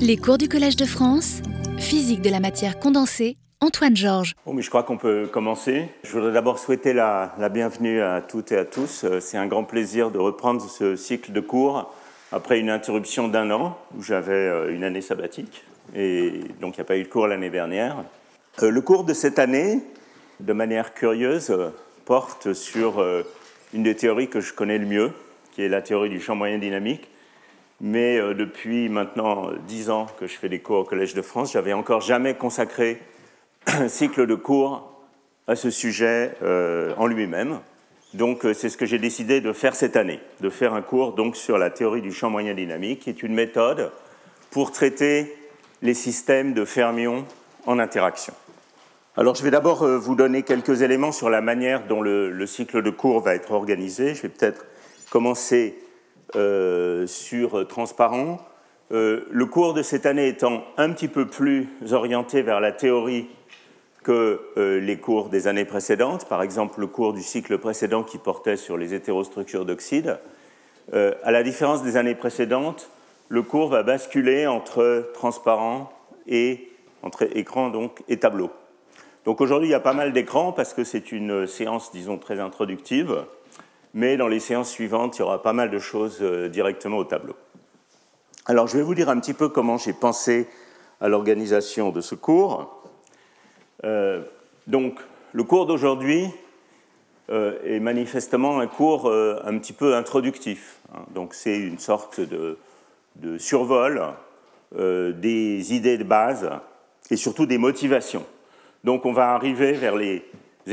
[0.00, 1.40] Les cours du Collège de France,
[1.78, 4.34] physique de la matière condensée, Antoine Georges.
[4.44, 5.88] Bon, mais je crois qu'on peut commencer.
[6.04, 9.04] Je voudrais d'abord souhaiter la, la, bienvenue à toutes et à tous.
[9.04, 11.92] Euh, c'est un grand plaisir de reprendre ce cycle de cours
[12.32, 16.82] après une interruption d'un an où j'avais euh, une année sabbatique et donc il n'y
[16.82, 17.96] a pas eu de cours l'année dernière.
[18.62, 19.80] Euh, le cours de cette année,
[20.40, 21.52] de manière curieuse,
[22.04, 23.04] porte sur
[23.74, 25.12] une des théories que je connais le mieux,
[25.52, 27.08] qui est la théorie du champ moyen dynamique.
[27.80, 31.74] Mais depuis maintenant dix ans que je fais des cours au Collège de France, j'avais
[31.74, 33.02] encore jamais consacré
[33.66, 34.92] un cycle de cours
[35.46, 36.32] à ce sujet
[36.96, 37.60] en lui-même.
[38.16, 41.12] Donc euh, c'est ce que j'ai décidé de faire cette année, de faire un cours
[41.12, 43.92] donc sur la théorie du champ moyen dynamique, qui est une méthode
[44.50, 45.36] pour traiter
[45.82, 47.26] les systèmes de fermions
[47.66, 48.32] en interaction.
[49.16, 52.82] Alors je vais d'abord euh, vous donner quelques éléments sur la manière dont le, cycle
[52.82, 54.14] de cours va être organisé.
[54.14, 54.64] Je vais peut-être
[55.10, 55.76] commencer
[56.34, 58.40] euh, sur transparent.
[58.90, 63.28] le cours de cette année étant un petit peu plus orienté vers la théorie
[64.06, 68.18] que euh, les cours des années précédentes, par exemple le cours du cycle précédent qui
[68.18, 70.20] portait sur les hétérostructures d'oxyde.
[70.94, 72.88] Euh, à la différence des années précédentes,
[73.28, 75.92] le cours va basculer entre transparent
[76.28, 76.70] et
[77.02, 78.50] entre écran donc, et tableau.
[79.24, 82.38] Donc aujourd'hui, il y a pas mal d'écrans parce que c'est une séance, disons, très
[82.38, 83.24] introductive,
[83.96, 87.04] mais dans les séances suivantes, il y aura pas mal de choses euh, directement au
[87.04, 87.34] tableau.
[88.44, 90.48] Alors je vais vous dire un petit peu comment j'ai pensé
[91.00, 92.84] à l'organisation de ce cours.
[93.84, 94.20] Euh,
[94.66, 95.00] donc,
[95.32, 96.26] le cours d'aujourd'hui
[97.30, 100.78] euh, est manifestement un cours un petit peu introductif.
[100.94, 101.04] Hein.
[101.14, 102.58] Donc, c'est une sorte de,
[103.38, 104.02] survol
[104.72, 106.50] des idées de base
[107.10, 108.26] et surtout des motivations.
[108.84, 110.22] Donc, on va arriver vers les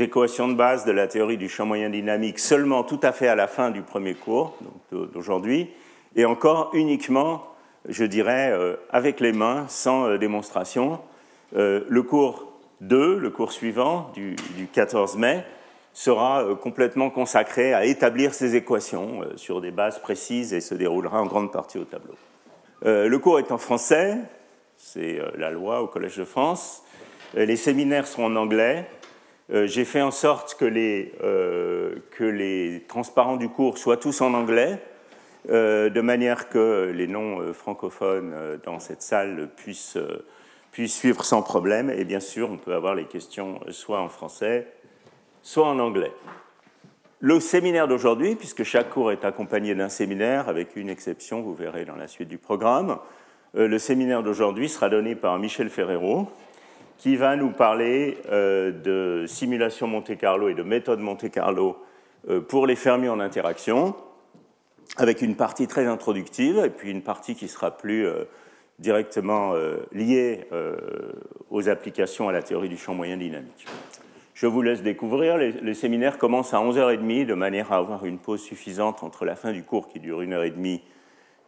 [0.02, 3.34] équations de base de la théorie du champ moyen dynamique seulement tout à fait à
[3.34, 4.56] la fin du premier cours
[4.90, 5.70] d'aujourd'hui,
[6.16, 7.46] et encore uniquement,
[7.88, 8.52] je dirais,
[8.90, 11.00] avec les mains, sans démonstration.
[11.52, 14.36] le cours 2, le cours suivant, du,
[14.72, 15.44] 14 mai,
[15.92, 20.74] sera euh, complètement consacré à établir ces équations euh, sur des bases précises et se
[20.74, 22.14] déroulera en grande partie au tableau.
[22.84, 24.18] Euh, le cours est en français,
[24.76, 26.82] c'est la loi au Collège de France.
[27.34, 28.86] Les séminaires sont en anglais.
[29.52, 34.78] J'ai fait en sorte que les, que les transparents du cours soient tous en anglais,
[35.48, 39.98] de manière que les non-francophones dans cette salle puissent
[40.74, 41.88] puisse suivre sans problème.
[41.88, 44.66] Et bien sûr, on peut avoir les questions soit en français,
[45.40, 46.10] soit en anglais.
[47.20, 51.84] Le séminaire d'aujourd'hui, puisque chaque cours est accompagné d'un séminaire, avec une exception, vous verrez
[51.84, 52.98] dans la suite du programme,
[53.56, 56.28] euh, le séminaire d'aujourd'hui sera donné par Michel Ferrero,
[56.98, 61.76] qui va nous parler euh, de simulation Monte-Carlo et de méthode Monte-Carlo
[62.28, 63.94] euh, pour les fermiers en interaction,
[64.96, 68.06] avec une partie très introductive et puis une partie qui sera plus
[68.78, 70.76] directement euh, liées euh,
[71.50, 73.66] aux applications à la théorie du champ moyen dynamique.
[74.34, 75.36] Je vous laisse découvrir.
[75.36, 79.52] Les, séminaires commencent à 11h30 de manière à avoir une pause suffisante entre la fin
[79.52, 80.82] du cours qui dure une heure et demie,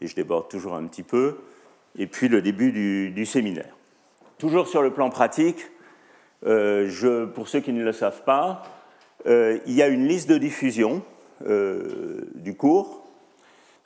[0.00, 1.38] et je déborde toujours un petit peu,
[1.98, 3.76] et puis le début du, séminaire.
[4.38, 5.70] Toujours sur le plan pratique,
[6.44, 8.62] euh, pour ceux qui ne le savent pas,
[9.24, 11.02] il y a une liste de diffusion
[11.40, 13.06] du cours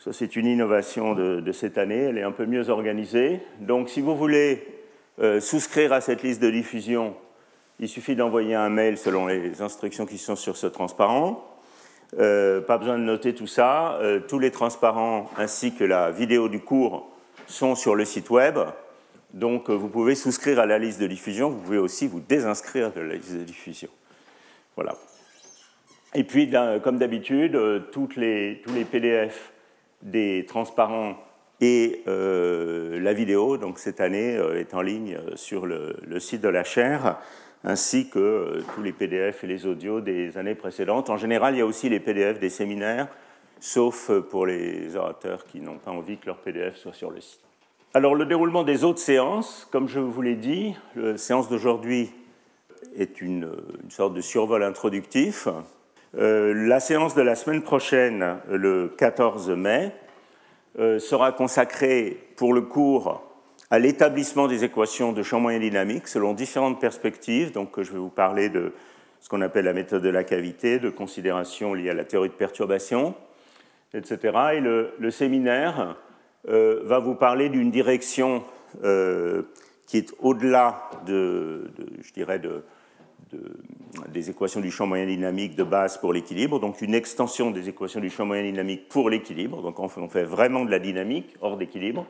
[0.03, 2.05] ça, c'est une innovation de, cette année.
[2.05, 3.43] Elle est un peu mieux organisée.
[3.61, 4.67] Donc, si vous voulez
[5.21, 7.15] euh, souscrire à cette liste de diffusion,
[7.79, 11.47] il suffit d'envoyer un mail selon les instructions qui sont sur ce transparent.
[12.19, 13.99] Euh, pas besoin de noter tout ça.
[14.01, 17.11] Euh, tous les transparents ainsi que la vidéo du cours
[17.47, 18.59] sont sur le site web.
[19.35, 21.51] Donc, vous pouvez souscrire à la liste de diffusion.
[21.51, 23.89] Vous pouvez aussi vous désinscrire de la liste de diffusion.
[24.75, 24.97] Voilà.
[26.15, 26.51] Et puis,
[26.83, 27.59] comme d'habitude,
[27.93, 29.53] tous les PDF
[30.03, 31.17] des transparents
[31.61, 36.41] et euh, la vidéo, donc cette année, euh, est en ligne euh, sur le, site
[36.41, 37.19] de la chaire,
[37.65, 41.11] ainsi que tous les PDF et les audios des années précédentes.
[41.11, 43.09] En général, il y a aussi les PDF des séminaires,
[43.59, 47.50] sauf pour les orateurs qui n'ont pas envie que leur PDF soit sur le site.
[47.93, 52.13] Alors, le déroulement des autres séances, comme je vous l'ai dit, la séance d'aujourd'hui
[52.97, 53.51] est une,
[53.89, 55.49] sorte de survol introductif.
[56.17, 59.93] Euh, la séance de la semaine prochaine, le 14 mai,
[60.79, 63.25] euh, sera consacrée pour le cours
[63.71, 67.51] à l'établissement des équations de champ moyen dynamique selon différentes perspectives.
[67.51, 68.73] Donc, je vais vous parler de
[69.19, 72.35] ce qu'on appelle la méthode de la cavité, de considérations liées à la théorie de
[72.35, 73.17] perturbation,
[73.95, 74.19] etc.
[74.55, 75.97] Et le, séminaire
[76.49, 78.43] euh, va vous parler d'une direction
[79.87, 81.73] qui est au-delà de,
[82.03, 82.63] je dirais, de,
[84.13, 88.01] des équations du champ moyen dynamique de base pour l'équilibre, donc une extension des équations
[88.01, 92.07] du champ moyen dynamique pour l'équilibre, donc on fait vraiment de la dynamique hors d'équilibre.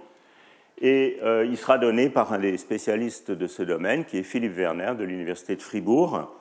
[0.81, 4.57] Et euh, il sera donné par un des spécialistes de ce domaine, qui est Philippe
[4.57, 6.33] Werner de l'Université de Fribourg,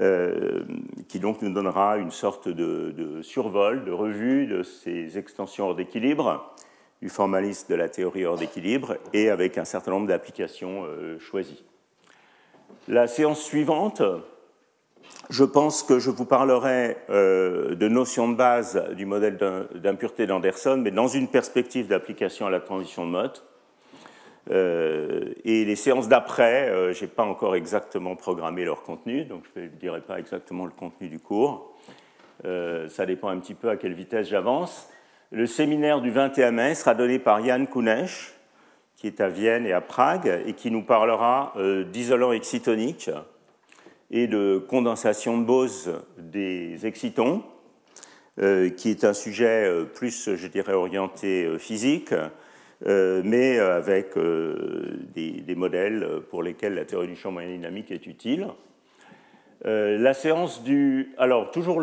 [0.00, 0.64] euh,
[1.08, 6.52] qui donc nous donnera une sorte de, survol, de revue de ces extensions hors d'équilibre,
[7.02, 11.62] du formalisme de la théorie hors d'équilibre, et avec un certain nombre d'applications euh, choisies.
[12.88, 14.02] La séance suivante,
[15.28, 19.36] je pense que je vous parlerai de notions de base du modèle
[19.74, 23.44] d'impureté d'Anderson, mais dans une perspective d'application à la transition de Mott.
[24.50, 29.44] Euh, et les séances d'après, euh, je n'ai pas encore exactement programmé leur contenu, donc
[29.54, 31.76] je ne dirai pas exactement le contenu du cours.
[32.44, 34.88] Euh, ça dépend un petit peu à quelle vitesse j'avance.
[35.34, 38.34] Le séminaire du 21 mai sera donné par Jan Kunesh,
[38.96, 41.54] qui est à Vienne et à Prague, et qui nous parlera
[41.90, 43.10] d'isolant excitonique
[44.10, 47.42] et de condensation de Bose des excitons,
[48.36, 52.12] qui est un sujet plus, je dirais, orienté physique,
[52.86, 58.06] euh, mais avec euh, des, modèles pour lesquels la théorie du champ moyen dynamique est
[58.06, 58.48] utile.
[59.64, 61.14] Euh, la séance du.
[61.16, 61.80] Alors, toujours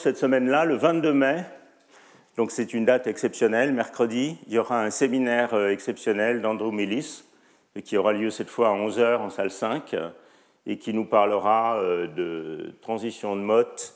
[0.00, 1.44] cette semaine-là, le 22 mai,
[2.36, 7.24] donc c'est une date exceptionnelle, mercredi, il y aura un séminaire exceptionnel d'Andrew Millis,
[7.84, 9.96] qui aura lieu cette fois à 11h en salle 5,
[10.66, 13.94] et qui nous parlera de transition de Mott,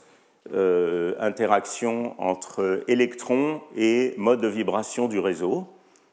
[1.19, 5.67] interaction entre électrons et mode de vibration du réseau.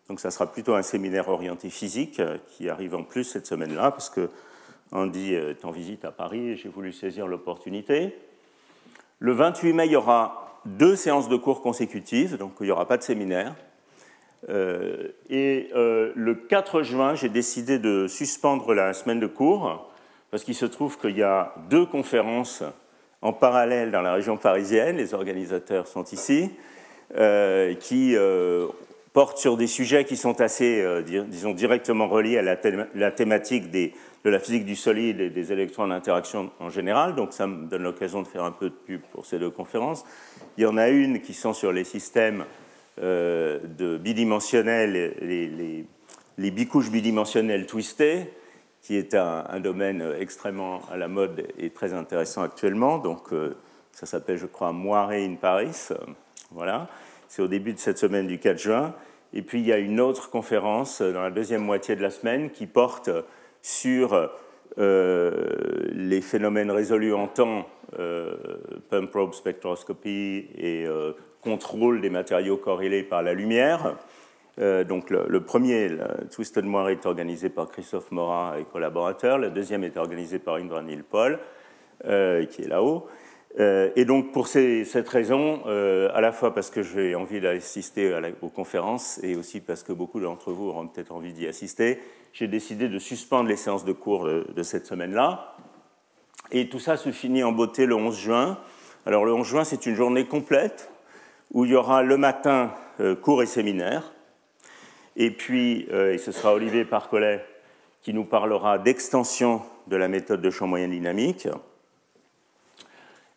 [0.09, 3.91] Donc ça sera plutôt un séminaire orienté physique euh, qui arrive en plus cette semaine-là,
[3.91, 4.29] parce que
[4.91, 8.15] Andy est en visite à Paris et j'ai voulu saisir l'opportunité.
[9.17, 12.87] Le 28 mai, il y aura deux séances de cours consécutives, donc il n'y aura
[12.87, 13.55] pas de séminaire.
[14.49, 19.89] Euh, et euh, le 4 juin, j'ai décidé de suspendre la semaine de cours,
[20.31, 22.63] parce qu'il se trouve qu'il y a deux conférences
[23.21, 26.49] en parallèle dans la région parisienne, les organisateurs sont ici,
[27.79, 28.17] qui
[29.13, 33.69] porte sur des sujets qui sont assez, euh, disons, directement reliés à la, thématique
[34.23, 37.15] de la physique du solide et des électrons en interaction en général.
[37.15, 40.05] Donc ça me donne l'occasion de faire un peu de pub pour ces deux conférences.
[40.57, 42.45] Il y en a une qui sont sur les systèmes
[43.01, 43.59] euh,
[43.99, 45.85] bidimensionnels, les,
[46.37, 48.31] les, bicouches bidimensionnelles twistées,
[48.81, 52.99] qui est un, domaine extrêmement à la mode et très intéressant actuellement.
[52.99, 53.57] Donc euh,
[53.91, 55.89] ça s'appelle, je crois, Moiré in Paris.
[56.51, 56.87] Voilà.
[57.27, 58.93] C'est au début de cette semaine du 4 juin.
[59.33, 62.51] Et puis il y a une autre conférence dans la deuxième moitié de la semaine
[62.51, 63.09] qui porte
[63.63, 64.29] sur
[64.77, 65.31] euh,
[65.91, 67.65] les phénomènes résolus en temps,
[67.97, 68.35] euh,
[68.89, 73.95] pump probe spectroscopy et euh, contrôle des matériaux corrélés par la lumière.
[74.57, 79.37] donc le, premier, le Twisted Moire, est organisé par Christophe Morat et collaborateurs.
[79.39, 81.39] Le deuxième est organisé par Indra Paul,
[82.01, 83.07] qui est là-haut.
[83.59, 88.11] Euh, et donc pour cette raison, euh, à la fois parce que j'ai envie d'assister
[88.41, 91.99] aux conférences et aussi parce que beaucoup d'entre vous auront peut-être envie d'y assister,
[92.33, 95.55] j'ai décidé de suspendre les séances de cours de, cette semaine-là.
[96.51, 98.57] Et tout ça se finit en beauté le 11 juin.
[99.05, 100.89] Alors le 11 juin, c'est une journée complète
[101.51, 104.13] où il y aura le matin euh, cours et séminaire.
[105.15, 107.45] Et puis, ce sera Olivier Parcollet
[108.01, 111.47] qui nous parlera d'extension de la méthode de champ moyen dynamique.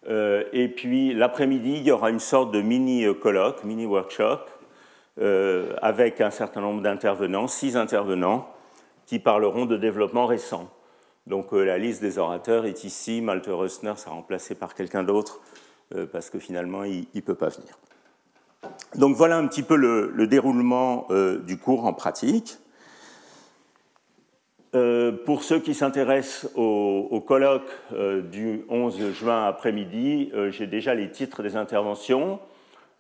[0.08, 4.41] Euh, et puis l'après-midi, il y aura une sorte de mini-colloque, mini-workshop,
[5.20, 8.49] euh, avec un certain nombre d'intervenants, six intervenants,
[9.06, 10.70] qui parleront de développement récent.
[11.27, 13.20] Donc euh, la liste des orateurs est ici.
[13.20, 15.41] Malte Rössner sera remplacé par quelqu'un d'autre,
[16.10, 17.79] parce que finalement, il ne peut pas venir.
[18.96, 21.06] Donc voilà un petit peu le déroulement
[21.44, 22.58] du cours en pratique.
[24.76, 30.94] Euh, pour ceux qui s'intéressent au, colloque euh, du 11 juin après-midi, euh, j'ai déjà
[30.94, 32.38] les titres des interventions.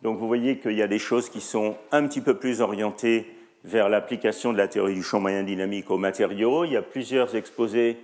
[0.00, 3.26] Donc vous voyez qu'il y a des choses qui sont un petit peu plus orientées
[3.64, 6.64] vers l'application de la théorie du champ moyen dynamique aux matériaux.
[6.64, 7.98] Il y a plusieurs exposés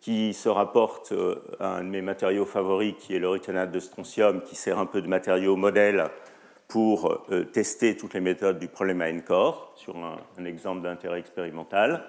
[0.00, 1.12] qui se rapportent
[1.58, 4.86] à un de mes matériaux favoris, qui est le rétinate de strontium, qui sert un
[4.86, 6.06] peu de matériau modèle
[6.68, 12.06] pour tester toutes les méthodes du problème à N-core sur un exemple d'intérêt expérimental.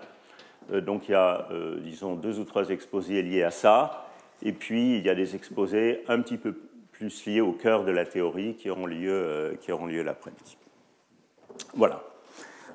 [0.71, 4.07] Euh, donc il y a, euh, disons, deux ou trois exposés liés à ça.
[4.43, 6.53] Et puis il y a des exposés un petit peu
[6.91, 10.57] plus liés au cœur de la théorie qui auront lieu, euh, lieu l'après-midi.
[11.75, 12.03] Voilà.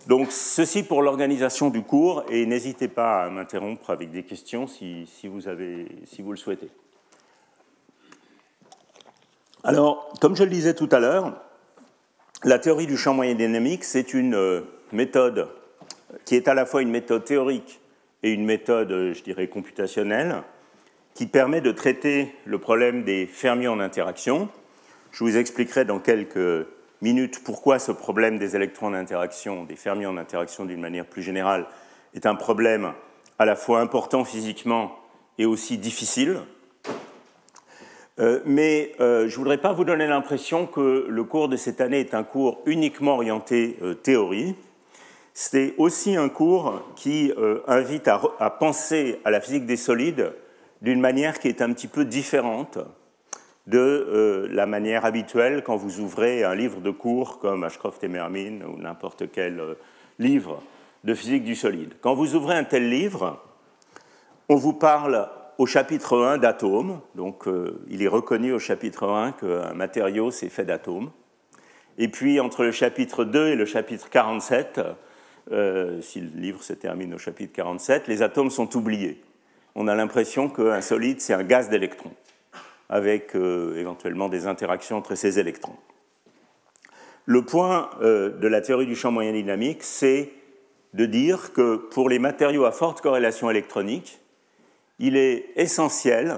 [0.07, 5.07] Donc ceci pour l'organisation du cours et n'hésitez pas à m'interrompre avec des questions si,
[5.07, 6.71] si, vous avez, si vous le souhaitez.
[9.65, 11.43] Alors, comme je le disais tout à l'heure,
[12.45, 14.63] la théorie du champ moyen dynamique, c'est une
[14.93, 15.49] méthode
[16.25, 17.81] qui est à la fois une méthode théorique
[18.23, 20.43] et une méthode, je dirais, computationnelle,
[21.15, 24.49] qui permet de traiter le problème des fermions en interaction.
[25.13, 26.67] Je vous expliquerai dans quelques
[27.01, 31.23] minutes pourquoi ce problème des électrons en interaction, des fermions en interaction d'une manière plus
[31.23, 31.67] générale,
[32.15, 32.93] est un problème
[33.39, 34.99] à la fois important physiquement
[35.39, 36.41] et aussi difficile.
[38.19, 41.83] Euh, mais euh, je ne voudrais pas vous donner l'impression que le cours de cette
[41.83, 44.55] année est un cours uniquement orienté euh, théorie.
[45.39, 47.31] C'est aussi un cours qui
[47.69, 50.33] invite à, penser à la physique des solides
[50.81, 52.79] d'une manière qui est un petit peu différente
[53.67, 58.63] de la manière habituelle quand vous ouvrez un livre de cours comme Ashcroft et Mermin
[58.63, 59.77] ou n'importe quel
[60.19, 60.63] livre
[61.05, 61.93] de physique du solide.
[62.01, 63.39] Quand vous ouvrez un tel livre,
[64.49, 65.29] on vous parle
[65.59, 70.49] au chapitre 1 d'atomes, donc euh, il est reconnu au chapitre 1 qu'un matériau c'est
[70.49, 71.11] fait d'atomes.
[71.99, 74.81] Et puis entre le chapitre 2 et le chapitre 47,
[75.53, 79.23] euh, si le livre se termine au chapitre 47, les atomes sont oubliés.
[79.75, 82.15] On a l'impression qu'un solide c'est un gaz d'électrons,
[82.89, 85.77] avec euh, éventuellement des interactions entre ces électrons.
[87.29, 90.31] Le point de la théorie du champ moyen dynamique, c'est
[90.95, 94.21] de dire que pour les matériaux à forte corrélation électronique,
[95.01, 96.37] il est essentiel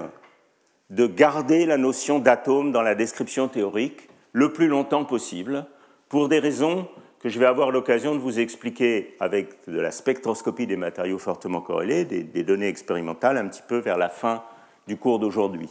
[0.89, 5.65] de garder la notion d'atome dans la description théorique le plus longtemps possible,
[6.07, 6.87] pour des raisons
[7.19, 11.61] que je vais avoir l'occasion de vous expliquer avec de la spectroscopie des matériaux fortement
[11.61, 14.43] corrélés, des, données expérimentales, un petit peu vers la fin
[14.87, 15.69] du cours d'aujourd'hui.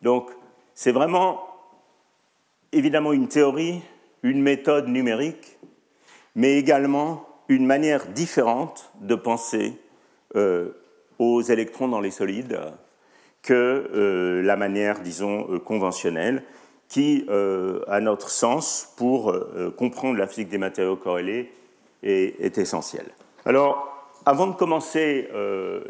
[0.00, 0.30] Donc,
[0.74, 1.46] c'est vraiment
[2.72, 3.82] évidemment une théorie,
[4.22, 5.58] une méthode numérique,
[6.34, 9.78] mais également une manière différente de penser
[10.36, 10.70] euh,
[11.18, 12.58] aux électrons dans les solides
[13.42, 16.44] que euh, la manière, disons, euh, conventionnelle,
[16.92, 17.26] qui,
[17.88, 19.34] à notre sens, pour
[19.76, 21.50] comprendre la physique des matériaux corrélés,
[22.02, 23.06] est, est essentielle.
[23.46, 25.28] Alors, avant de commencer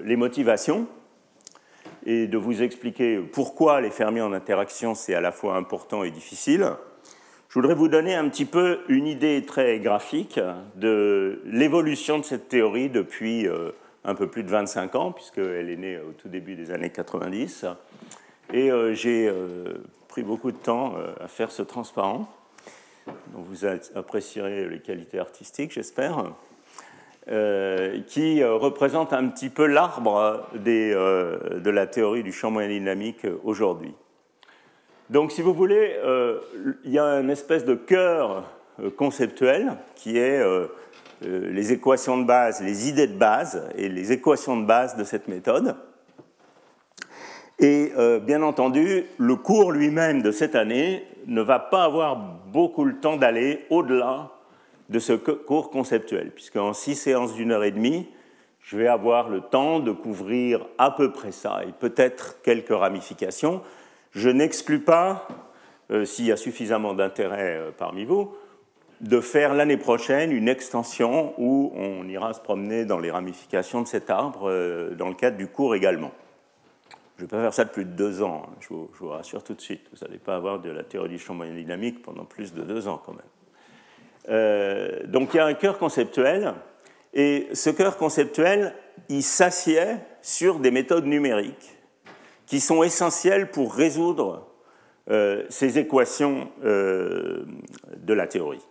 [0.05, 0.87] les motivations
[2.07, 6.11] et de vous expliquer pourquoi les fermions en interaction, c'est à la fois important et
[6.11, 6.73] difficile,
[7.53, 10.41] je voudrais vous donner un petit peu une idée très graphique
[10.75, 13.73] de l'évolution de cette théorie depuis euh,
[14.05, 17.67] un peu plus de 25 ans, puisqu'elle est née au tout début des années 90.
[18.55, 19.75] Et euh, j'ai euh,
[20.13, 22.29] pris beaucoup de temps à faire ce transparent,
[23.07, 23.65] dont vous
[23.95, 26.33] apprécierez les qualités artistiques, j'espère,
[28.09, 33.95] qui représente un petit peu l'arbre de la théorie du champ moyen dynamique aujourd'hui.
[35.09, 36.41] Donc, si vous voulez, euh,
[36.85, 38.45] il y a une espèce de cœur
[38.81, 40.69] euh, conceptuel qui est euh,
[41.23, 45.29] les équations de base, les idées de base et les équations de base de cette
[45.29, 45.77] méthode.
[47.63, 47.93] Et
[48.23, 53.17] bien entendu, le cours lui-même de cette année ne va pas avoir beaucoup le temps
[53.17, 54.33] d'aller au-delà
[54.89, 58.09] de ce cours conceptuel, puisqu'en six séances d'une heure et demie,
[58.61, 63.63] je vais avoir le temps de couvrir à peu près ça, et peut-être quelques ramifications,
[64.13, 65.27] je n'exclus pas,
[65.91, 68.35] euh, s'il y a suffisamment d'intérêt euh, parmi vous,
[69.01, 73.89] de faire l'année prochaine une extension où on ira se promener dans les ramifications de
[73.89, 76.13] cet arbre euh, dans le cadre du cours également.
[77.23, 79.45] Je ne vais pas faire ça de plus de deux ans, hein, je, vous, rassure
[79.45, 79.83] tout de suite.
[79.93, 82.89] Vous n'allez pas avoir de la théorie du champ moyen dynamique pendant plus de deux
[82.89, 85.09] ans quand même.
[85.09, 86.53] donc il y a un cœur conceptuel,
[87.15, 88.75] et ce cœur conceptuel,
[89.09, 89.85] il s'assied
[90.21, 91.79] sur des méthodes numériques
[92.47, 94.49] qui sont essentielles pour résoudre
[95.09, 97.45] euh, ces équations euh,
[97.99, 98.67] de la théorie.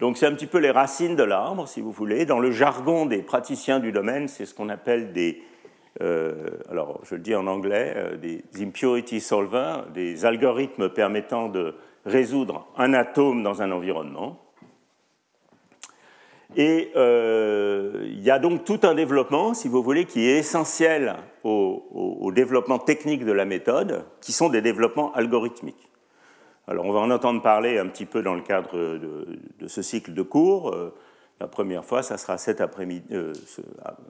[0.00, 2.24] Donc c'est un petit peu les racines de l'arbre, si vous voulez.
[2.24, 5.57] Dans le jargon des praticiens du domaine, c'est ce qu'on appelle des, euh,
[6.00, 11.74] alors je le dis en anglais, des impurity solvers, des algorithmes permettant de
[12.04, 14.40] résoudre un atome dans un environnement.
[16.56, 21.16] Et euh, il y a donc tout un développement, si vous voulez, qui est essentiel
[21.44, 25.88] au, développement technique de la méthode, qui sont des développements algorithmiques.
[26.66, 30.14] Alors on va en entendre parler un petit peu dans le cadre de, ce cycle
[30.14, 30.74] de cours.
[31.40, 33.32] La première fois, ça sera cet après-midi, euh,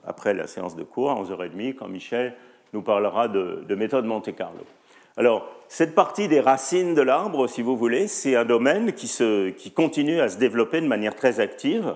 [0.05, 2.35] après la séance de cours, à 11h30, quand Michel
[2.73, 4.65] nous parlera de, de méthode Monte Carlo.
[5.19, 10.21] Alors, cette partie des racines de l'arbre, si vous voulez, c'est un domaine qui, continue
[10.21, 11.93] à se développer de manière très active.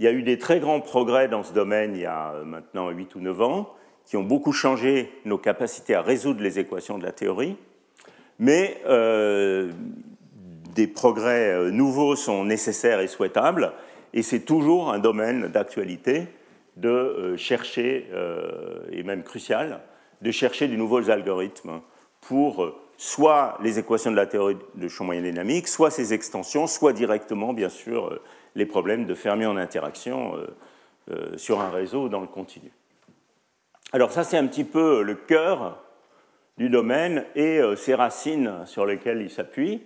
[0.00, 2.44] Il y a eu des très grands progrès dans ce domaine il y a euh,
[2.44, 6.98] maintenant 8 ou 9 ans, qui ont beaucoup changé nos capacités à résoudre les équations
[6.98, 7.56] de la théorie,
[8.38, 9.70] mais euh,
[10.74, 13.72] des progrès nouveaux sont nécessaires et souhaitables,
[14.14, 16.26] et c'est toujours un domaine d'actualité
[16.76, 18.06] de chercher,
[18.92, 19.80] et même crucial,
[20.22, 21.80] de chercher de nouveaux algorithmes
[22.20, 26.92] pour soit les équations de la théorie de champ moyen dynamique, soit ses extensions, soit
[26.92, 28.20] directement, bien sûr,
[28.58, 30.46] les problèmes de fermions en interaction euh,
[31.12, 32.70] euh, sur un réseau dans le continu.
[33.92, 35.82] Alors ça, c'est un petit peu le cœur
[36.58, 39.80] du domaine et euh, ses racines sur lesquelles il s'appuie.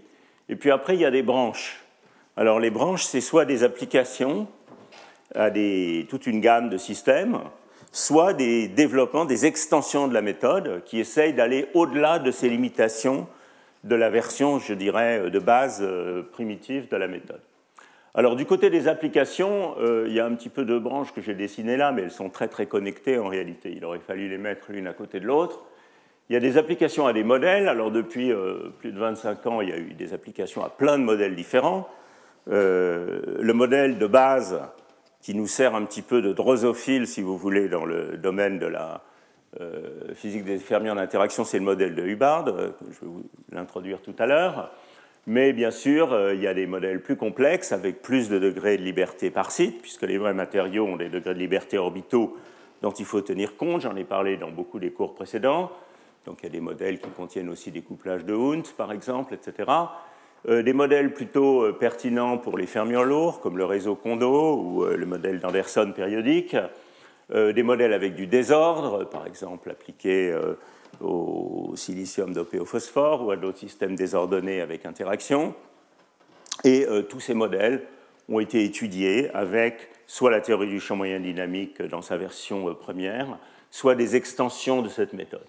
[0.48, 1.81] Et puis après, il y a des branches.
[2.36, 4.46] Alors les branches, c'est soit des applications
[5.34, 7.40] à toute une gamme de systèmes,
[7.90, 13.26] soit des développements, des extensions de la méthode qui essayent d'aller au-delà de ces limitations
[13.84, 17.40] de la version, je dirais, de base euh, primitive de la méthode.
[18.14, 21.20] Alors du côté des applications, euh, il y a un petit peu de branches que
[21.20, 23.74] j'ai dessinées là, mais elles sont très très connectées en réalité.
[23.76, 25.64] Il aurait fallu les mettre l'une à côté de l'autre.
[26.30, 27.68] Il y a des applications à des modèles.
[27.68, 30.98] Alors depuis euh, plus de 25 ans, il y a eu des applications à plein
[30.98, 31.88] de modèles différents.
[32.46, 34.60] Le modèle de base
[35.22, 38.66] qui nous sert un petit peu de drosophile, si vous voulez, dans le domaine de
[38.66, 39.02] la
[39.60, 43.22] euh, physique des fermiers en interaction, c'est le modèle de Hubbard, euh, je vais vous
[43.50, 44.70] l'introduire tout à l'heure.
[45.26, 48.78] Mais bien sûr, euh, il y a des modèles plus complexes avec plus de degrés
[48.78, 52.36] de liberté par site, puisque les vrais matériaux ont des degrés de liberté orbitaux
[52.80, 53.82] dont il faut tenir compte.
[53.82, 55.70] J'en ai parlé dans beaucoup des cours précédents.
[56.24, 59.34] Donc il y a des modèles qui contiennent aussi des couplages de Hund, par exemple,
[59.34, 59.70] etc.
[60.48, 64.84] Euh, des modèles plutôt euh, pertinents pour les fermions lourds, comme le réseau Kondo ou
[64.84, 66.56] euh, le modèle d'Anderson périodique,
[67.32, 70.36] des modèles avec du désordre, par exemple appliqués
[71.00, 75.54] au silicium dopé au phosphore ou à d'autres systèmes désordonnés avec interaction.
[76.62, 77.84] Et tous ces modèles
[78.28, 83.38] ont été étudiés avec soit la théorie du champ moyen dynamique dans sa version première,
[83.70, 85.48] soit des extensions de cette méthode.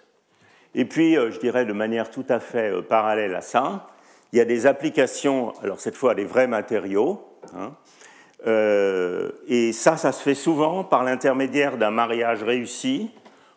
[0.76, 3.90] Et puis, je dirais de manière tout à fait parallèle à ça,
[4.34, 7.22] il y a des applications, alors cette fois des vrais matériaux,
[7.56, 7.76] hein,
[8.48, 13.12] euh, et ça, ça se fait souvent par l'intermédiaire d'un mariage réussi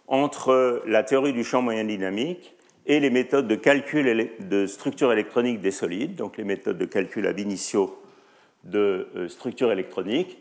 [0.07, 2.55] entre la théorie du champ moyen dynamique
[2.85, 7.27] et les méthodes de calcul de structure électronique des solides, donc les méthodes de calcul
[7.27, 7.99] ab initio
[8.65, 10.39] de euh, structure électronique,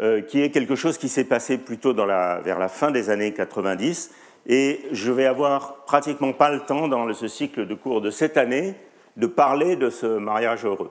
[0.00, 4.12] euh, qui est quelque chose qui s'est passé plutôt vers la fin des années 90.
[4.46, 8.38] Et je vais avoir pratiquement pas le temps dans ce cycle de cours de cette
[8.38, 8.74] année
[9.18, 10.90] de parler de ce mariage heureux.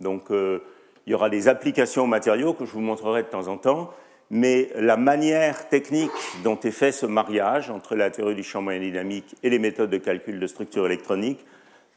[0.00, 0.58] Donc euh,
[1.06, 3.90] il y aura des applications aux matériaux que je vous montrerai de temps en temps,
[4.30, 6.10] mais la manière technique
[6.44, 9.90] dont est fait ce mariage entre la théorie du champ moyen dynamique et les méthodes
[9.90, 11.46] de calcul de structure électronique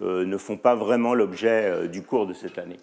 [0.01, 2.79] euh, ne font pas vraiment l'objet euh, du cours de cette année.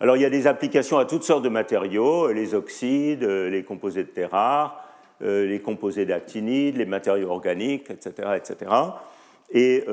[0.00, 4.02] Alors il y a des applications à toutes sortes de matériaux, les oxydes, les composés
[4.02, 4.84] de terre rares,
[5.20, 8.30] les composés d'actinides, les matériaux organiques, etc.
[8.34, 8.72] etc.
[9.52, 9.84] et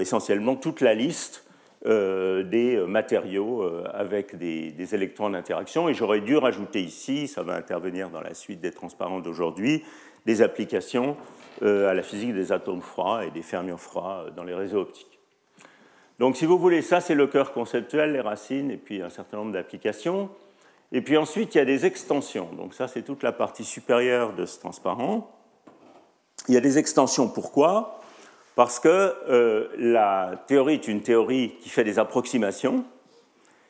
[0.00, 1.44] essentiellement toute la liste
[1.86, 5.88] euh, des matériaux euh, avec des, électrons en interaction.
[5.88, 9.84] Et j'aurais dû rajouter ici, ça va intervenir dans la suite des transparents d'aujourd'hui,
[10.26, 11.16] des applications
[11.62, 15.20] euh, à la physique des atomes froids et des fermions froids dans les réseaux optiques.
[16.18, 19.36] Donc si vous voulez, ça c'est le cœur conceptuel, les racines, et puis un certain
[19.36, 20.30] nombre d'applications.
[20.90, 22.48] Et puis ensuite, il y a des extensions.
[22.56, 25.30] Donc ça c'est toute la partie supérieure de ce transparent.
[26.48, 28.00] Il y a des extensions, pourquoi?
[28.58, 32.84] Parce que euh, la théorie est une théorie qui fait des approximations.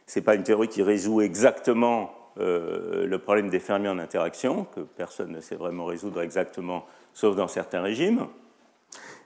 [0.07, 4.67] Ce n'est pas une théorie qui résout exactement euh, le problème des fermiers en interaction,
[4.75, 8.29] que personne ne sait vraiment résoudre exactement, sauf dans certains régimes.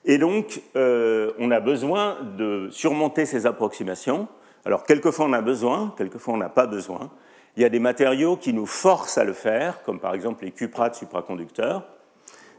[0.05, 4.27] Et donc, euh, on a besoin de surmonter ces approximations.
[4.65, 7.09] Alors, quelquefois on a besoin, quelquefois on n'a pas besoin.
[7.57, 10.51] Il y a des matériaux qui nous forcent à le faire, comme par exemple les
[10.51, 11.85] cuprates supraconducteurs.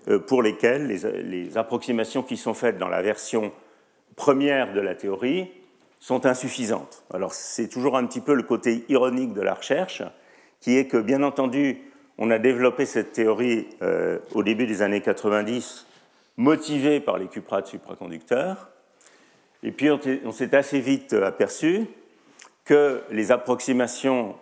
[0.09, 3.53] Euh, pour lesquels les, approximations qui sont faites dans la version
[4.17, 5.49] première de la théorie
[6.01, 7.05] sont insuffisantes.
[7.13, 10.03] Alors c'est toujours un petit peu le côté ironique de la recherche,
[10.59, 11.79] qui est que bien entendu,
[12.17, 15.87] on a développé cette théorie euh, au début des années 90,
[16.35, 18.71] motivée par les cuprates supraconducteurs,
[19.61, 21.85] et puis on s'est assez vite aperçu
[22.65, 24.35] que les approximations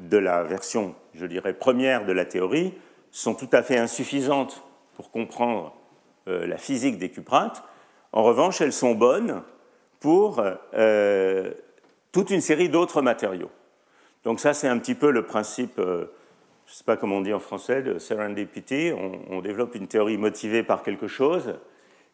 [0.00, 2.74] de la version, je dirais, première de la théorie
[3.12, 4.64] sont tout à fait insuffisantes
[4.94, 5.74] pour comprendre
[6.28, 7.62] euh, la physique des cuprates.
[8.12, 9.42] En revanche, elles sont bonnes
[10.00, 10.42] pour
[10.74, 11.50] euh,
[12.12, 13.50] toute une série d'autres matériaux.
[14.24, 16.06] Donc ça, c'est un petit peu le principe, euh,
[16.66, 18.92] je ne sais pas comment on dit en français, de serendipity.
[18.96, 21.54] On, on, développe une théorie motivée par quelque chose,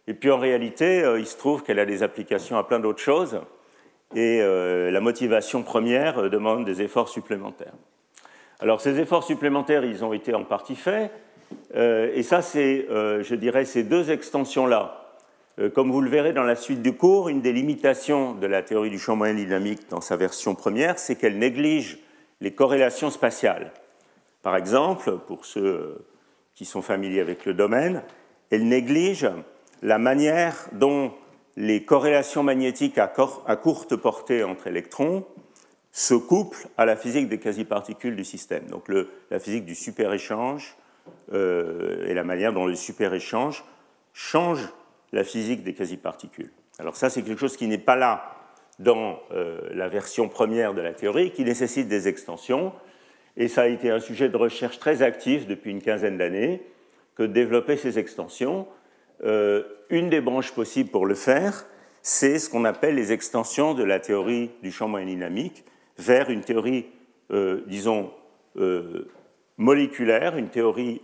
[0.06, 3.40] et puis en réalité, il se trouve qu'elle a des applications à plein d'autres choses,
[4.16, 7.74] et la motivation première demande des efforts supplémentaires.
[8.58, 11.16] Alors ces efforts supplémentaires, ils ont été en partie faits, euh,
[11.74, 15.00] et ça, c'est, euh, je dirais, ces deux extensions-là.
[15.58, 18.62] Euh, comme vous le verrez dans la suite du cours, une des limitations de la
[18.62, 21.98] théorie du champ moyen dynamique dans sa version première, c'est qu'elle néglige
[22.40, 23.72] les corrélations spatiales.
[24.42, 26.06] Par exemple, pour ceux
[26.54, 28.02] qui sont familiers avec le domaine,
[28.50, 29.28] elle néglige
[29.82, 31.12] la manière dont
[31.56, 33.08] les corrélations magnétiques à,
[33.56, 35.26] courte portée entre électrons
[35.92, 38.88] se couplent à la physique des quasi-particules du système, donc
[39.30, 40.76] la physique du super-échange
[41.32, 43.64] euh, et la manière dont le super-échange
[44.12, 44.68] change
[45.12, 46.50] la physique des quasi-particules.
[46.78, 48.36] Alors ça, c'est quelque chose qui n'est pas là
[48.78, 49.20] dans
[49.74, 52.72] la version première de la théorie qui nécessite des extensions.
[53.36, 56.62] Et ça a été un sujet de recherche très actif depuis une quinzaine d'années
[57.14, 58.66] que de développer ces extensions.
[59.22, 61.66] une des branches possibles pour le faire,
[62.00, 65.64] c'est ce qu'on appelle les extensions de la théorie du champ moyen dynamique
[65.98, 66.86] vers une théorie,
[67.66, 68.10] disons,
[69.60, 71.02] moléculaire, une théorie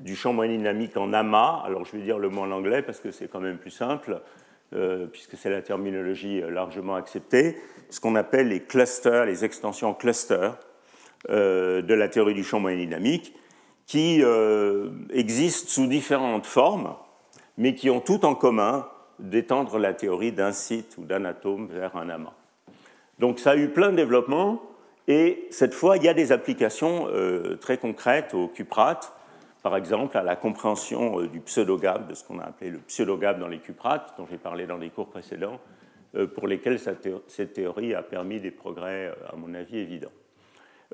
[0.00, 1.62] du champ moyen dynamique en amas.
[1.64, 4.20] Alors je vais dire le mot en anglais parce que c'est quand même plus simple,
[4.74, 7.56] euh, puisque c'est la terminologie euh, largement acceptée.
[7.90, 10.58] Ce qu'on appelle les clusters, les extensions clusters
[11.30, 13.32] euh, de la théorie du champ moyen dynamique,
[13.86, 14.22] qui
[15.10, 16.94] existent sous différentes formes,
[17.58, 21.94] mais qui ont tout en commun d'étendre la théorie d'un site ou d'un atome vers
[21.94, 22.32] un amas.
[23.18, 24.62] Donc ça a eu plein de développements.
[25.06, 27.08] Et cette fois, il y a des applications
[27.60, 29.12] très concrètes au cuprate
[29.64, 33.40] par exemple, à la compréhension euh, du pseudogame, de ce qu'on a appelé le pseudogame
[33.40, 35.58] dans les cuprates, dont j'ai parlé dans les cours précédents,
[36.16, 40.12] euh, pour lesquels cette théorie a permis des progrès, euh, à mon avis, évidents.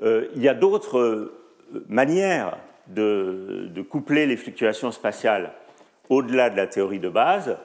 [0.01, 1.31] Il y a d'autres
[1.87, 5.51] manières de, coupler les fluctuations spatiales
[6.09, 7.57] au-delà de la théorie de base,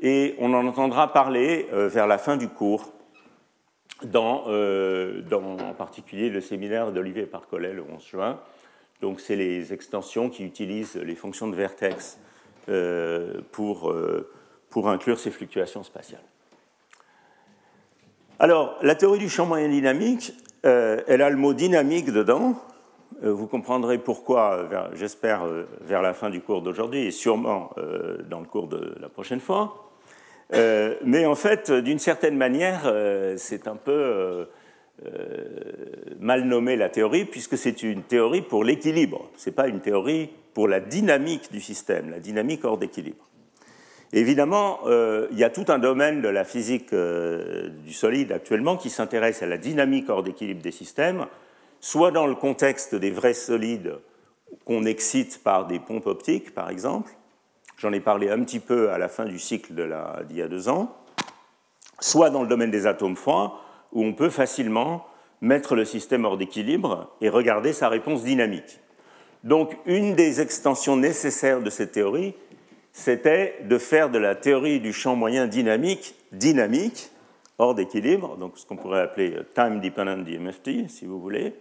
[0.00, 2.94] et on en entendra parler vers la fin du cours,
[4.06, 4.44] dans,
[5.28, 8.40] dans en particulier le séminaire d'Olivier Parcollet le 11 juin,
[9.02, 12.18] donc, c'est les extensions qui utilisent les fonctions de vertex
[12.68, 14.30] euh, pour, euh,
[14.70, 16.22] pour inclure ces fluctuations spatiales.
[18.38, 20.32] Alors, la théorie du champ moyen dynamique,
[20.64, 22.54] euh, elle a le mot dynamique dedans.
[23.20, 25.46] Vous comprendrez pourquoi, j'espère,
[25.82, 27.70] vers la fin du cours d'aujourd'hui et sûrement
[28.28, 29.91] dans le cours de la prochaine fois.
[30.52, 32.92] Mais en fait, d'une certaine manière,
[33.36, 34.46] c'est un peu
[35.06, 35.72] euh,
[36.20, 40.30] mal nommé la théorie, puisque c'est une théorie pour l'équilibre, ce n'est pas une théorie
[40.54, 43.24] pour la dynamique du système, la dynamique hors d'équilibre.
[44.12, 48.76] Évidemment, euh, il y a tout un domaine de la physique euh, du solide actuellement
[48.76, 51.26] qui s'intéresse à la dynamique hors d'équilibre des systèmes,
[51.80, 53.94] soit dans le contexte des vrais solides
[54.64, 57.10] qu'on excite par des pompes optiques, par exemple.
[57.76, 60.68] J'en ai parlé un petit peu à la fin du cycle d'il y a deux
[60.68, 60.96] ans.
[62.00, 63.60] Soit dans le domaine des atomes froids,
[63.92, 65.06] où on peut facilement
[65.40, 68.80] mettre le système hors d'équilibre et regarder sa réponse dynamique.
[69.44, 72.34] Donc une des extensions nécessaires de cette théorie,
[72.92, 77.10] c'était de faire de la théorie du champ moyen dynamique dynamique,
[77.58, 81.54] hors d'équilibre, donc ce qu'on pourrait appeler time dependent DMFT, si vous voulez.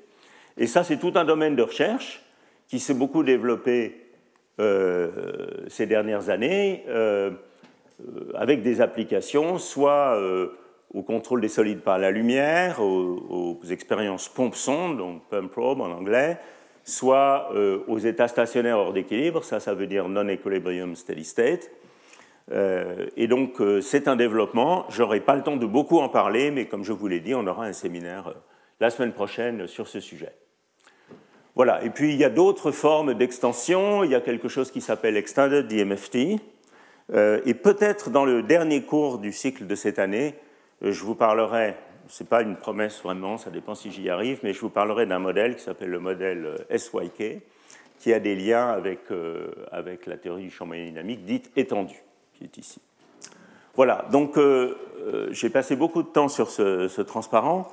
[0.58, 2.22] Et ça, c'est tout un domaine de recherche
[2.68, 4.11] qui s'est beaucoup développé
[4.60, 5.10] euh,
[5.68, 7.32] ces dernières années, euh,
[8.02, 10.20] euh, avec des applications, soit
[10.94, 16.38] au contrôle des solides par la lumière, aux, expériences pompe-sonde, donc pump probe en anglais,
[16.84, 21.70] soit euh, aux états stationnaires hors d'équilibre, ça, ça veut dire non-equilibrium steady state.
[22.52, 24.86] Euh, et donc, euh, c'est un développement.
[24.90, 27.36] Je n'aurai pas le temps de beaucoup en parler, mais comme je vous l'ai dit,
[27.36, 28.34] on aura un séminaire
[28.80, 30.34] la semaine prochaine sur ce sujet.
[31.56, 31.84] Voilà.
[31.84, 34.04] Et puis, il y a d'autres formes d'extension.
[34.04, 36.40] Il y a quelque chose qui s'appelle Extended DMFT.
[37.14, 40.36] et peut-être dans le dernier cours du cycle de cette année,
[40.84, 41.76] euh, je vous parlerai,
[42.08, 45.06] ce n'est pas une promesse vraiment, ça dépend si j'y arrive, mais je vous parlerai
[45.06, 47.42] d'un modèle qui s'appelle le modèle euh, SYK,
[48.00, 52.04] qui a des liens avec, euh, avec la théorie du champ moyen dynamique dite étendue,
[52.34, 52.82] qui est ici.
[53.76, 54.38] Voilà, donc
[55.30, 57.72] j'ai passé beaucoup de temps sur ce, transparent,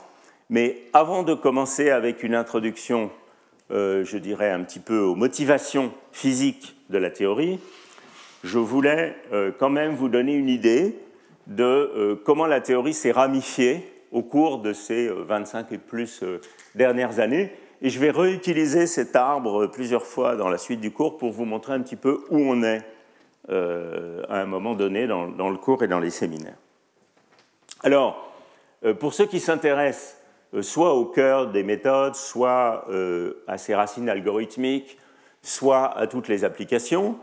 [0.48, 3.10] mais avant de commencer avec une introduction,
[3.70, 7.60] je dirais un petit peu aux motivations physiques de la théorie,
[8.44, 9.16] je voulais
[9.58, 10.96] quand même vous donner une idée
[11.48, 16.22] de euh, comment la théorie s'est ramifiée au cours de ces 25 euh, et plus
[16.22, 16.40] euh,
[16.74, 17.52] dernières années.
[17.80, 21.44] Et je vais réutiliser cet arbre plusieurs fois dans la suite du cours pour vous
[21.44, 22.82] montrer un petit peu où on est
[23.48, 26.58] à un moment donné dans, le cours et dans les séminaires.
[27.82, 28.30] Alors,
[28.98, 30.17] pour ceux qui s'intéressent
[30.60, 32.86] soit au cœur des méthodes, soit
[33.46, 34.98] à ces racines algorithmiques,
[35.42, 37.18] soit à toutes les applications,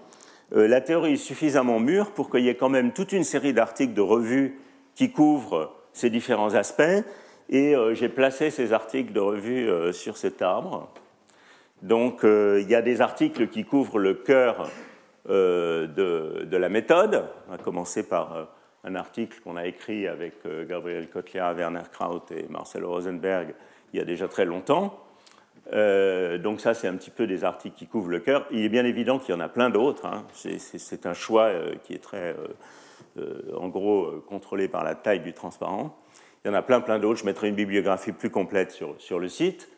[0.54, 3.54] euh, la théorie est suffisamment mûre pour qu'il y ait quand même toute une série
[3.54, 4.60] d'articles de revue
[4.94, 7.04] qui couvrent ces différents aspects.
[7.50, 10.90] Et euh, j'ai placé ces articles de revue euh, sur cet arbre.
[11.82, 14.72] Donc il y a des articles qui couvrent le cœur
[15.28, 17.26] de, la méthode.
[17.48, 18.48] Va commencer par
[18.86, 20.36] un article qu'on a écrit avec
[20.68, 23.54] Gabriel Kotlia, Werner Kraut et Marcelo Rosenberg
[23.96, 25.00] il y a déjà très longtemps.
[25.74, 28.46] Euh, donc ça, c'est un petit peu des articles qui couvrent le cœur.
[28.52, 30.06] Il est bien évident qu'il y en a plein d'autres.
[30.06, 30.26] Hein.
[30.34, 32.36] C'est un choix euh, qui est très,
[33.18, 35.98] euh, en gros, contrôlé par la taille du transparent.
[36.44, 37.22] Il y en a plein, plein d'autres.
[37.22, 39.70] Je mettrai une bibliographie plus complète sur, sur le site.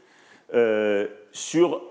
[1.31, 1.81] sur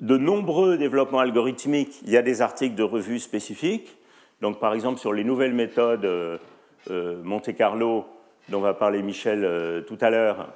[0.00, 3.98] de nombreux développements algorithmiques, il y a des articles de revues spécifiques.
[4.40, 6.40] Donc, par exemple, sur les nouvelles méthodes
[6.88, 8.06] Monte Carlo,
[8.48, 10.48] dont va parler Michel tout à l'heure,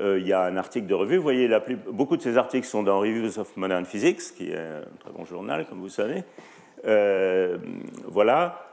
[0.00, 1.16] il y a un article de revue.
[1.16, 1.48] Vous voyez,
[1.90, 5.24] beaucoup de ces articles sont dans Reviews of Modern Physics, qui est un très bon
[5.24, 6.22] journal, comme vous savez.
[8.08, 8.66] voilà.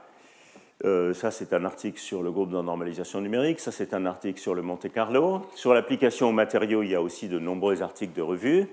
[0.84, 3.60] ça, c'est un article sur le groupe de normalisation numérique.
[3.60, 5.42] Ça, c'est un article sur le Monte Carlo.
[5.54, 8.68] Sur l'application aux matériaux, il y a aussi de nombreux articles de revue.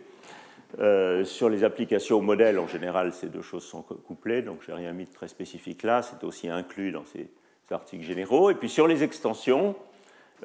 [0.77, 4.71] Euh, sur les applications au modèle, en général, ces deux choses sont couplées, donc je
[4.71, 7.27] n'ai rien mis de très spécifique là, c'est aussi inclus dans ces,
[7.71, 8.49] articles généraux.
[8.49, 9.75] Et puis sur les extensions,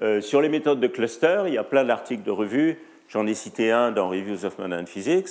[0.02, 3.32] euh, sur les méthodes de cluster, il y a plein d'articles de revue, j'en ai
[3.32, 5.28] cité un dans Reviews of Modern Physics.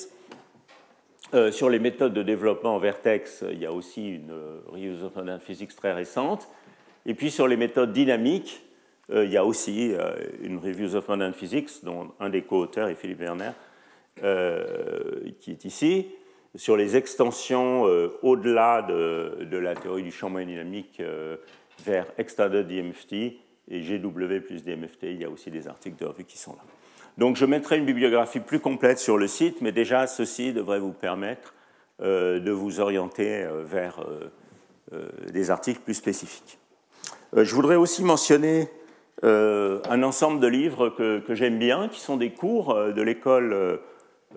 [1.36, 4.34] Euh, sur les méthodes de développement en Vertex, il y a aussi une
[4.68, 6.48] Reviews of Modern Physics très récente.
[7.06, 8.64] Et puis sur les méthodes dynamiques,
[9.14, 9.94] il y a aussi
[10.42, 13.52] une Reviews of Modern Physics, dont un des co-auteurs est Philippe Werner,
[14.21, 16.08] euh, qui est ici,
[16.56, 21.38] sur les extensions euh, au-delà de, la théorie du champ moyen dynamique euh,
[21.84, 25.04] vers Extended DMFT et GW plus DMFT.
[25.04, 26.62] Il y a aussi des articles de revue qui sont là.
[27.17, 30.93] Donc je mettrai une bibliographie plus complète sur le site, mais déjà ceci devrait vous
[30.93, 31.54] permettre
[31.99, 34.04] de vous orienter vers
[35.32, 36.58] des articles plus spécifiques.
[37.36, 38.67] je voudrais aussi mentionner
[39.21, 43.78] un ensemble de livres que, j'aime bien, qui sont des cours de l'école euh,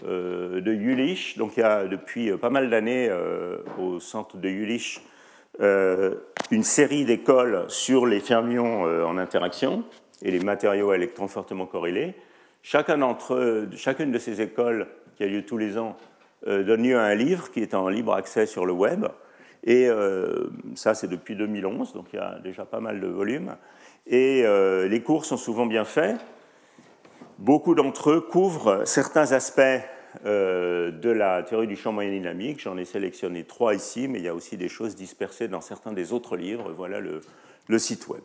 [0.04, 1.36] de Jülich.
[1.38, 5.00] Donc il y a depuis euh, pas mal d'années euh, au centre de Jülich
[6.50, 9.84] une série d'écoles sur les fermions en interaction
[10.20, 12.14] et les matériaux électrons fortement corrélés.
[12.62, 13.16] Chacun
[13.74, 15.96] chacune de ces écoles, qui a lieu tous les ans,
[16.46, 19.06] donne lieu à un livre qui est en libre accès sur le web.
[19.64, 19.88] Et
[20.74, 23.56] ça, c'est depuis 2011, donc il y a déjà pas mal de volumes.
[24.06, 24.44] Et
[24.86, 26.16] les cours sont souvent bien faits.
[27.38, 29.60] Beaucoup d'entre eux couvrent certains aspects
[30.24, 32.60] euh, de la théorie du champ moyen dynamique.
[32.62, 35.92] J'en ai sélectionné trois ici, mais il y a aussi des choses dispersées dans certains
[35.92, 36.72] des autres livres.
[36.72, 37.20] Voilà le,
[37.78, 38.22] site web.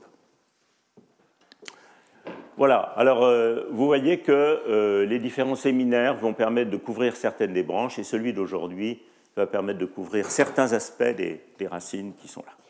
[2.55, 7.53] Voilà, alors euh, vous voyez que euh, les différents séminaires vont permettre de couvrir certaines
[7.53, 9.01] des branches et celui d'aujourd'hui
[9.35, 12.60] va permettre de couvrir certains aspects des racines qui sont là.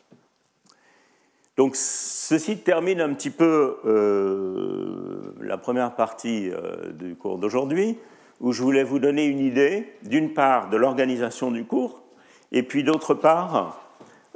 [1.62, 7.98] Donc ceci termine un petit peu euh, la première partie euh, du cours d'aujourd'hui,
[8.40, 12.02] où je voulais vous donner une idée, d'une part, de l'organisation du cours,
[12.50, 13.80] et puis d'autre part,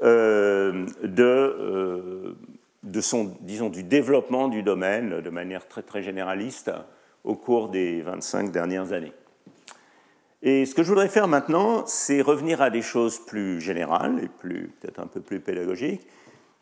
[0.05, 2.37] euh, de,
[3.01, 6.71] son, disons, du développement du domaine de manière très, très généraliste
[7.25, 9.13] au cours des 25 dernières années.
[10.43, 14.29] Et ce que je voudrais faire maintenant, c'est revenir à des choses plus générales et
[14.29, 16.07] peut-être un peu plus pédagogiques,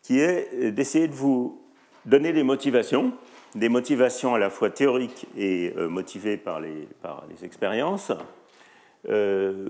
[0.05, 1.61] qui est d'essayer de vous
[2.05, 3.13] donner des motivations,
[3.55, 6.87] des motivations à la fois théoriques et euh, motivées par les,
[7.43, 8.13] expériences,
[9.09, 9.69] euh,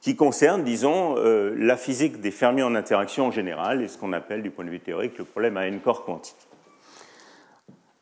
[0.00, 4.12] qui concernent, disons, euh, la physique des fermions en interaction en général et ce qu'on
[4.12, 6.36] appelle, du point de vue théorique, le problème à n-corps quantique.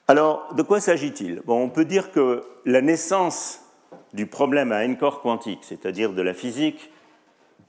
[0.07, 1.43] Alors, de quoi s'agit-il?
[1.49, 3.63] On peut dire que la naissance
[4.13, 6.91] du problème à n-corps quantique, c'est-à-dire de la physique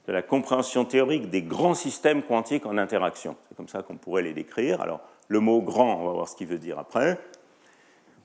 [0.06, 3.36] de la compréhension théorique des grands systèmes quantiques en interaction.
[3.48, 4.80] C'est comme ça qu'on pourrait les décrire.
[4.80, 7.18] Alors, le mot grand, on va voir ce qu'il veut dire après.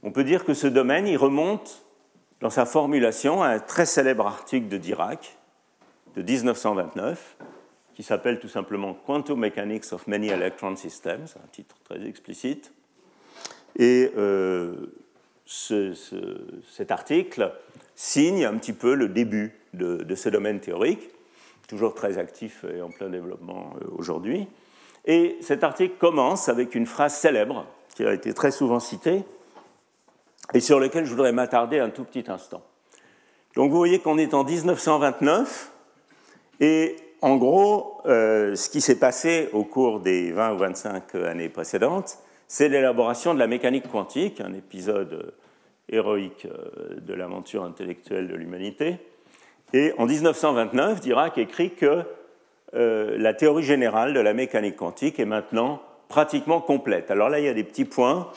[0.03, 1.83] On peut dire que ce domaine, il remonte
[2.39, 5.37] dans sa formulation à un très célèbre article de Dirac
[6.15, 7.37] de 1929
[7.95, 12.71] qui s'appelle tout simplement Quantum Mechanics of Many Electron Systems, un titre très explicite.
[13.75, 14.73] Et euh,
[15.45, 17.51] cet article
[17.95, 21.09] signe un petit peu le début de ce domaine théorique
[21.71, 24.45] toujours très actif et en plein développement euh, aujourd'hui.
[25.05, 29.23] Et cet article commence avec une phrase célèbre qui a été très souvent citée
[30.53, 32.61] et sur laquelle je voudrais m'attarder un tout petit instant.
[33.55, 35.71] Donc vous voyez qu'on est en 1929
[36.59, 41.49] et en gros, euh, ce qui s'est passé au cours des 20 ou 25 années
[41.49, 42.17] précédentes,
[42.49, 45.33] c'est l'élaboration de la mécanique quantique, un épisode
[45.87, 48.97] héroïque euh, de l'aventure intellectuelle de l'humanité,
[49.73, 52.03] et en 1929, Dirac écrit que
[52.73, 57.09] euh, la théorie générale de la mécanique quantique est maintenant pratiquement complète.
[57.09, 58.29] Alors là, il y a des petits points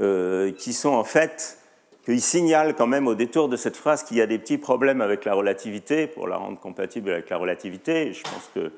[0.00, 1.58] euh, qui sont en fait,
[2.04, 5.00] qu'il signale quand même au détour de cette phrase qu'il y a des petits problèmes
[5.00, 8.12] avec la relativité pour la rendre compatible avec la relativité.
[8.12, 8.72] Je pense que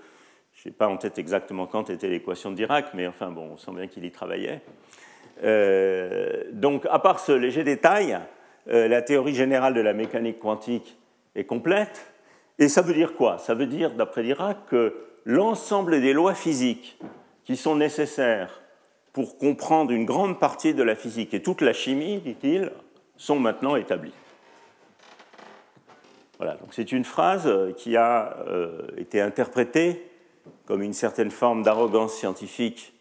[0.55, 3.57] je n'ai pas en tête exactement quand était l'équation de Dirac, mais enfin bon, on
[3.59, 4.63] sent bien qu'il y travaillait.
[5.45, 8.19] Euh, donc, à part ce léger détail,
[8.67, 11.00] la théorie générale de la mécanique quantique
[11.35, 12.13] est complète.
[12.59, 13.39] Et ça veut dire quoi?
[13.39, 16.99] Ça veut dire, d'après Dirac, que l'ensemble des lois physiques
[17.45, 18.61] qui sont nécessaires
[19.13, 22.71] pour comprendre une grande partie de la physique et toute la chimie, dit-il,
[23.17, 24.13] sont maintenant établies.
[26.39, 30.11] Voilà, donc c'est une phrase qui a euh, été interprétée
[30.65, 32.95] comme une certaine forme d'arrogance scientifique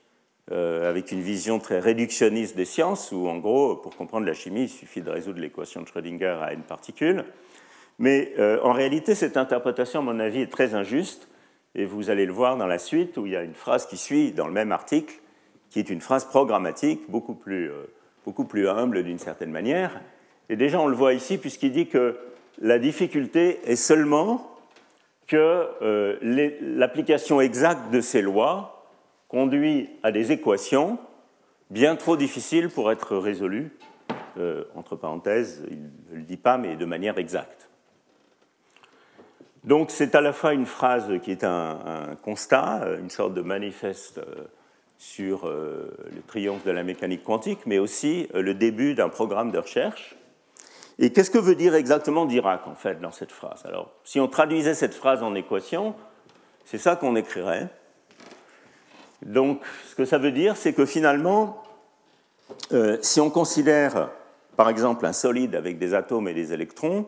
[0.51, 4.63] euh, avec une vision très réductionniste des sciences, où en gros, pour comprendre la chimie,
[4.63, 7.23] il suffit de résoudre l'équation de Schrödinger à n particules.
[7.99, 11.27] Mais euh, en réalité, cette interprétation, à mon avis, est très injuste,
[11.75, 13.97] et vous allez le voir dans la suite, où il y a une phrase qui
[13.97, 15.13] suit dans le même article,
[15.69, 17.85] qui est une phrase programmatique, beaucoup plus, euh,
[18.25, 20.01] beaucoup plus humble d'une certaine manière.
[20.49, 22.17] Et déjà, on le voit ici, puisqu'il dit que
[22.59, 24.49] la difficulté est seulement
[25.27, 26.17] que euh,
[26.61, 28.87] l'application exacte de ces lois
[29.27, 30.97] conduit à des équations
[31.69, 33.71] bien trop difficiles pour être résolues,
[34.37, 37.68] euh, entre parenthèses, il ne le dit pas, mais de manière exacte.
[39.69, 41.77] Donc c'est à la fois une phrase qui est un,
[42.23, 44.45] constat, une sorte de manifeste euh,
[44.97, 50.17] sur le triomphe de la mécanique quantique, mais aussi le début d'un programme de recherche
[51.01, 53.65] et qu'est-ce que veut dire exactement Dirac, en fait, dans cette phrase?
[53.65, 55.95] Alors, si on traduisait cette phrase en équation,
[56.65, 57.69] c'est ça qu'on écrirait.
[59.25, 61.63] Donc, ce que ça veut dire, c'est que finalement,
[62.73, 64.09] euh, si on considère,
[64.57, 67.07] par exemple, un solide avec des atomes et des électrons,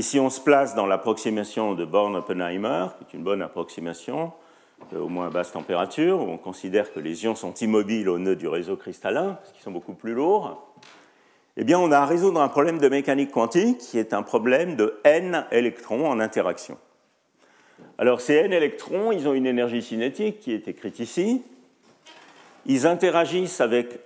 [0.00, 4.32] si on se place dans l'approximation de Born-Oppenheimer, qui est une bonne approximation,
[4.94, 8.18] euh, au moins à basse température, où on considère que les ions sont immobiles au
[8.18, 10.72] nœud du réseau cristallin, parce qu'ils sont beaucoup plus lourds,
[11.58, 14.76] eh bien, on a à résoudre un problème de mécanique quantique qui est un problème
[14.76, 16.78] de n électrons en interaction.
[17.98, 21.42] Alors, ces n électrons, ils ont une énergie cinétique qui est écrite ici.
[22.64, 24.00] Ils interagissent avec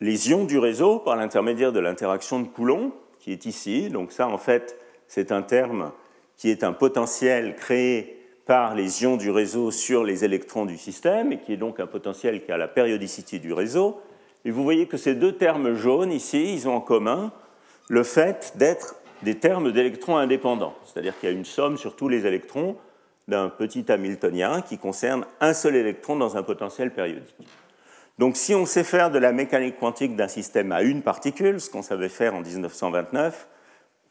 [0.00, 3.88] les ions du réseau par l'intermédiaire de l'interaction de Coulomb, qui est ici.
[3.88, 4.76] Donc, ça, en fait,
[5.10, 5.90] c'est un terme
[6.36, 11.32] qui est un potentiel créé par les ions du réseau sur les électrons du système,
[11.32, 14.00] et qui est donc un potentiel qui a la périodicité du réseau.
[14.44, 17.32] Et vous voyez que ces deux termes jaunes ici, ils ont en commun
[17.88, 20.76] le fait d'être des termes d'électrons indépendants.
[20.84, 22.76] C'est-à-dire qu'il y a une somme sur tous les électrons
[23.26, 27.48] d'un petit Hamiltonien qui concerne un seul électron dans un potentiel périodique.
[28.20, 31.68] Donc si on sait faire de la mécanique quantique d'un système à une particule, ce
[31.68, 33.48] qu'on savait faire en 1929,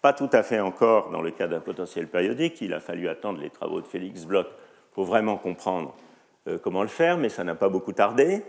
[0.01, 3.39] pas tout à fait encore dans le cas d'un potentiel périodique, il a fallu attendre
[3.41, 4.47] les travaux de Félix Bloch
[4.93, 5.95] pour vraiment comprendre
[6.47, 8.43] euh, comment le faire, mais ça n'a pas beaucoup tardé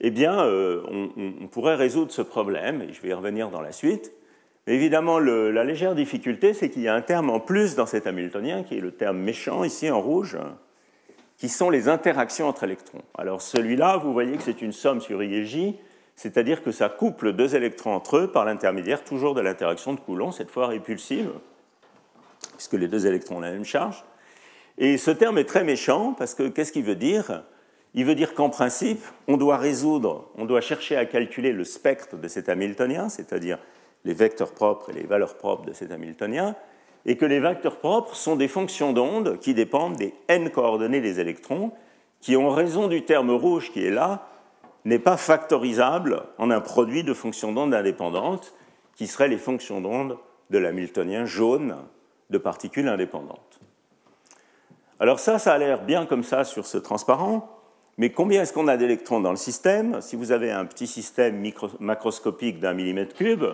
[0.00, 3.72] eh bien, euh, on, pourrait résoudre ce problème, et je vais y revenir dans la
[3.72, 4.12] suite.
[4.66, 8.06] Mais évidemment, la légère difficulté, c'est qu'il y a un terme en plus dans cet
[8.06, 10.36] Hamiltonien, qui est le terme méchant, ici en rouge,
[11.36, 13.02] qui sont les interactions entre électrons.
[13.16, 15.76] Alors celui-là, vous voyez que c'est une somme sur I et J,
[16.18, 20.32] c'est-à-dire que ça couple deux électrons entre eux par l'intermédiaire toujours de l'interaction de Coulomb,
[20.32, 21.30] cette fois répulsive,
[22.56, 24.02] puisque les deux électrons ont la même charge.
[24.78, 27.44] Et ce terme est très méchant, parce que qu'est-ce qu'il veut dire?
[27.94, 32.16] Il veut dire qu'en principe, on doit résoudre, on doit chercher à calculer le spectre
[32.16, 33.60] de cet Hamiltonien, c'est-à-dire
[34.04, 36.56] les vecteurs propres et les valeurs propres de cet Hamiltonien,
[37.06, 41.20] et que les vecteurs propres sont des fonctions d'onde qui dépendent des n coordonnées des
[41.20, 41.70] électrons,
[42.20, 44.28] qui, en raison du terme rouge qui est là,
[44.84, 48.54] n'est pas factorisable en un produit de fonctions d'onde indépendantes,
[48.96, 50.18] qui seraient les fonctions d'onde
[50.50, 51.76] de l'Hamiltonien jaune
[52.30, 53.60] de particules indépendantes.
[55.00, 57.58] Alors ça, ça a l'air bien comme ça sur ce transparent,
[57.98, 60.00] mais combien est-ce qu'on a d'électrons dans le système?
[60.00, 61.42] Si vous avez un petit système
[61.80, 63.44] macroscopique d'un millimètre cube,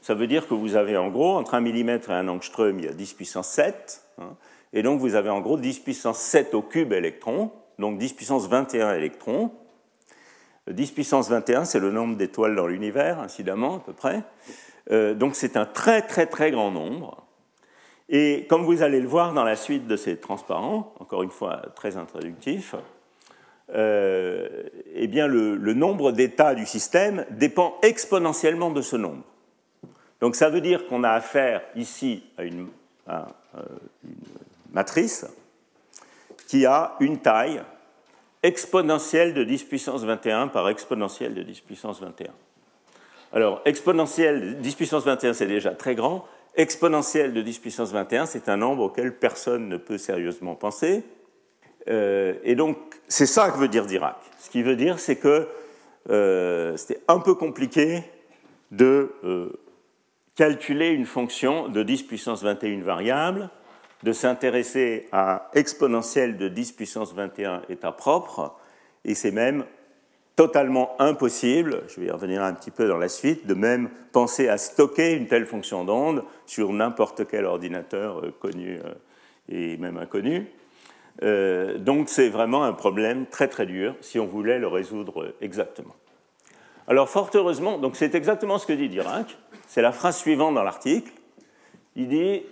[0.00, 2.84] ça veut dire que vous avez en gros, entre un millimètre et un angstrom, il
[2.84, 4.02] y a 10 puissance 7.
[4.20, 4.36] Hein,
[4.72, 8.48] et donc vous avez en gros 10 puissance 7 au cube électrons, donc 10 puissance
[8.48, 9.50] 21 électrons.
[10.70, 14.22] 10 puissance 21, c'est le nombre d'étoiles dans l'univers, incidemment, à peu près.
[14.90, 17.24] Euh, donc c'est un très très très grand nombre.
[18.08, 21.62] Et comme vous allez le voir dans la suite de ces transparents, encore une fois
[21.74, 22.74] très introductif,
[23.74, 24.48] euh,
[24.94, 29.24] eh bien le, nombre d'états du système dépend exponentiellement de ce nombre.
[30.20, 32.68] Donc ça veut dire qu'on a affaire ici à une,
[33.10, 33.20] euh,
[34.04, 34.14] une,
[34.72, 35.26] matrice
[36.46, 37.60] qui a une taille
[38.42, 42.28] exponentielle de 10 puissance 21 par exponentielle de 10 puissance 21.
[43.32, 46.24] Alors, exponentielle de 10 puissance 21, c'est déjà très grand.
[46.54, 51.04] Exponentielle de 10 puissance 21, c'est un nombre auquel personne ne peut sérieusement penser.
[51.88, 54.16] Euh, et donc, c'est ça que veut dire Dirac.
[54.38, 55.48] Ce qui veut dire, c'est que
[56.10, 58.02] euh, c'était un peu compliqué
[58.70, 59.52] de euh,
[60.34, 63.50] calculer une fonction de 10 puissance 21 variable,
[64.02, 68.54] de s'intéresser à exponentielle de 10 puissance 21 état propre,
[69.04, 69.64] et c'est même
[70.36, 74.48] totalement impossible, je vais y revenir un petit peu dans la suite, de même penser
[74.48, 78.78] à stocker une telle fonction d'onde sur n'importe quel ordinateur connu
[79.48, 80.46] et même inconnu.
[81.24, 85.96] Euh, donc c'est vraiment un problème très très dur si on voulait le résoudre exactement.
[86.86, 89.36] Alors fort heureusement, donc c'est exactement ce que dit Dirac,
[89.66, 91.10] c'est la phrase suivante dans l'article.
[91.96, 92.42] Il dit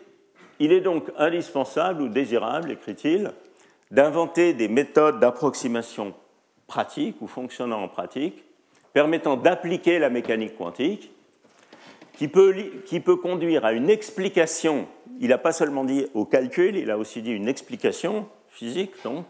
[0.58, 3.32] Il est donc indispensable ou désirable, écrit-il,
[3.90, 6.14] d'inventer des méthodes d'approximation
[6.66, 8.42] pratique ou fonctionnant en pratique,
[8.92, 11.10] permettant d'appliquer la mécanique quantique,
[12.16, 14.88] qui peut, conduire à une explication,
[15.20, 19.26] il n'a pas seulement dit au calcul, il a aussi dit une explication physique, donc,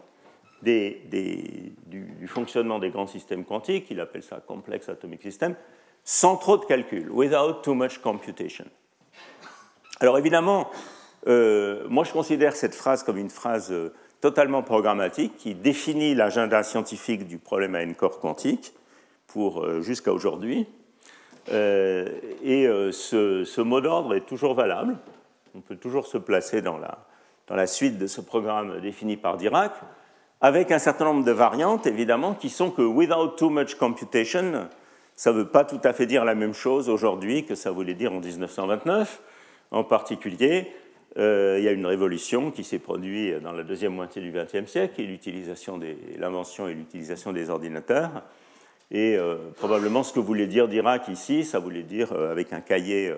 [0.61, 5.55] du, fonctionnement des grands systèmes quantiques, il appelle ça complex atomic system,
[6.03, 8.65] sans trop de calcul, without too much computation.
[9.99, 10.69] Alors évidemment,
[11.27, 16.63] euh, moi je considère cette phrase comme une phrase euh, totalement programmatique qui définit l'agenda
[16.63, 18.73] scientifique du problème à n corps quantique
[19.27, 20.67] pour euh, jusqu'à aujourd'hui.
[21.49, 24.97] et ce, ce, mot d'ordre est toujours valable.
[25.55, 27.05] On peut toujours se placer dans la,
[27.47, 29.71] dans la suite de ce programme défini par Dirac,
[30.41, 34.67] avec un certain nombre de variantes, évidemment, qui sont que without too much computation,
[35.15, 37.95] ça ne veut pas tout à fait dire la même chose aujourd'hui que ça voulait
[37.95, 39.21] dire en 1929.
[39.71, 40.71] En particulier,
[41.15, 45.01] il y a une révolution qui s'est produite dans la deuxième moitié du XXe siècle,
[45.01, 48.23] est l'invention et l'utilisation des ordinateurs.
[48.91, 52.61] Et euh, probablement ce que voulait dire Dirac ici, ça voulait dire euh, avec un
[52.61, 53.11] cahier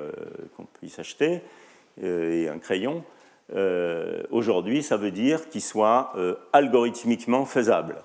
[0.55, 1.41] qu'on puisse acheter
[2.01, 3.03] et un crayon.
[4.31, 6.13] Aujourd'hui, ça veut dire qu'il soit
[6.53, 8.03] algorithmiquement faisable.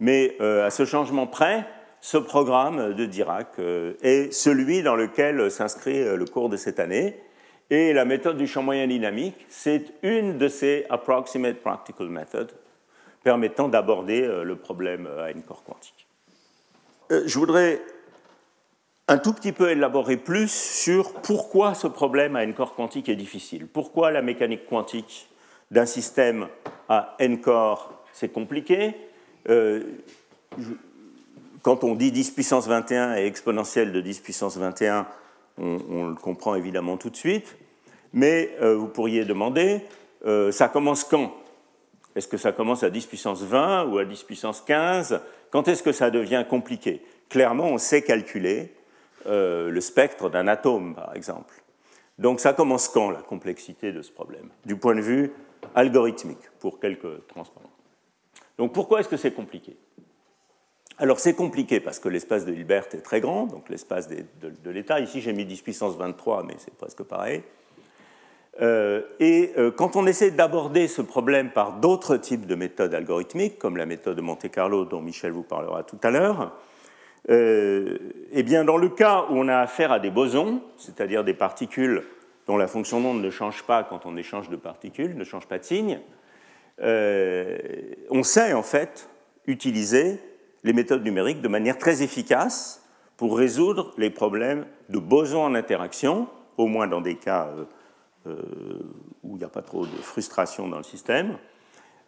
[0.00, 1.64] Mais à ce changement près,
[2.00, 3.58] ce programme de Dirac
[4.02, 7.16] est celui dans lequel s'inscrit le cours de cette année.
[7.70, 12.52] Et la méthode du champ moyen dynamique, c'est une de ces approximate practical methods
[13.22, 16.06] permettant d'aborder euh, le problème à une corps quantique.
[17.10, 17.80] Euh, je voudrais
[19.08, 23.16] un tout petit peu élaborer plus sur pourquoi ce problème à n corps quantique est
[23.16, 23.66] difficile.
[23.66, 25.28] Pourquoi la mécanique quantique
[25.70, 26.48] d'un système
[26.88, 28.94] à n corps, c'est compliqué?
[29.48, 29.82] Euh,
[31.62, 35.06] quand on dit 10 puissance 21 et exponentielle de 10 puissance 21,
[35.58, 37.56] on, le comprend évidemment tout de suite,
[38.12, 39.82] mais euh, vous pourriez demander,
[40.26, 41.32] euh, ça commence quand?
[42.16, 45.82] Est-ce que ça commence à 10 puissance 20 ou à 10 puissance 15 Quand est-ce
[45.82, 47.02] que ça devient compliqué?
[47.28, 48.72] Clairement, on sait calculer
[49.26, 51.54] euh, le spectre d'un atome, par exemple.
[52.18, 54.48] Donc ça commence quand, la complexité de ce problème?
[54.64, 55.32] Du point de vue
[55.74, 57.70] algorithmique, pour quelques transparents.
[58.58, 59.76] Donc pourquoi est-ce que c'est compliqué?
[60.98, 65.00] Alors c'est compliqué parce que l'espace de Hilbert est très grand, donc l'espace de, l'état.
[65.00, 67.42] Ici j'ai mis 10 puissance 23, mais c'est presque pareil.
[68.62, 73.58] Euh, et euh, quand on essaie d'aborder ce problème par d'autres types de méthodes algorithmiques,
[73.58, 76.52] comme la méthode de Monte-Carlo dont Michel vous parlera tout à l'heure,
[77.30, 77.98] euh,
[78.30, 82.04] eh bien dans le cas où on a affaire à des bosons, c'est-à-dire des particules
[82.46, 85.58] dont la fonction d'onde ne change pas quand on échange de particules, ne change pas
[85.58, 85.98] de signe,
[86.78, 89.08] on sait en fait
[89.46, 90.20] utiliser
[90.64, 92.82] les méthodes numériques de manière très efficace
[93.16, 97.64] pour résoudre les problèmes de bosons en interaction, au moins dans des cas euh,
[98.26, 98.42] euh,
[99.22, 101.36] où il n'y a pas trop de frustration dans le système,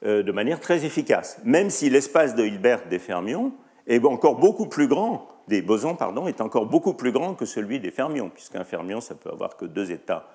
[0.05, 1.39] euh, de manière très efficace.
[1.45, 3.53] Même si l'espace de Hilbert des fermions
[3.87, 7.79] est encore beaucoup plus grand, des bosons, pardon, est encore beaucoup plus grand que celui
[7.79, 10.29] des fermions, puisqu'un fermion, ça peut avoir que deux états.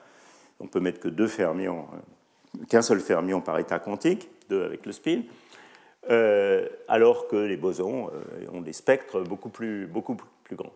[0.59, 1.87] On peut mettre que deux fermions,
[2.69, 5.23] qu'un seul fermion par état quantique, deux avec le spin.
[6.09, 10.73] Euh, alors que les bosons euh, ont des spectres beaucoup plus, beaucoup plus grands.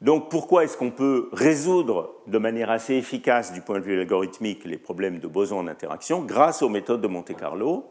[0.00, 4.64] Donc pourquoi est-ce qu'on peut résoudre de manière assez efficace du point de vue algorithmique
[4.64, 7.86] les problèmes de bosons en interaction grâce aux méthodes de Monte-Carlo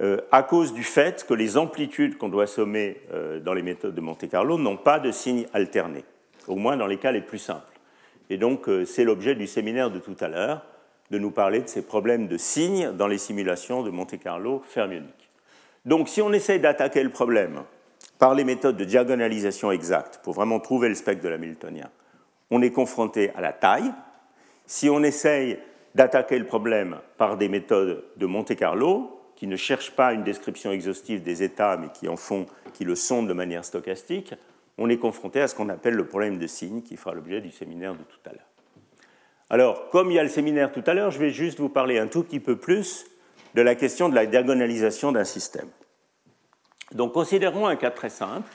[0.00, 3.02] euh, À cause du fait que les amplitudes qu'on doit sommer
[3.44, 6.04] dans les méthodes de Monte-Carlo n'ont pas de signes alternés,
[6.48, 7.78] au moins dans les cas les plus simples.
[8.30, 10.64] Et donc c'est l'objet du séminaire de tout à l'heure,
[11.10, 15.25] de nous parler de ces problèmes de signes dans les simulations de Monte-Carlo fermioniques.
[15.86, 17.62] Donc si on essaye d'attaquer le problème
[18.18, 21.88] par les méthodes de diagonalisation exacte pour vraiment trouver le spectre de l'Hamiltonien,
[22.50, 23.92] on est confronté à la taille.
[24.66, 25.58] Si on essaye
[25.94, 31.22] d'attaquer le problème par des méthodes de Monte-Carlo, qui ne cherchent pas une description exhaustive
[31.22, 34.34] des états, mais qui en font, qui le sont de manière stochastique,
[34.78, 37.50] on est confronté à ce qu'on appelle le problème de signe, qui fera l'objet du
[37.50, 38.48] séminaire de tout à l'heure.
[39.50, 41.98] Alors, comme il y a le séminaire tout à l'heure, je vais juste vous parler
[41.98, 43.06] un tout petit peu plus
[43.56, 45.68] de la question de la diagonalisation d'un système.
[46.92, 48.48] Donc considérons un cas très simple,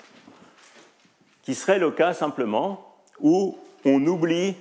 [1.41, 4.56] qui serait le cas simplement où on oublie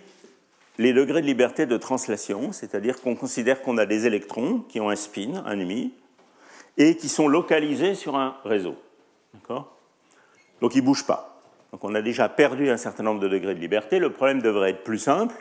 [0.78, 4.88] les degrés de liberté de translation, c'est-à-dire qu'on considère qu'on a des électrons qui ont
[4.88, 5.92] un spin, un demi,
[6.78, 8.76] et qui sont localisés sur un réseau.
[10.62, 11.42] Donc ils ne bougent pas.
[11.70, 13.98] Donc on a déjà perdu un certain nombre de degrés de liberté.
[13.98, 15.34] Le problème devrait être plus simple.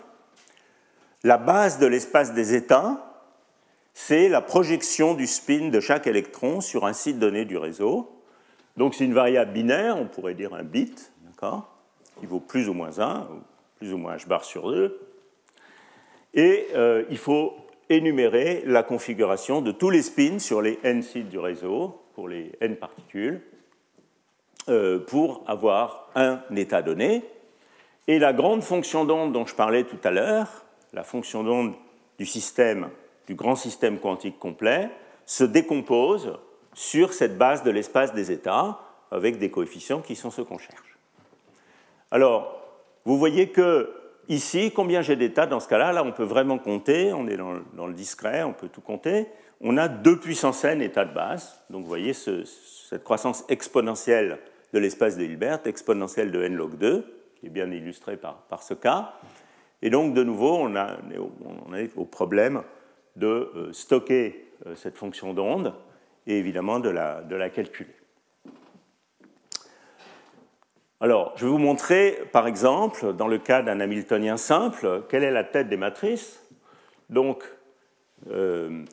[1.24, 3.09] La base de l'espace des états
[3.94, 8.10] c'est la projection du spin de chaque électron sur un site donné du réseau.
[8.78, 11.76] Donc c'est une variable binaire, on pourrait dire un bit, d'accord,
[12.20, 13.42] qui vaut plus ou moins 1, ou
[13.78, 15.00] plus ou moins h bar sur 2.
[16.34, 17.54] Et euh, il faut
[17.90, 22.52] énumérer la configuration de tous les spins sur les n sites du réseau, pour les
[22.62, 23.42] n particules.
[24.70, 27.24] euh, pour avoir un état donné.
[28.08, 30.48] Et la grande fonction d'onde dont je parlais tout à l'heure,
[30.94, 31.74] la fonction d'onde
[32.20, 32.90] du système,
[33.30, 34.90] du grand système quantique complet,
[35.28, 36.40] se décompose
[36.74, 38.80] sur cette base de l'espace des états
[39.12, 40.98] avec des coefficients qui sont ceux qu'on cherche.
[42.10, 42.60] Alors,
[43.06, 43.94] vous voyez que
[44.30, 45.94] ici, combien j'ai d'états dans ce cas-là?
[45.94, 49.28] Là, on peut vraiment compter, on est dans le, discret, on peut tout compter.
[49.62, 51.62] On a 2 puissance n états de base.
[51.70, 54.40] Donc, vous voyez cette croissance exponentielle
[54.74, 57.06] de l'espace de Hilbert, exponentielle de n log 2,
[57.40, 59.14] qui est bien illustrée par, ce cas.
[59.84, 62.64] Et donc, de nouveau, on, on est au problème
[63.16, 65.74] de euh, stocker euh, cette fonction d'onde
[66.28, 67.94] et évidemment de la, de la calculer.
[71.02, 75.32] Alors, je vais vous montrer, par exemple, dans le cas d'un Hamiltonien simple, quelle est
[75.32, 76.46] la tête des matrices.
[77.10, 77.44] Donc,
[78.30, 78.84] euh,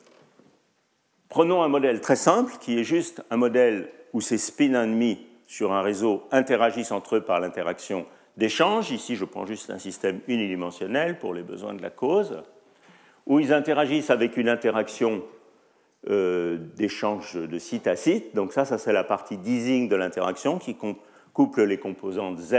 [1.27, 5.73] prenons un modèle très simple qui est juste un modèle où ces spins ennemis sur
[5.73, 8.05] un réseau interagissent entre eux par l'interaction
[8.37, 8.91] d'échange.
[8.91, 12.41] Ici, je prends juste un système unidimensionnel pour les besoins de la cause,
[13.27, 15.21] où ils interagissent avec une interaction
[16.09, 18.33] euh, d'échange de site à site.
[18.33, 20.75] Donc ça, ça c'est la partie d'easing de l'interaction qui
[21.33, 22.55] couple les composantes Z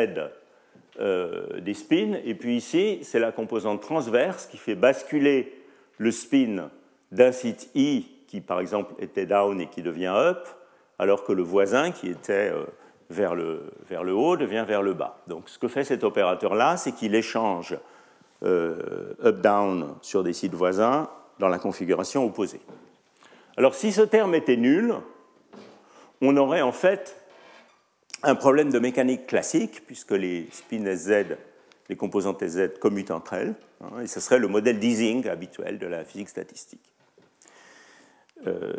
[1.01, 2.19] euh, des spins.
[2.25, 5.53] Et puis ici, c'est la composante transverse qui fait basculer
[5.97, 6.71] le spin
[7.11, 10.47] d'un site I qui, par exemple, était down et qui devient up,
[10.99, 12.65] alors que le voisin qui était euh,
[13.09, 15.23] vers, le, vers le haut devient vers le bas.
[15.27, 17.77] Donc ce que fait cet opérateur-là, c'est qu'il échange
[18.43, 21.09] up-down sur des sites voisins
[21.39, 22.61] dans la configuration opposée.
[23.57, 24.95] Alors si ce terme était nul,
[26.21, 27.17] on aurait en fait
[28.23, 31.37] un problème de mécanique classique, puisque les spins SZ,
[31.89, 35.87] les composantes SZ commutent entre elles, hein, et ce serait le modèle d'easing habituel de
[35.87, 36.93] la physique statistique.
[38.47, 38.73] Euh,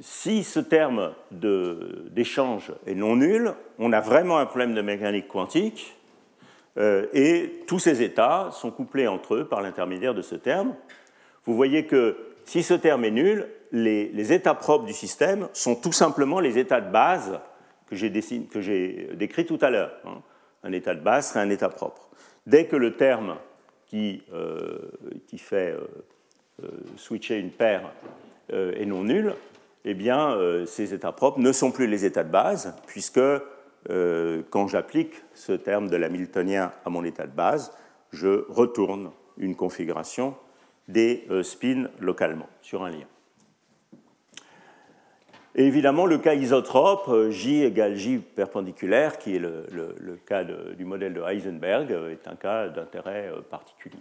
[0.00, 5.95] si ce terme d'échange est non nul, on a vraiment un problème de mécanique quantique,
[5.95, 5.95] euh,
[6.78, 10.74] et tous ces états sont couplés entre eux par l'intermédiaire de ce terme.
[11.44, 15.92] Vous voyez que si ce terme est nul, les, états propres du système sont tout
[15.92, 17.40] simplement les états de base
[17.88, 18.10] que j'ai
[19.14, 19.92] décrits tout à l'heure.
[20.04, 20.22] Hein.
[20.64, 22.08] Un état de base serait un état propre.
[22.46, 23.36] Dès que le terme
[23.86, 24.78] qui, euh,
[25.38, 25.76] fait
[26.96, 27.92] switcher une paire
[28.52, 29.34] euh, et non nul,
[29.84, 33.20] eh bien, euh, ces états propres ne sont plus les états de base, puisque
[33.90, 37.72] euh, quand j'applique ce terme de l'hamiltonien à mon état de base,
[38.12, 40.34] je retourne une configuration
[40.88, 43.06] des spins localement sur un lien.
[45.56, 51.22] Évidemment, le cas isotrope, J égale J perpendiculaire, qui est le, cas du modèle de
[51.22, 53.98] Heisenberg, est un cas d'intérêt particulier.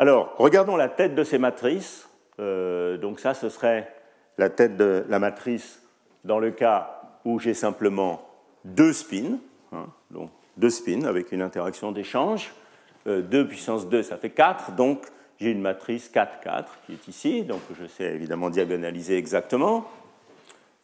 [0.00, 2.08] Alors, regardons la tête de ces matrices.
[2.38, 3.92] Euh, donc ça, ce serait
[4.38, 5.82] la tête de la matrice
[6.24, 8.27] dans le cas où j'ai simplement
[8.64, 9.38] deux spins,
[9.72, 12.52] hein, donc deux spins avec une interaction d'échange.
[13.06, 15.06] 2 euh, puissance 2, ça fait 4, donc
[15.40, 19.86] j'ai une matrice 4, 4 qui est ici, donc je sais évidemment diagonaliser exactement.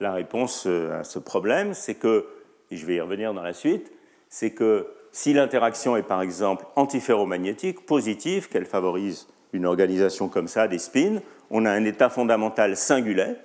[0.00, 2.26] La réponse euh, à ce problème, c'est que,
[2.70, 3.92] et je vais y revenir dans la suite,
[4.28, 10.66] c'est que si l'interaction est par exemple antiferromagnétique, positive, qu'elle favorise une organisation comme ça
[10.66, 11.20] des spins,
[11.50, 13.36] on a un état fondamental singulet,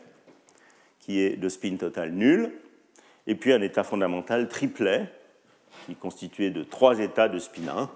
[0.99, 2.51] qui est de spin total nul,
[3.29, 5.07] et puis un état fondamental triplet,
[5.85, 7.89] qui est constitué de trois états de spin 1,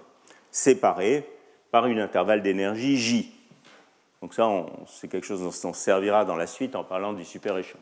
[0.52, 1.28] séparés
[1.72, 3.32] par une intervalle d'énergie J.
[4.22, 4.48] Donc ça,
[4.86, 7.80] c'est quelque chose dont on servira dans la suite en parlant du super-échange.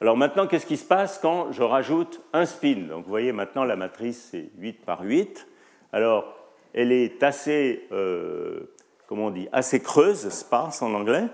[0.00, 2.86] Alors maintenant, qu'est-ce qui se passe quand je rajoute un spin?
[2.88, 5.48] Donc vous voyez maintenant la matrice c'est 8 par 8.
[5.92, 6.36] Alors
[6.72, 8.72] elle est assez euh,
[9.08, 11.24] comment on dit, assez creuse, sparse en anglais,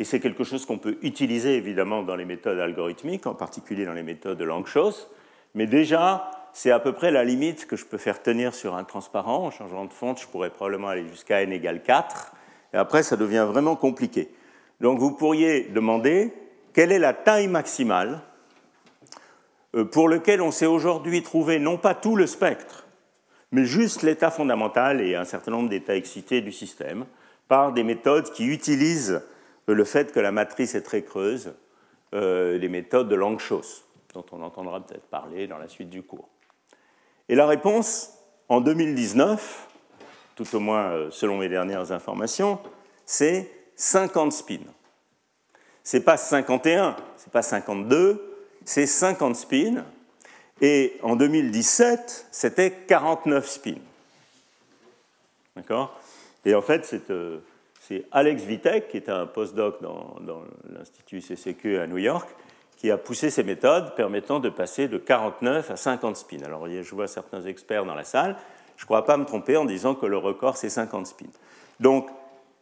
[0.00, 3.92] et c'est quelque chose qu'on peut utiliser évidemment dans les méthodes algorithmiques, en particulier dans
[3.92, 5.10] les méthodes de Langchos,
[5.54, 8.84] mais déjà, c'est à peu près la limite que je peux faire tenir sur un
[8.84, 9.44] transparent.
[9.44, 12.32] En changeant de fonte, je pourrais probablement aller jusqu'à n égale 4,
[12.72, 14.30] et après, ça devient vraiment compliqué.
[14.80, 16.32] Donc vous pourriez demander
[16.72, 18.22] quelle est la taille maximale
[19.76, 22.86] euh, pour lequel on s'est aujourd'hui trouvé non pas tout le spectre,
[23.52, 27.04] mais juste l'état fondamental et un certain nombre d'états excités du système
[27.48, 29.20] par des méthodes qui utilisent
[29.72, 31.54] le fait que la matrice est très creuse,
[32.14, 36.28] euh, les méthodes de Langchos, dont on entendra peut-être parler dans la suite du cours.
[37.28, 38.14] Et la réponse,
[38.48, 39.68] en 2019,
[40.34, 42.58] tout au moins euh, selon mes dernières informations,
[43.06, 44.58] c'est 50 spins.
[45.82, 49.84] C'est pas 51, c'est pas 52, c'est 50 spins
[50.60, 53.74] et en 2017, c'était 49 spins.
[55.56, 55.98] D'accord?
[56.44, 57.38] Et en fait, euh,
[57.90, 62.28] c'est Alex Vitek, qui est un postdoc dans, dans l'Institut CCQ à New York,
[62.76, 66.44] qui a poussé ces méthodes permettant de passer de 49 à 50 spins.
[66.44, 68.36] Alors je vois certains experts dans la salle,
[68.76, 71.26] je ne crois pas me tromper en disant que le record c'est 50 spins.
[71.80, 72.08] Donc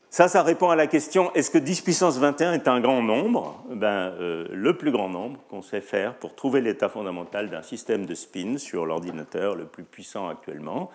[0.08, 3.62] ça, ça répond à la question est-ce que 10 puissance 21 est un grand nombre?
[3.68, 8.06] Ben, euh, Le plus grand nombre qu'on sait faire pour trouver l'état fondamental d'un système
[8.06, 10.90] de spin sur l'ordinateur le plus puissant actuellement.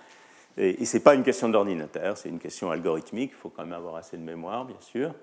[0.58, 3.74] Et, ce n'est pas une question d'ordinateur, c'est une question algorithmique, il faut quand même
[3.74, 5.14] avoir assez de mémoire, bien sûr.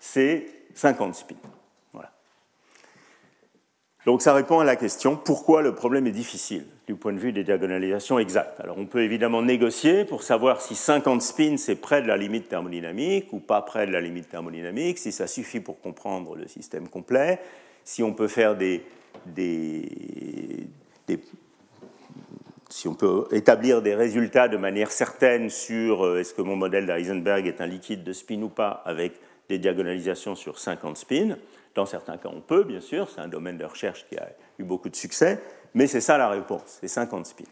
[0.00, 1.36] C'est 50 spins.
[4.04, 7.32] Donc ça répond à la question pourquoi le problème est difficile du point de vue
[7.32, 8.60] des diagonalisations exactes?
[8.60, 12.48] Alors on peut évidemment négocier pour savoir si 50 spins c'est près de la limite
[12.48, 16.88] thermodynamique ou pas près de la limite thermodynamique, si ça suffit pour comprendre le système
[16.88, 17.40] complet,
[17.82, 18.82] si on peut faire des,
[22.74, 26.86] si on peut établir des résultats de manière certaine sur euh, est-ce que mon modèle
[26.86, 29.12] d'Heisenberg est un liquide de spin ou pas avec
[29.48, 31.36] des diagonalisations sur 50 spins.
[31.76, 34.64] Dans certains cas, on peut, bien sûr, c'est un domaine de recherche qui a eu
[34.64, 35.40] beaucoup de succès,
[35.74, 37.44] mais c'est ça la réponse, c'est 50 spins.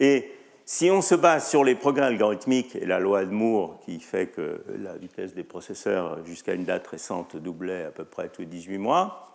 [0.00, 0.32] Et
[0.64, 4.28] si on se base sur les progrès algorithmiques et la loi de Moore qui fait
[4.28, 8.46] que la vitesse des processeurs jusqu'à une date récente doublait à peu près tous les
[8.46, 9.34] 18 mois,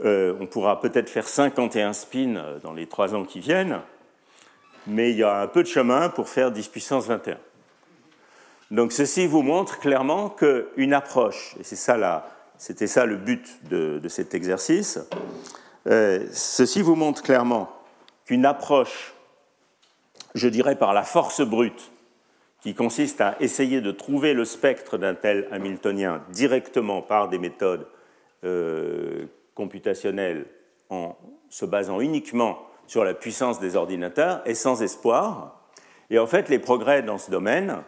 [0.00, 3.80] euh, on pourra peut-être faire 51 spins dans les 3 ans qui viennent,
[4.86, 7.38] mais il y a un peu de chemin pour faire 10 puissance 21.
[8.70, 12.26] Donc ceci vous montre clairement qu'une approche, et c'est ça la,
[12.56, 14.98] c'était ça le but de, cet exercice.
[15.86, 17.70] Euh, ceci vous montre clairement
[18.24, 19.14] qu'une approche,
[20.34, 21.90] je dirais par la force brute,
[22.62, 27.86] qui consiste à essayer de trouver le spectre d'un tel Hamiltonien directement par des méthodes
[28.44, 30.46] euh, computationnelles
[30.88, 31.16] en
[31.50, 35.60] se basant uniquement sur la puissance des ordinateurs est sans espoir.
[36.10, 37.78] Et en fait, les progrès dans ce domaine,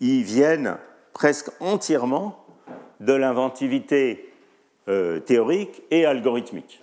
[0.00, 0.78] ils viennent
[1.12, 2.44] presque entièrement
[3.00, 4.32] de l'inventivité
[4.88, 6.80] euh, théorique et algorithmique.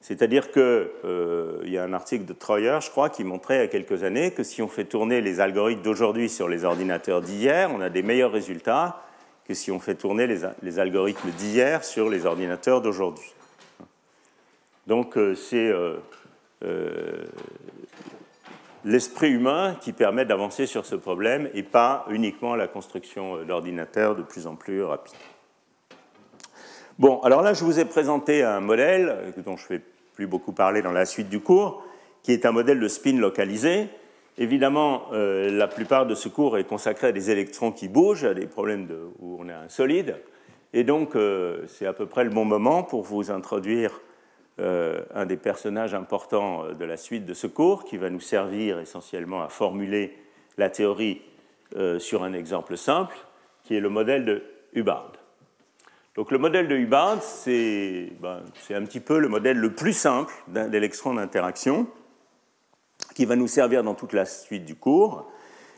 [0.00, 3.64] C'est-à-dire qu'il euh, y a un article de Troyer, je crois, qui montrait il y
[3.64, 7.70] a quelques années que si on fait tourner les algorithmes d'aujourd'hui sur les ordinateurs d'hier,
[7.72, 9.00] on a des meilleurs résultats
[9.46, 13.32] que si on fait tourner les, algorithmes d'hier sur les ordinateurs d'aujourd'hui.
[14.86, 15.72] Donc euh, c'est
[18.84, 24.22] l'esprit humain qui permet d'avancer sur ce problème et pas uniquement la construction d'ordinateurs de
[24.22, 25.14] plus en plus rapides.
[26.98, 30.52] Bon, alors là, je vous ai présenté un modèle dont je ne vais plus beaucoup
[30.52, 31.82] parler dans la suite du cours,
[32.22, 33.88] qui est un modèle de spin localisé.
[34.38, 38.34] Évidemment, euh, la plupart de ce cours est consacré à des électrons qui bougent, à
[38.34, 38.88] des problèmes
[39.20, 40.16] où on a un solide.
[40.74, 44.00] Et donc, euh, c'est à peu près le bon moment pour vous introduire
[44.60, 48.20] euh, un des personnages importants euh, de la suite de ce cours, qui va nous
[48.20, 50.14] servir essentiellement à formuler
[50.58, 51.22] la théorie
[51.76, 53.16] euh, sur un exemple simple,
[53.64, 54.42] qui est le modèle de
[54.74, 55.12] Hubbard.
[56.16, 60.34] Donc le modèle de Hubbard, ben, c'est un petit peu le modèle le plus simple
[60.48, 61.86] d'électron d'interaction,
[63.14, 65.32] qui va nous servir dans toute la suite du cours,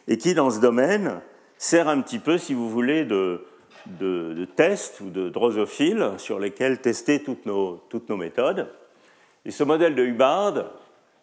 [0.09, 1.20] et qui, dans ce domaine,
[1.59, 3.47] sert un petit peu, si vous voulez, de,
[3.87, 8.68] de, tests ou de drosophiles sur lesquels tester toutes nos, toutes nos méthodes.
[9.45, 10.64] Et ce modèle de Hubbard,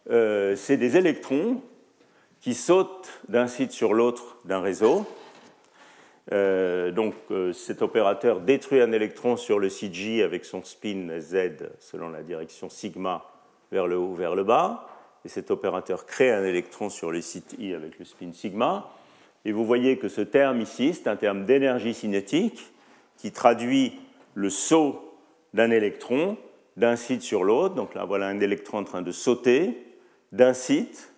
[0.10, 1.62] euh, c'est des électrons
[2.40, 5.06] qui sautent d'un site sur l'autre d'un réseau.
[6.32, 11.20] Euh, donc euh, cet opérateur détruit un électron sur le site J avec son spin
[11.20, 13.26] Z selon la direction sigma
[13.72, 14.88] vers le haut vers le bas.
[15.26, 18.92] Et cet opérateur crée un électron sur le site I avec le spin sigma.
[19.46, 22.72] Et vous voyez que ce terme ici, c'est un terme d'énergie cinétique
[23.18, 24.00] qui traduit
[24.34, 25.18] le saut
[25.54, 26.38] d'un électron
[26.78, 27.76] d'un site sur l'autre.
[27.76, 29.78] Donc là, voilà un électron en train de sauter
[30.32, 31.14] d'un site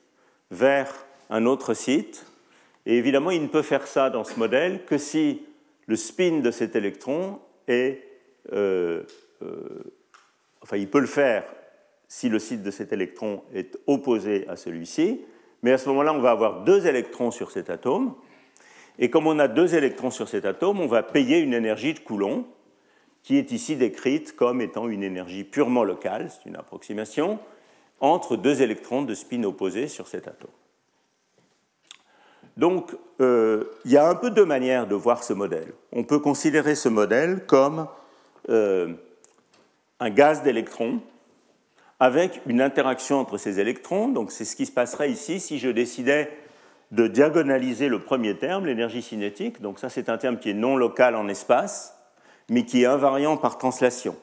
[0.52, 2.26] vers un autre site.
[2.86, 5.42] Et évidemment, il ne peut faire ça dans ce modèle que si
[5.86, 8.02] le spin de cet électron est...
[8.52, 9.04] Euh,
[9.42, 9.84] euh,
[10.62, 11.46] enfin, il peut le faire
[12.08, 15.22] si le site de cet électron est opposé à celui-ci,
[15.64, 18.14] mais à ce moment-là, on va avoir deux électrons sur cet atome.
[19.00, 22.00] Et comme on a deux électrons sur cet atome, on va payer une énergie de
[22.00, 22.46] Coulomb,
[23.24, 27.40] qui est ici décrite comme étant une énergie purement locale, c'est une approximation,
[28.02, 30.52] entre deux électrons de spin opposés sur cet atome.
[32.58, 35.74] Donc, euh, il y a un peu deux manières de voir ce modèle.
[35.92, 37.88] On peut considérer ce modèle comme
[38.50, 38.94] euh,
[40.00, 41.00] un gaz d'électrons
[42.04, 44.10] avec une interaction entre ces électrons.
[44.10, 46.30] Donc c'est ce qui se passerait ici si je décidais
[46.92, 49.62] de diagonaliser le premier terme, l'énergie cinétique.
[49.62, 51.98] Donc ça c'est un terme qui est non local en espace,
[52.50, 54.18] mais qui est invariant par translation.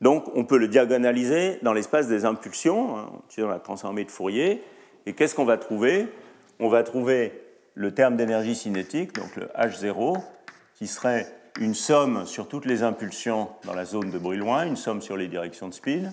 [0.00, 4.64] Donc on peut le diagonaliser dans l'espace des impulsions, hein, dans la transformée de Fourier.
[5.06, 6.08] Et qu'est-ce qu'on va trouver?
[6.58, 7.40] On va trouver
[7.74, 10.20] le terme d'énergie cinétique, donc le H0,
[10.74, 14.74] qui serait une somme sur toutes les impulsions dans la zone de bruit loin, une
[14.74, 16.10] somme sur les directions de spin,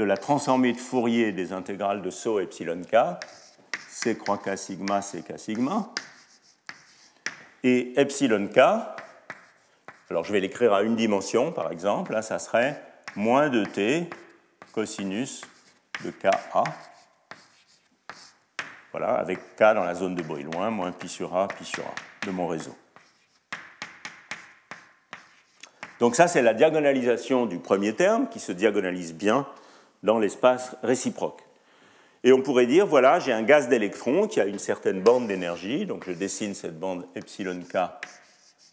[0.00, 2.96] de la transformée de Fourier des intégrales de SO epsilon k,
[3.86, 5.90] C croix K sigma, C K sigma,
[7.62, 8.60] et epsilon k,
[10.08, 12.82] alors je vais l'écrire à une dimension par exemple, là ça serait
[13.14, 14.08] moins de t
[14.72, 15.42] cosinus
[16.02, 16.30] de Ka,
[18.92, 21.94] voilà, avec K dans la zone de loin, moins pi sur A, pi sur A
[22.24, 22.74] de mon réseau.
[25.98, 29.46] Donc ça, c'est la diagonalisation du premier terme qui se diagonalise bien
[30.02, 31.42] dans l'espace réciproque.
[32.22, 35.86] Et on pourrait dire, voilà, j'ai un gaz d'électrons qui a une certaine bande d'énergie,
[35.86, 37.78] donc je dessine cette bande epsilon k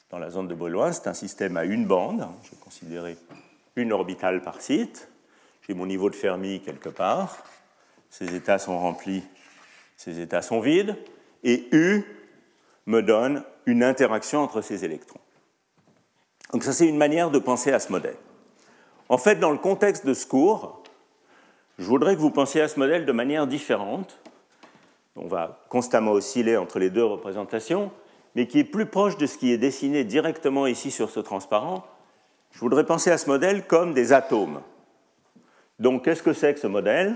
[0.10, 0.92] dans la zone de bruit loin.
[0.92, 3.18] C'est un système à une bande, je vais considérer
[3.76, 5.10] une orbitale par site.
[5.68, 7.44] J'ai mon niveau de Fermi quelque part,
[8.10, 9.24] ces états sont remplis,
[9.98, 10.96] ces états sont vides,
[11.44, 12.04] et U
[12.86, 15.20] me donne une interaction entre ces électrons.
[16.54, 18.16] Donc ça, c'est une manière de penser à ce modèle.
[19.10, 20.77] En fait, dans le contexte de ce cours,
[21.78, 24.20] je voudrais que vous pensiez à ce modèle de manière différente.
[25.16, 27.92] On va constamment osciller entre les deux représentations,
[28.36, 31.86] mais qui est plus proche de ce qui est dessiné directement ici sur ce transparent.
[32.52, 34.62] Je voudrais penser à ce modèle comme des atomes.
[35.80, 37.16] Donc, qu'est-ce que c'est que ce modèle?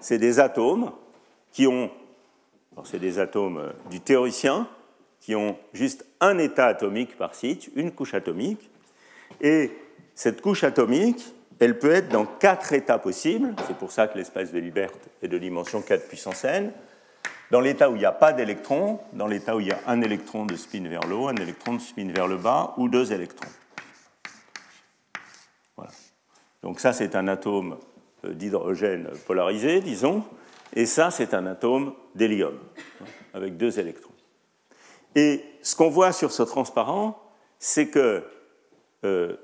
[0.00, 0.92] C'est des atomes
[1.52, 1.90] qui ont,
[2.82, 4.68] c'est des atomes euh, du théoricien,
[5.20, 8.68] qui ont juste un état atomique par site, une couche atomique.
[9.40, 9.70] Et
[10.14, 11.24] cette couche atomique,
[11.64, 13.54] elle peut être dans quatre états possibles.
[13.66, 14.90] C'est pour ça que l'espace de Hilbert
[15.22, 16.72] est de dimension 4 puissance n.
[17.50, 20.02] Dans l'état où il n'y a pas d'électrons, dans l'état où il y a un
[20.02, 23.14] électron de spin vers le haut, un électron de spin vers le bas, ou deux
[23.14, 23.48] électrons.
[25.76, 25.92] Voilà.
[26.62, 27.78] Donc ça, c'est un atome
[28.26, 30.22] euh, d'hydrogène polarisé, disons,
[30.74, 32.58] et ça, c'est un atome d'hélium,
[33.32, 34.12] avec deux électrons.
[35.14, 37.22] Et ce qu'on voit sur ce transparent,
[37.58, 38.22] c'est que
[39.04, 39.36] euh,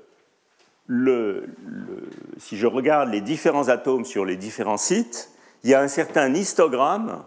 [2.37, 5.29] si je regarde les différents atomes sur les différents sites,
[5.63, 7.23] il y a un certain histogramme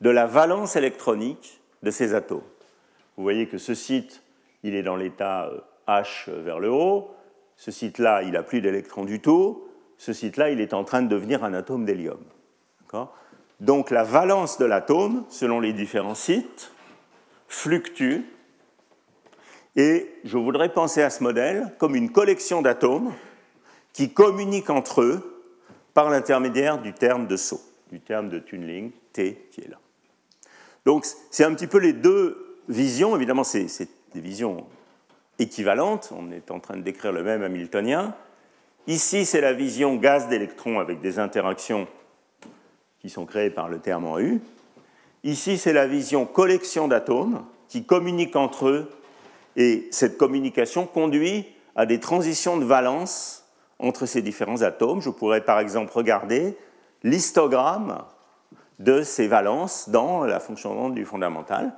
[0.00, 2.42] de la valence électronique de ces atomes.
[3.16, 4.22] Vous voyez que ce site,
[4.62, 7.10] il est dans l'état euh, H vers le haut,
[7.56, 11.08] ce site-là, il n'a plus d'électrons du tout, ce site-là, il est en train de
[11.08, 12.18] devenir un atome d'hélium.
[13.60, 16.72] Donc la valence de l'atome, selon les différents sites,
[17.48, 18.24] fluctuent
[19.76, 23.12] et je voudrais penser à ce modèle comme une collection d'atomes
[23.92, 25.44] qui communiquent entre eux
[25.94, 27.60] par l'intermédiaire du terme de saut,
[27.90, 29.78] du terme de tunneling T qui est là.
[30.84, 34.66] Donc c'est un petit peu les deux visions, évidemment c'est des visions
[35.38, 38.14] équivalentes, on est en train de décrire le même Hamiltonien.
[38.86, 41.88] Ici c'est la vision gaz d'électrons avec des interactions
[43.00, 44.40] qui sont créées par le terme en U.
[45.24, 48.90] Ici c'est la vision collection d'atomes qui communiquent entre eux
[49.56, 51.46] et cette communication conduit
[51.76, 53.44] à des transitions de valence
[53.78, 55.00] entre ces différents atomes.
[55.00, 56.56] Je pourrais par exemple regarder
[57.02, 58.02] l'histogramme
[58.78, 61.72] de ces valences dans la fonction du fondamental.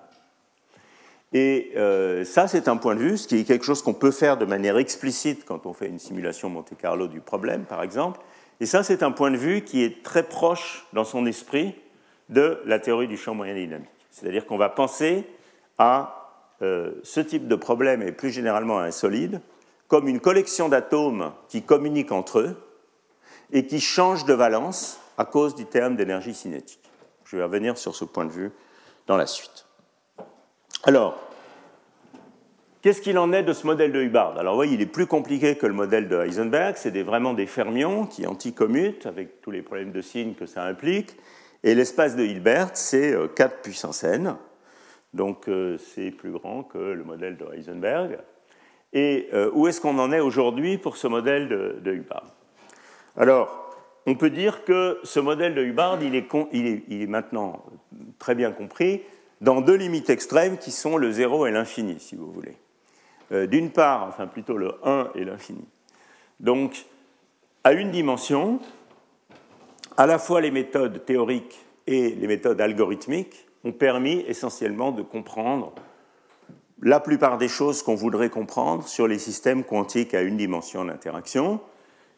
[1.33, 4.13] Et euh, ça, c'est un point de vue, ce qui est quelque chose qu'on peut
[4.13, 8.21] faire de manière explicite quand on fait une simulation Monte Carlo du problème, par exemple.
[8.61, 11.75] Et ça, c'est un point de vue qui est très proche dans son esprit
[12.29, 13.89] de la théorie du champ moyen dynamique.
[14.11, 15.27] C'est-à-dire qu'on va penser
[15.79, 16.16] à
[16.63, 19.41] euh, ce type de problème, et plus généralement un solide,
[19.89, 22.57] comme une collection d'atomes qui communiquent entre eux
[23.53, 26.81] et qui changent de valence à cause du terme d'énergie cinétique.
[27.25, 28.51] Je vais revenir sur ce point de vue
[29.07, 29.67] dans la suite.
[30.85, 31.19] Alors,
[32.83, 34.39] qu'est-ce qu'il en est de ce modèle de Hubbard?
[34.39, 36.77] Alors, oui, il est plus compliqué que le modèle de Heisenberg.
[36.77, 41.17] C'est vraiment des fermions qui anticommutent avec tous les problèmes de signes que ça implique.
[41.63, 44.37] Et l'espace de Hilbert, c'est 4 euh, puissance n.
[45.15, 48.19] Donc euh, c'est plus grand que le modèle de Heisenberg.
[48.93, 52.27] Et euh, où est-ce qu'on en est aujourd'hui pour ce modèle de, Hubbard?
[53.17, 53.75] Alors,
[54.07, 57.65] on peut dire que ce modèle de Hubbard, il est, maintenant
[58.19, 59.03] très bien compris
[59.41, 62.57] dans deux limites extrêmes qui sont le zéro et l'infini, si vous voulez.
[63.33, 65.65] Euh, d'une part, enfin plutôt le 1 et l'infini.
[66.39, 66.87] Donc,
[67.65, 68.61] à une dimension,
[69.97, 75.73] à la fois les méthodes théoriques et les méthodes algorithmiques ont permis essentiellement de comprendre
[76.83, 81.61] la plupart des choses qu'on voudrait comprendre sur les systèmes quantiques à une dimension d'interaction.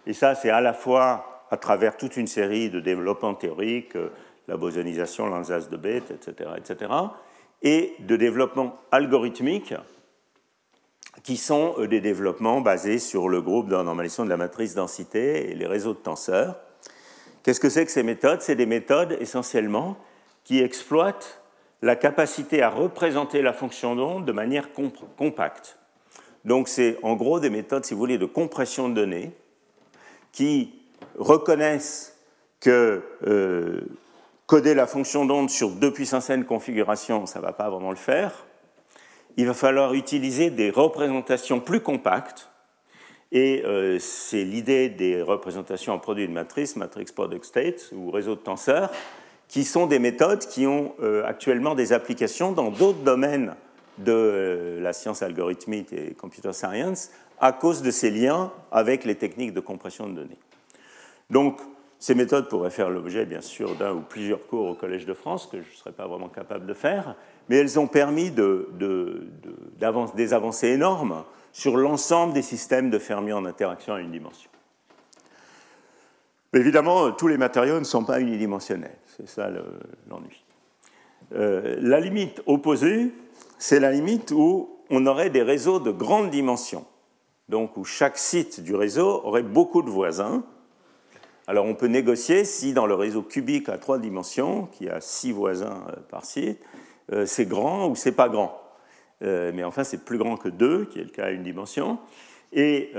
[0.07, 4.11] Et ça, c'est à la fois à travers toute une série de développements théoriques, euh,
[4.47, 6.93] la bosonisation, l'anzas de Bethe, etc., etc.,
[7.63, 9.75] et de développements algorithmiques
[11.23, 15.51] qui sont euh, des développements basés sur le groupe de normalisation de la matrice densité
[15.51, 16.57] et les réseaux de tenseurs.
[17.43, 18.43] Qu'est-ce que c'est que ces méthodes?
[18.43, 19.97] C'est des méthodes essentiellement
[20.45, 21.38] qui exploite
[21.83, 24.69] la capacité à représenter la fonction d'onde de manière
[25.17, 25.79] compacte.
[26.45, 29.33] Donc c'est en gros des méthodes, si vous voulez, de compression de données
[30.33, 30.75] qui
[31.17, 32.17] reconnaissent
[32.61, 33.81] que euh,
[34.47, 37.97] coder la fonction d'onde sur deux puissance n configurations, ça ne va pas vraiment le
[37.97, 38.47] faire.
[39.37, 42.51] Il va falloir utiliser des représentations plus compactes.
[43.31, 48.35] Et euh, c'est l'idée des représentations en produit de matrice, matrix product state ou réseau
[48.37, 48.91] de tenseurs,
[49.49, 53.55] qui sont des méthodes qui ont euh, actuellement des applications dans d'autres domaines
[53.99, 59.55] de la science algorithmique et computer science à cause de ces liens avec les techniques
[59.55, 60.39] de compression de données.
[61.31, 61.61] Donc,
[61.99, 65.49] ces méthodes pourraient faire l'objet, bien sûr, d'un ou plusieurs cours au Collège de France,
[65.51, 67.17] que je ne serais pas vraiment capable de faire,
[67.49, 68.69] mais elles ont permis de,
[70.15, 74.51] des avancées énormes sur l'ensemble des systèmes de fermions en interaction à une dimension.
[76.55, 79.51] Évidemment, tous les matériaux ne sont pas unidimensionnels, c'est ça
[80.09, 80.45] l'ennui.
[81.35, 83.13] Euh, la limite opposée,
[83.59, 86.87] c'est la limite où on aurait des réseaux de grandes dimensions,
[87.49, 90.43] donc où chaque site du réseau aurait beaucoup de voisins,
[91.49, 95.33] alors on peut négocier si dans le réseau cubique à trois dimensions, qui a six
[95.33, 96.61] voisins euh, par site,
[97.11, 98.61] euh, c'est grand ou c'est pas grand.
[99.23, 101.99] Euh, mais enfin, c'est plus grand que deux, qui est le cas à une dimension.
[102.53, 102.93] Et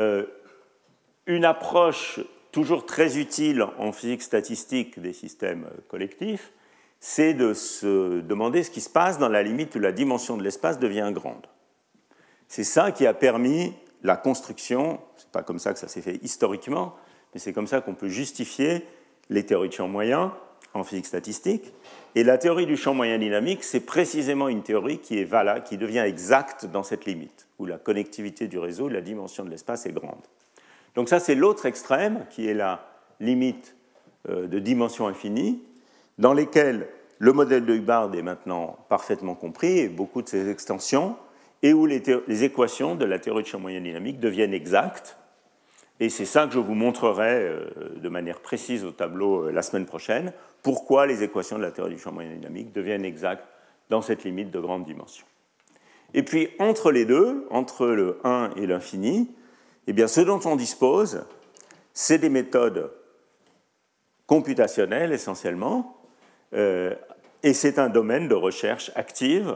[1.26, 2.20] une approche
[2.52, 6.52] toujours très utile en physique statistique des systèmes collectifs,
[7.00, 10.44] c'est de se demander ce qui se passe dans la limite où la dimension de
[10.44, 11.48] l'espace devient grande.
[12.48, 13.74] C'est ça qui a permis
[14.04, 16.96] la construction, c'est pas comme ça que ça s'est fait historiquement,
[17.34, 18.86] mais c'est comme ça qu'on peut justifier
[19.30, 20.34] les théories de champ moyen
[20.74, 21.74] en physique statistique.
[22.16, 25.78] Et la théorie du champ moyen dynamique, c'est précisément une théorie qui est valable, qui
[25.78, 29.92] devient exacte dans cette limite, où la connectivité du réseau, la dimension de l'espace est
[29.92, 30.26] grande.
[31.00, 32.86] Donc ça, c'est l'autre extrême, qui est la
[33.22, 33.78] limite
[34.28, 35.64] euh, de dimension infinie,
[36.18, 36.90] dans lesquelles
[37.20, 41.16] le modèle de Hubbard est maintenant parfaitement compris, et beaucoup de ses extensions,
[41.64, 45.16] et où les, équations de la théorie de champ moyen dynamique deviennent exactes,
[46.02, 49.62] et c'est ça que je vous montrerai euh, de manière précise au tableau euh, la
[49.62, 50.34] semaine prochaine,
[50.64, 53.48] pourquoi les équations de la théorie du champ moyen dynamique deviennent exactes
[53.90, 55.26] dans cette limite de grande dimension.
[56.14, 59.30] Et puis entre les deux, entre le 1 et l'infini,
[59.90, 61.26] eh bien, ce dont on dispose,
[61.94, 62.92] c'est des méthodes
[64.28, 65.98] computationnelles essentiellement,
[66.54, 66.94] euh,
[67.44, 69.56] et c'est un domaine de recherche active.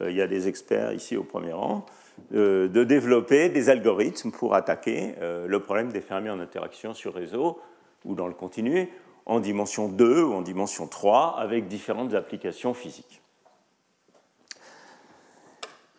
[0.00, 1.84] il y a des experts ici au premier rang
[2.32, 7.14] euh, de développer des algorithmes pour attaquer euh, le problème des fermiers en interaction sur
[7.14, 7.60] réseau
[8.04, 8.88] ou dans le continu
[9.26, 13.20] en dimension 2 ou en dimension 3 avec différentes applications physiques.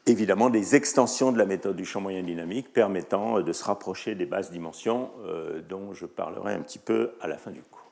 [0.08, 4.26] Évidemment, des extensions de la méthode du champ moyen dynamique permettant de se rapprocher des
[4.26, 7.92] basses dimensions euh, dont je parlerai un petit peu à la fin du cours.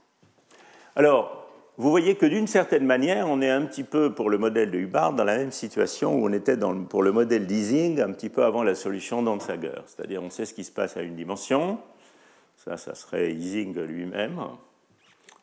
[0.96, 1.46] Alors,
[1.78, 4.78] vous voyez que d'une certaine manière, on est un petit peu pour le modèle de
[4.80, 6.56] Hubbard dans la même situation où on était
[6.90, 9.82] pour le modèle d'Ising un petit peu avant la solution d'Ansager.
[9.86, 11.80] C'est-à-dire on sait ce qui se passe à une dimension,
[12.56, 14.40] ça, ça serait Ising lui-même,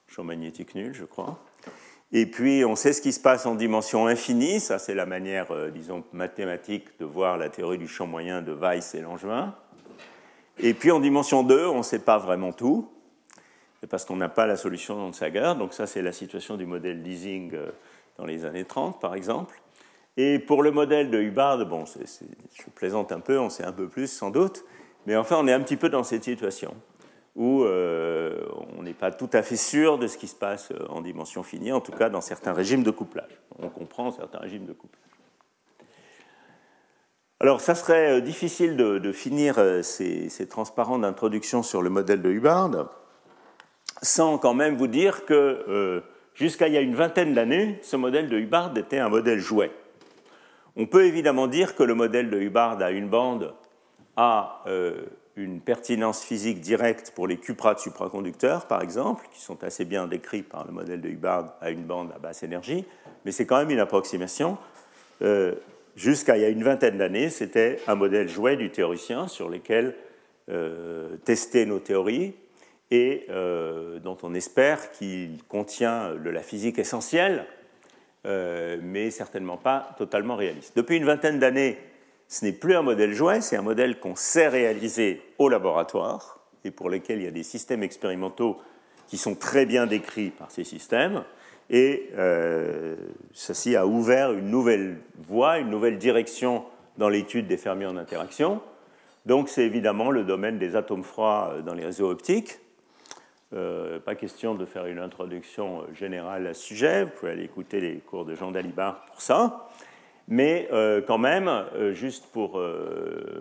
[0.08, 1.38] champ magnétique nul, je crois.
[2.12, 5.50] Et puis on sait ce qui se passe en dimension infinie, ça c'est la manière,
[5.50, 9.54] euh, disons, mathématique de voir la théorie du champ moyen de Weiss et Langevin.
[10.58, 12.88] Et puis en dimension 2, on ne sait pas vraiment tout
[13.88, 15.56] parce qu'on n'a pas la solution dans Sagar.
[15.56, 17.70] Donc ça, c'est la situation du modèle leasing euh,
[18.18, 19.60] dans les années 30, par exemple.
[20.16, 23.88] Et pour le modèle de Hubbard, bon, je plaisante un peu, on sait un peu
[23.88, 24.64] plus sans doute,
[25.06, 26.74] mais enfin, on est un petit peu dans cette situation
[27.34, 30.86] où euh, on n'est pas tout à fait sûr de ce qui se passe euh,
[30.88, 33.40] en dimension finie, en tout cas dans certains régimes de couplage.
[33.58, 35.00] On comprend certains régimes de couplage.
[37.40, 42.88] Alors, ça serait difficile de, finir ces, transparents d'introduction sur le modèle de Hubbard
[44.02, 46.00] sans quand même vous dire que euh,
[46.34, 49.70] jusqu'à il y a une vingtaine d'années, ce modèle de Hubbard était un modèle jouet.
[50.76, 53.54] On peut évidemment dire que le modèle de Hubbard à une bande
[54.16, 55.04] a euh,
[55.36, 60.42] une pertinence physique directe pour les cuprates supraconducteurs, par exemple, qui sont assez bien décrits
[60.42, 62.84] par le modèle de Hubbard à une bande à basse énergie,
[63.24, 64.58] mais c'est quand même une approximation.
[65.22, 65.54] Euh,
[65.96, 69.94] jusqu'à il y a une vingtaine d'années, c'était un modèle jouet du théoricien sur lequel
[71.24, 72.34] tester nos théories,
[72.92, 77.46] et euh, dont on espère qu'il contient de la physique essentielle,
[78.26, 80.76] euh, mais certainement pas totalement réaliste.
[80.76, 81.78] Depuis une vingtaine d'années,
[82.32, 86.70] ce n'est plus un modèle jouet, c'est un modèle qu'on sait réaliser au laboratoire et
[86.70, 88.56] pour lequel il y a des systèmes expérimentaux
[89.06, 91.24] qui sont très bien décrits par ces systèmes.
[91.68, 92.96] Et euh,
[93.34, 94.96] ceci a ouvert une nouvelle
[95.28, 96.64] voie, une nouvelle direction
[96.96, 98.62] dans l'étude des fermiers en interaction.
[99.26, 102.60] Donc c'est évidemment le domaine des atomes froids dans les réseaux optiques.
[103.52, 107.78] Euh, pas question de faire une introduction générale à ce sujet, vous pouvez aller écouter
[107.82, 109.68] les cours de Jean Dalibard pour ça.
[110.34, 110.66] Mais
[111.06, 111.50] quand même,
[111.92, 112.58] juste pour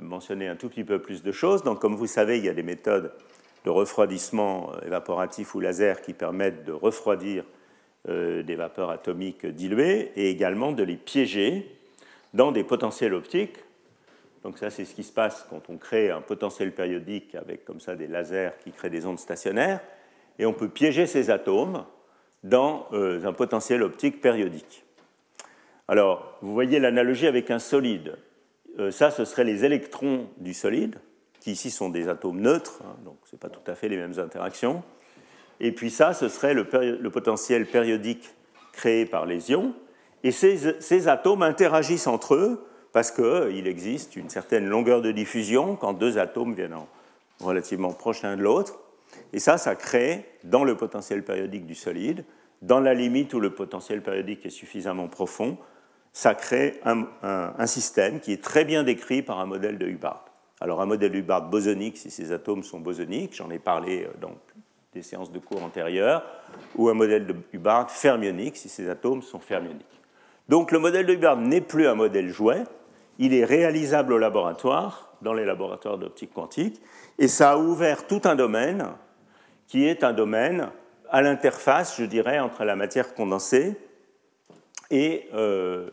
[0.01, 2.53] mentionner un tout petit peu plus de choses, donc comme vous savez, il y a
[2.53, 3.13] des méthodes
[3.63, 7.45] de refroidissement évaporatif ou laser qui permettent de refroidir
[8.09, 11.65] des vapeurs atomiques diluées et également de les piéger
[12.33, 13.55] dans des potentiels optiques.
[14.43, 17.79] Donc ça, c'est ce qui se passe quand on crée un potentiel périodique avec comme
[17.79, 19.79] ça des lasers qui créent des ondes stationnaires,
[20.39, 21.85] et on peut piéger ces atomes
[22.43, 24.83] dans euh, un potentiel optique périodique.
[25.87, 28.17] Alors, vous voyez l'analogie avec un solide.
[28.79, 30.97] Euh, ça, ce seraient les électrons du solide,
[31.39, 34.17] qui ici sont des atomes neutres, hein, donc ce pas tout à fait les mêmes
[34.19, 34.83] interactions.
[35.59, 38.33] Et puis ça, ce serait le, potentiel périodique
[38.73, 39.73] créé par les ions,
[40.23, 45.93] et ces, atomes interagissent entre eux parce qu'il existe une certaine longueur de diffusion quand
[45.93, 46.75] deux atomes viennent
[47.39, 48.79] relativement proches l'un de l'autre.
[49.33, 52.23] Et ça, ça crée dans le potentiel périodique du solide,
[52.61, 55.57] dans la limite où le potentiel périodique est suffisamment profond,
[56.13, 60.25] ça crée un, système qui est très bien décrit par un modèle de Hubbard.
[60.59, 64.09] Alors un modèle de Hubbard bosonique, si ces atomes sont bosoniques, j'en ai parlé euh,
[64.19, 64.33] dans
[64.93, 66.23] des séances de cours antérieures,
[66.75, 69.85] ou un modèle de Hubbard fermionique, si ces atomes sont fermioniques.
[70.49, 72.63] Donc le modèle de Hubbard n'est plus un modèle jouet,
[73.17, 76.81] il est réalisable au laboratoire, dans les laboratoires d'optique quantique,
[77.19, 78.87] et ça a ouvert tout un domaine
[79.67, 80.69] qui est un domaine
[81.09, 83.77] à l'interface, je dirais, entre la matière condensée
[84.91, 85.89] et euh,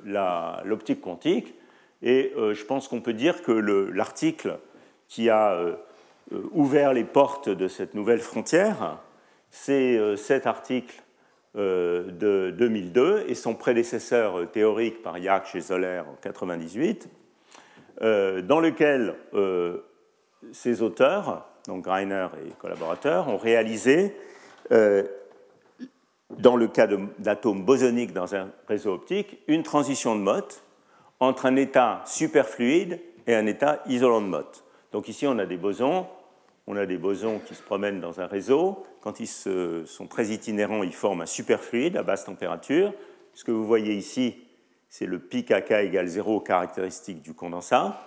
[0.64, 1.55] l'optique quantique.
[2.03, 4.59] Et euh, je pense qu'on peut dire que l'article
[5.09, 5.76] qui a euh,
[6.53, 8.99] ouvert les portes de cette nouvelle frontière,
[9.51, 11.03] c'est cet article
[11.55, 17.09] de 2002 et son prédécesseur théorique par Jacques chez Zoller en 1998,
[18.03, 19.14] euh, dans lequel
[20.53, 24.14] ces auteurs, donc Greiner et collaborateurs, ont réalisé,
[26.37, 26.87] dans le cas
[27.18, 30.62] d'atomes bosoniques dans un réseau optique, une transition de Mott
[31.20, 34.64] entre un état superfluide et un état isolant de Mott.
[34.93, 36.07] Donc ici, on a des bosons
[36.70, 38.85] on a des bosons qui se promènent dans un réseau.
[39.01, 42.93] Quand ils sont très itinérants, ils forment un superfluide à basse température.
[43.33, 44.37] Ce que vous voyez ici,
[44.91, 47.99] c'est le pic AK égale 0 caractéristique du condensat.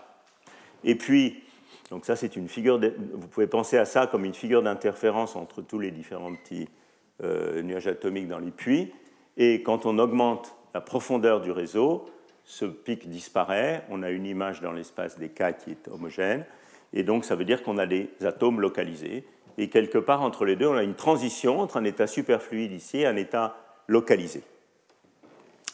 [0.83, 1.43] Et puis,
[1.89, 2.79] donc ça c'est une figure,
[3.13, 6.69] vous pouvez penser à ça comme une figure d'interférence entre tous les différents petits
[7.23, 8.93] euh, nuages atomiques dans les puits.
[9.37, 12.05] Et quand on augmente la profondeur du réseau,
[12.43, 16.45] ce pic disparaît, on a une image dans l'espace des cas qui est homogène,
[16.93, 19.23] et donc, ça veut dire qu'on a des atomes localisés.
[19.57, 22.99] Et quelque part entre les deux, on a une transition entre un état superfluide ici
[22.99, 23.57] et un état
[23.87, 24.43] localisé.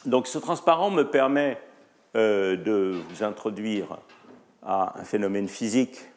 [0.04, 1.58] Donc, ce transparent me permet
[2.16, 3.98] euh, de vous introduire
[4.62, 6.07] à un phénomène physique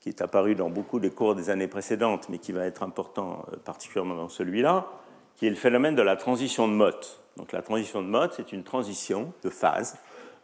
[0.00, 3.44] qui est apparu dans beaucoup des cours des années précédentes, mais qui va être important
[3.52, 4.86] euh, particulièrement dans celui-là,
[5.36, 7.22] qui est le phénomène de la transition de Mott.
[7.36, 9.96] Donc la transition de Mott, c'est une transition de phase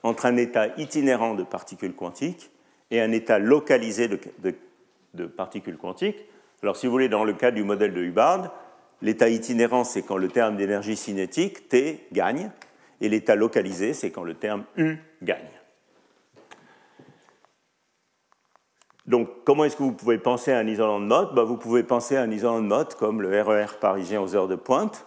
[0.02, 2.50] entre un état itinérant de particules quantiques
[2.90, 6.24] et un état localisé de, particules quantiques.
[6.62, 8.52] Alors, si vous voulez, dans le cas du modèle de Hubbard,
[9.02, 12.50] l'état itinérant, c'est quand le terme d'énergie cinétique, T, gagne,
[13.00, 15.55] et l'état localisé, c'est quand le terme U gagne.
[19.06, 21.82] Donc, comment est-ce que vous pouvez penser à un isolant de Mott bah, Vous pouvez
[21.82, 25.06] penser à un isolant de Mott comme le RER e parisien aux heures de pointe.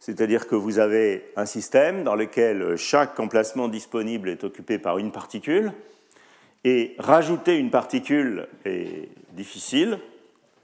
[0.00, 5.12] C'est-à-dire que vous avez un système dans lequel chaque emplacement disponible est occupé par une
[5.12, 5.72] particule,
[6.64, 9.98] et rajouter une particule est difficile,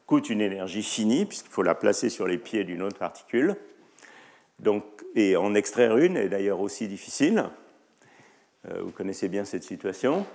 [0.07, 3.57] coûte une énergie finie, puisqu'il faut la placer sur les pieds d'une autre particule.
[5.15, 7.45] Et en extraire une est d'ailleurs aussi difficile.
[8.69, 10.27] Euh, vous connaissez bien cette situation.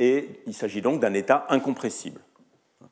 [0.00, 2.22] Et il s'agit donc d'un état incompressible.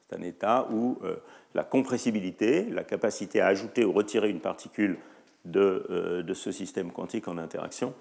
[0.08, 1.16] C'est un état où euh,
[1.54, 4.98] la compressibilité, la capacité à ajouter ou retirer une particule
[5.46, 7.94] de, euh, ce système quantique en interaction,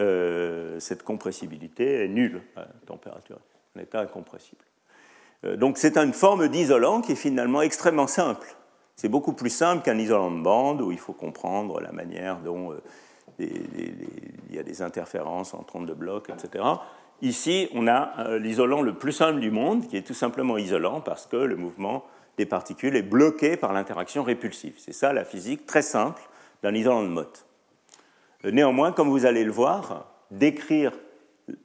[0.00, 3.38] euh, cette compressibilité est nulle à température,
[3.76, 4.64] un état incompressible.
[5.58, 8.48] Donc c'est une forme d'isolant qui est finalement extrêmement simple.
[8.96, 12.74] C'est beaucoup plus simple qu'un isolant de bande où il faut comprendre la manière dont
[13.38, 16.64] il y a des interférences entre ondes de blocs, etc.
[17.22, 21.26] Ici, on a l'isolant le plus simple du monde, qui est tout simplement isolant parce
[21.26, 22.04] que le mouvement
[22.36, 24.74] des particules est bloqué par l'interaction répulsive.
[24.78, 26.22] C'est ça la physique très simple
[26.62, 27.46] d'un isolant de Mott.
[28.44, 30.92] Néanmoins, comme vous allez le voir, décrire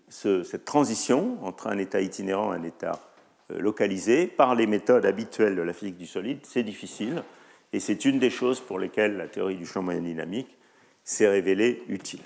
[0.10, 2.99] cette transition entre un état itinérant et un état
[3.52, 7.24] euh, localisé par les méthodes habituelles de la physique du solide, c'est difficile,
[7.74, 10.58] et c'est une des choses pour lesquelles la théorie du champ moyen dynamique
[11.04, 12.22] s'est révélée utile.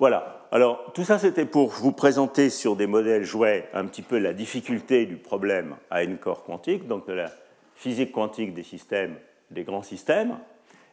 [0.00, 0.46] Voilà.
[0.50, 4.32] Alors, tout ça, c'était pour vous présenter sur des modèles jouets un petit peu la
[4.32, 7.30] difficulté du problème à n-corps quantique, donc de la
[7.76, 9.16] physique quantique des systèmes,
[9.50, 10.38] des grands systèmes.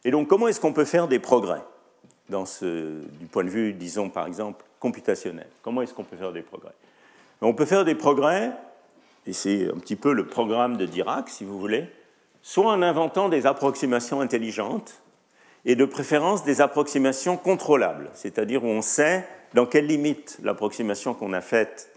[0.04, 1.62] Et donc, comment est-ce qu'on peut faire des progrès
[2.30, 5.48] du point de vue, disons par exemple, computationnel?
[5.62, 6.74] Comment est-ce qu'on peut faire des progrès?
[7.40, 8.52] On peut faire des progrès,
[9.26, 11.86] et c'est un petit peu le programme de Dirac, si vous voulez,
[12.42, 15.02] soit en inventant des approximations intelligentes,
[15.66, 21.34] et de préférence des approximations contrôlables, c'est-à-dire où on sait dans quelle limite l'approximation qu'on
[21.34, 21.90] a faite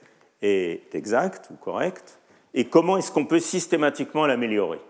[0.43, 2.19] est exacte ou correcte,
[2.55, 4.81] et comment est-ce qu'on peut systématiquement l'améliorer.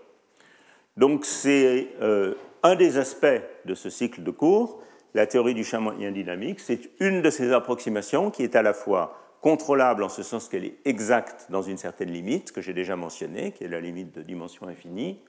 [0.97, 4.81] Donc c'est euh, un des aspects de ce cycle de cours,
[5.13, 8.73] la théorie du champ moyen dynamique, c'est une de ces approximations qui est à la
[8.73, 12.95] fois contrôlable en ce sens qu'elle est exacte dans une certaine limite, que j'ai déjà
[12.95, 15.19] mentionnée, qui est la limite de dimension infinie,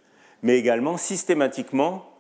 [0.43, 2.12] mais également systématiquement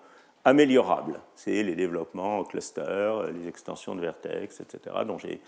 [0.44, 1.20] améliorable.
[1.34, 5.40] C'est les développements en cluster, les extensions de vertex, etc., dont j'ai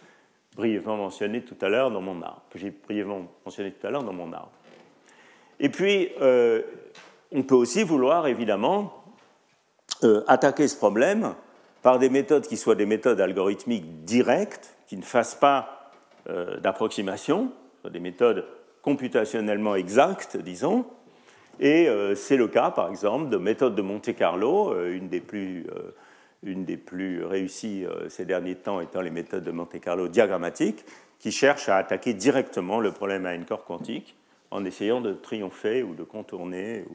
[0.57, 4.13] brièvement mentionné tout à l'heure dans mon arbre, j'ai brièvement mentionné tout à l'heure dans
[4.13, 4.53] mon arbre.
[5.61, 6.63] Et puis, euh,
[7.33, 9.05] on peut aussi vouloir, évidemment,
[10.03, 11.35] euh, attaquer ce problème
[11.83, 15.93] par des méthodes qui soient des méthodes algorithmiques directes, qui ne fassent pas
[16.29, 17.53] euh, d'approximation,
[17.91, 18.47] des méthodes
[18.83, 20.87] computationnellement exactes, disons.
[21.61, 25.67] Et euh, c'est le cas, par exemple, de méthodes de Monte-Carlo, euh, une, des plus,
[26.43, 30.85] une des plus réussies ces derniers temps étant les méthodes de Monte-Carlo diagrammatiques,
[31.19, 34.17] qui cherchent à attaquer directement le problème à un corps quantique
[34.51, 36.95] en essayant de triompher ou de contourner ou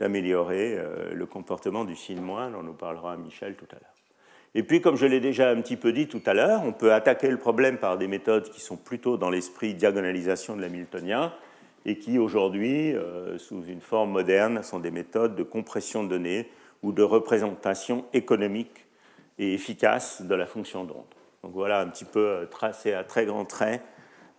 [0.00, 0.78] d'améliorer
[1.12, 3.94] le comportement du signe dont nous parlera Michel tout à l'heure.
[4.54, 6.92] Et puis, comme je l'ai déjà un petit peu dit tout à l'heure, on peut
[6.92, 11.32] attaquer le problème par des méthodes qui sont plutôt dans l'esprit diagonalisation de l'hamiltonien
[11.86, 16.48] et qui, aujourd'hui, euh, sous une forme moderne, sont des méthodes de compression de données
[16.82, 18.86] ou de représentation économique
[19.38, 21.04] et efficace de la fonction d'onde.
[21.42, 23.82] Donc voilà un petit peu euh, tracé à très grands traits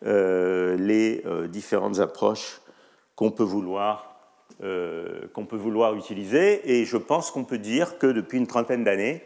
[0.06, 2.62] euh, les différentes approches
[3.16, 3.44] qu'on peut
[5.46, 6.72] peut vouloir utiliser.
[6.72, 9.24] Et je pense qu'on peut dire que depuis une trentaine d'années,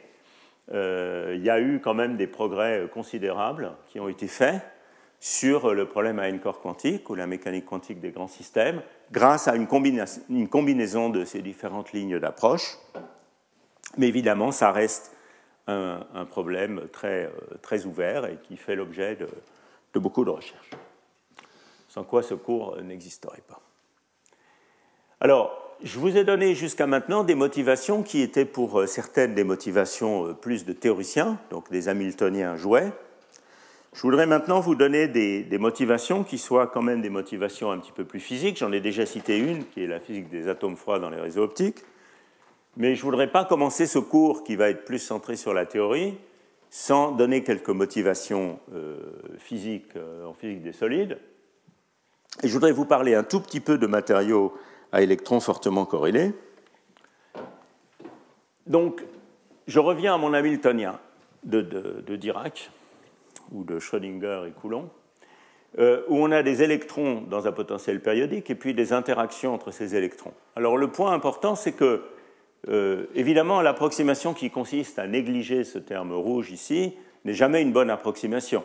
[0.71, 4.61] il y a eu quand même des progrès considérables qui ont été faits
[5.19, 9.55] sur le problème à n-corps quantique ou la mécanique quantique des grands systèmes grâce à
[9.55, 12.77] une, combinaison de ces différentes lignes d'approche.
[13.97, 15.15] Mais évidemment, ça reste
[15.67, 19.27] un, problème très, euh, très, ouvert et qui fait l'objet de,
[19.93, 20.71] de beaucoup de recherches,
[21.87, 23.61] sans quoi ce cours n'existerait pas.
[25.19, 29.43] Alors, je vous ai donné jusqu'à maintenant des motivations qui étaient pour euh, certaines des
[29.43, 32.91] motivations euh, plus de théoriciens, donc des Hamiltoniens jouets.
[33.95, 37.93] Je voudrais maintenant vous donner des, motivations qui soient quand même des motivations un petit
[37.93, 38.57] peu plus physiques.
[38.57, 41.43] J'en ai déjà cité une, qui est la physique des atomes froids dans les réseaux
[41.43, 41.79] optiques.
[42.75, 45.65] Mais je ne voudrais pas commencer ce cours qui va être plus centré sur la
[45.65, 46.17] théorie
[46.69, 48.97] sans donner quelques motivations euh,
[49.37, 49.93] physiques
[50.27, 51.17] en physique des solides.
[52.43, 54.53] Et je voudrais vous parler un tout petit peu de matériaux
[54.91, 56.33] à électrons fortement corrélés.
[58.67, 59.05] Donc,
[59.67, 60.99] je reviens à mon Hamiltonien
[61.45, 62.71] de, Dirac,
[63.51, 64.89] ou de Schrödinger et Coulomb,
[65.77, 69.71] euh, où on a des électrons dans un potentiel périodique et puis des interactions entre
[69.71, 70.33] ces électrons.
[70.55, 72.03] Alors, le point important, c'est que,
[72.69, 77.89] euh, évidemment, l'approximation qui consiste à négliger ce terme rouge ici n'est jamais une bonne
[77.89, 78.63] approximation.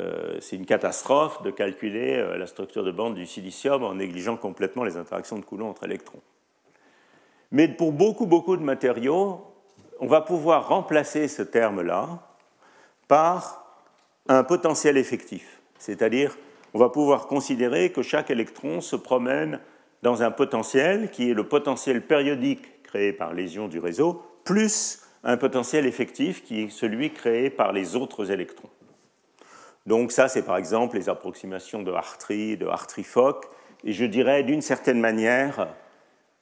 [0.00, 4.84] Euh, c'est une catastrophe de calculer la structure de bande du silicium en négligeant complètement
[4.84, 6.22] les interactions de Coulomb entre électrons.
[7.52, 9.42] Mais pour beaucoup, beaucoup de matériaux,
[10.00, 12.33] on va pouvoir remplacer ce terme-là
[13.08, 13.64] par
[14.28, 15.60] un potentiel effectif.
[15.78, 16.36] C'est-à-dire,
[16.72, 19.60] on va pouvoir considérer que chaque électron se promène
[20.02, 25.00] dans un potentiel qui est le potentiel périodique créé par les ions du réseau, plus
[25.24, 28.68] un potentiel effectif qui est celui créé par les autres électrons.
[29.86, 33.46] Donc ça, c'est par exemple les approximations de Hartree, de Hartree-Fock,
[33.84, 35.68] et je dirais d'une certaine manière,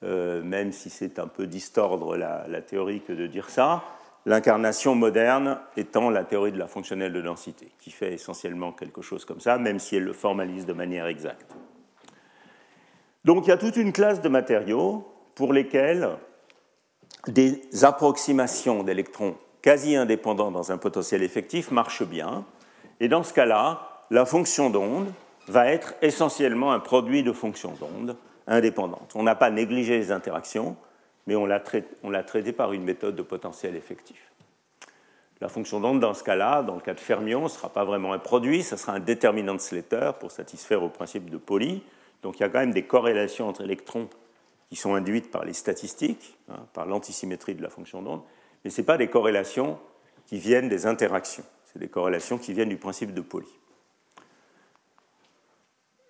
[0.05, 3.82] euh, même si c'est un peu distordre la, théorie que de dire ça,
[4.27, 9.24] l'incarnation moderne étant la théorie de la fonctionnelle de densité, qui fait essentiellement quelque chose
[9.24, 11.55] comme ça, même si elle le formalise de manière exacte.
[13.24, 16.11] Donc il y a toute une classe de matériaux pour lesquels
[17.28, 22.44] des approximations d'électrons quasi indépendants dans un potentiel effectif marchent bien,
[23.01, 25.12] et dans ce cas-là, la fonction d'onde
[25.49, 28.16] va être essentiellement un produit de fonction d'onde
[28.47, 29.12] indépendante.
[29.15, 30.77] On n'a pas négligé les interactions,
[31.27, 34.32] mais on l'a traité, par une méthode de potentiel effectif.
[35.40, 38.12] La fonction d'onde, dans ce cas-là, dans le cas de fermion, ne sera pas vraiment
[38.12, 41.82] un produit, ce sera un déterminant de Slater pour satisfaire au principe de Pauli.
[42.23, 44.09] Donc il y a quand même des corrélations entre électrons
[44.69, 48.23] qui sont induites par les statistiques, hein, par l'antisymétrie de la fonction d'onde,
[48.65, 49.78] mais ce pas des corrélations
[50.27, 51.44] qui viennent des interactions.
[51.65, 53.49] C'est des corrélations qui viennent du principe de Pauli.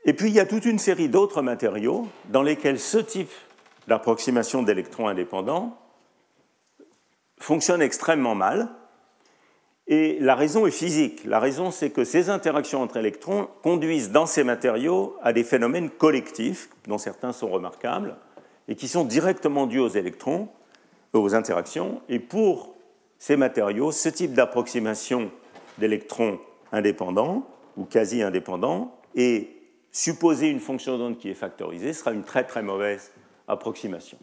[0.04, 3.30] Et puis il y a toute une série d'autres matériaux dans lesquels ce type
[3.88, 5.78] d'approximation d'électrons indépendants
[7.38, 8.68] fonctionnent extrêmement mal.
[9.88, 11.24] Et la raison est physique.
[11.24, 15.90] La raison, c'est que ces interactions entre électrons conduisent dans ces matériaux à des phénomènes
[15.90, 18.16] collectifs, dont certains sont remarquables,
[18.68, 20.48] et qui sont directement dus aux électrons,
[21.12, 22.00] aux interactions.
[22.08, 22.74] Et pour
[23.18, 25.30] ces matériaux, ce type d'approximation
[25.78, 26.38] d'électrons
[26.70, 27.46] indépendants
[27.76, 29.50] ou quasi indépendants et
[29.90, 33.12] supposer une fonction d'onde qui est factorisée sera une très très mauvaise
[33.48, 34.18] approximation.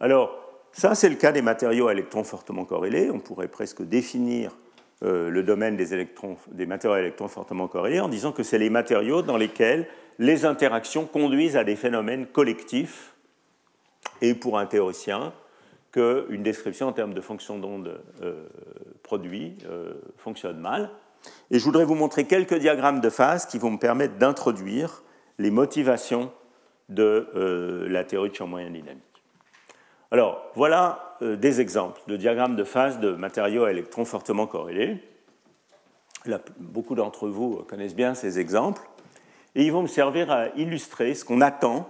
[0.00, 3.10] Alors, ça, c'est le cas des matériaux à électrons fortement corrélés.
[3.10, 4.56] On pourrait presque définir
[5.02, 9.22] euh, le domaine des, matériaux à électrons fortement corrélés en disant que c'est les matériaux
[9.22, 9.86] dans lesquels
[10.18, 13.14] les interactions conduisent à des phénomènes collectifs
[14.20, 15.32] et pour un théoricien
[15.92, 18.46] qu'une description en termes de fonction d'onde euh,
[19.04, 20.90] produit euh, fonctionne mal.
[21.50, 25.02] Et je voudrais vous montrer quelques diagrammes de phase qui vont me permettre d'introduire
[25.38, 26.32] les motivations
[26.88, 29.02] de la théorie de champ moyen dynamique.
[30.10, 35.02] Alors, voilà euh, des exemples de diagrammes de phase de matériaux à électrons fortement corrélés.
[36.58, 38.82] beaucoup d'entre vous connaissent bien ces exemples.
[39.54, 41.88] Et ils vont me servir à illustrer ce qu'on attend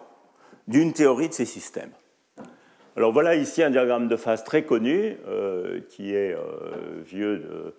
[0.67, 1.93] d'une théorie de ces systèmes.
[2.97, 7.75] Alors voilà ici un diagramme de phase très connu, euh, qui est euh, vieux de,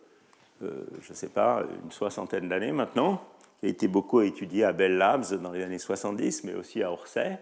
[0.61, 3.21] je ne sais pas, une soixantaine d'années maintenant,
[3.59, 6.91] qui a été beaucoup étudié à Bell Labs dans les années 70, mais aussi à
[6.91, 7.37] Orsay,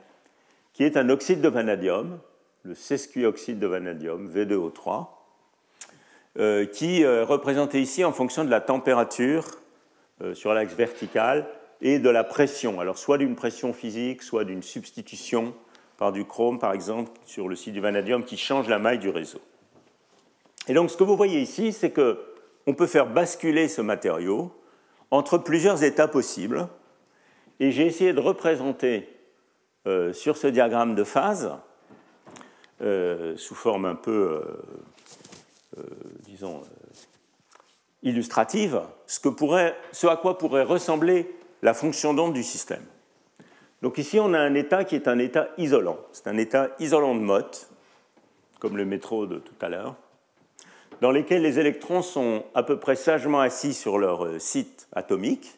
[0.73, 2.19] qui est un oxyde de vanadium
[2.67, 5.07] le sesquioxyde de vanadium, V2O3,
[6.37, 9.45] euh, qui est euh, représenté ici en fonction de la température
[10.21, 11.47] euh, sur l'axe vertical
[11.81, 12.79] et de la pression.
[12.79, 15.53] Alors soit d'une pression physique, soit d'une substitution
[15.97, 19.09] par du chrome, par exemple, sur le site du vanadium, qui change la maille du
[19.09, 19.39] réseau.
[20.67, 24.51] Et donc ce que vous voyez ici, c'est qu'on peut faire basculer ce matériau
[25.11, 26.67] entre plusieurs états possibles.
[27.59, 29.09] Et j'ai essayé de représenter
[30.11, 31.57] sur ce diagramme de phase
[32.79, 35.83] euh, sous forme un peu, euh, euh,
[36.25, 36.61] disons,
[38.03, 42.83] illustrative, ce à quoi pourrait ressembler la fonction d'onde du système.
[43.81, 45.97] Donc ici, on a un état qui est un état isolant.
[46.11, 47.67] C'est un état isolant de Mott,
[48.59, 49.95] comme le métro de tout à l'heure,
[51.01, 55.57] dans lequel les électrons sont à peu près sagement assis sur leur site atomique.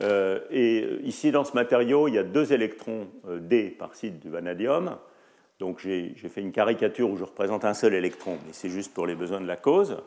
[0.00, 4.96] et ici, dans ce matériau, il y a deux électrons D par site du vanadium.
[5.60, 9.06] Donc j'ai fait une caricature où je représente un seul électron, mais c'est juste pour
[9.06, 9.98] les besoins de la cause.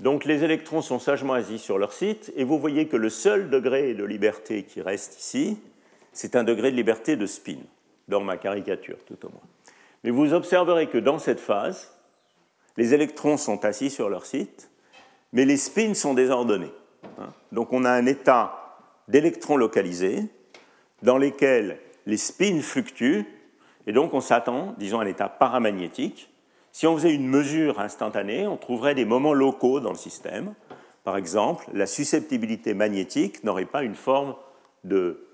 [0.00, 3.50] Donc les électrons sont sagement assis sur leur site, et vous voyez que le seul
[3.50, 5.58] degré de liberté qui reste ici,
[6.12, 7.58] c'est un degré de liberté de spin,
[8.08, 9.42] dans ma caricature tout au moins.
[10.02, 11.92] Mais vous observerez que dans cette phase,
[12.76, 14.70] les électrons sont assis sur leur site,
[15.32, 16.72] mais les spins sont désordonnés.
[17.18, 17.28] Hein.
[17.52, 18.78] Donc on a un état
[19.08, 20.24] d'électrons localisés
[21.02, 23.26] dans lesquels les spins fluctuent
[23.86, 26.30] et donc on s'attend, disons, à un état paramagnétique.
[26.70, 30.54] Si on faisait une mesure instantanée, on trouverait des moments locaux dans le système.
[31.04, 34.36] Par exemple, la susceptibilité magnétique n'aurait pas une forme
[34.84, 35.26] de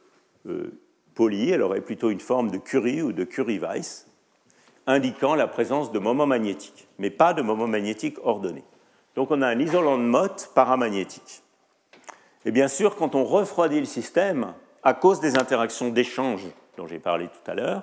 [0.47, 0.81] euh,
[1.15, 4.08] poli, elle aurait plutôt une forme de Curie ou de Curie-Weiss,
[4.89, 8.65] indiquant la présence de moments magnétiques, mais pas de moments magnétiques ordonnés.
[9.15, 11.43] Donc on a un isolant de Mott paramagnétique.
[12.45, 16.47] Et bien sûr, quand on refroidit le système, à cause des interactions d'échange
[16.77, 17.83] dont j'ai parlé tout à l'heure,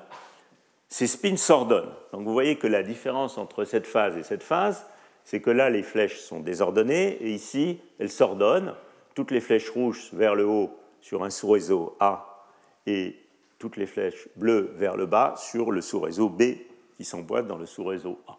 [0.90, 1.94] ces spins s'ordonnent.
[2.12, 4.86] Donc vous voyez que la différence entre cette phase et cette phase,
[5.24, 8.76] c'est que là, les flèches sont désordonnées, et ici, elles s'ordonnent.
[9.16, 10.72] Toutes les flèches rouges vers le haut
[11.02, 12.48] sur un sous-réseau A,
[12.86, 13.16] et
[13.58, 16.44] toutes les flèches bleues vers le bas sur le sous-réseau B,
[16.98, 18.38] qui s'emboîte dans le sous-réseau A.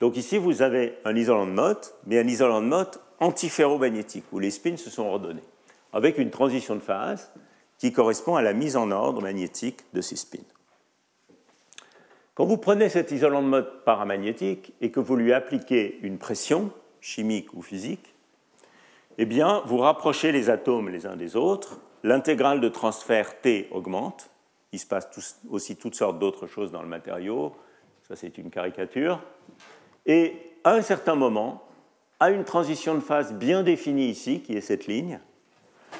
[0.00, 4.38] Donc ici, vous avez un isolant de Mott, mais un isolant de Mott antiferromagnétique, où
[4.38, 5.44] les spins se sont ordonnés,
[5.92, 7.30] avec une transition de phase
[7.78, 10.38] qui correspond à la mise en ordre magnétique de ces spins.
[12.34, 16.72] Quand vous prenez cet isolant de Mott paramagnétique et que vous lui appliquez une pression,
[17.00, 18.14] chimique ou physique,
[19.18, 24.30] eh bien, vous rapprochez les atomes les uns des autres, l'intégrale de transfert T augmente,
[24.72, 27.52] il se passe aussi toutes sortes d'autres choses dans le matériau,
[28.10, 29.22] ça c'est une caricature,
[30.04, 30.34] et
[30.64, 31.62] à un certain moment,
[32.18, 35.20] à une transition de phase bien définie ici, qui est cette ligne,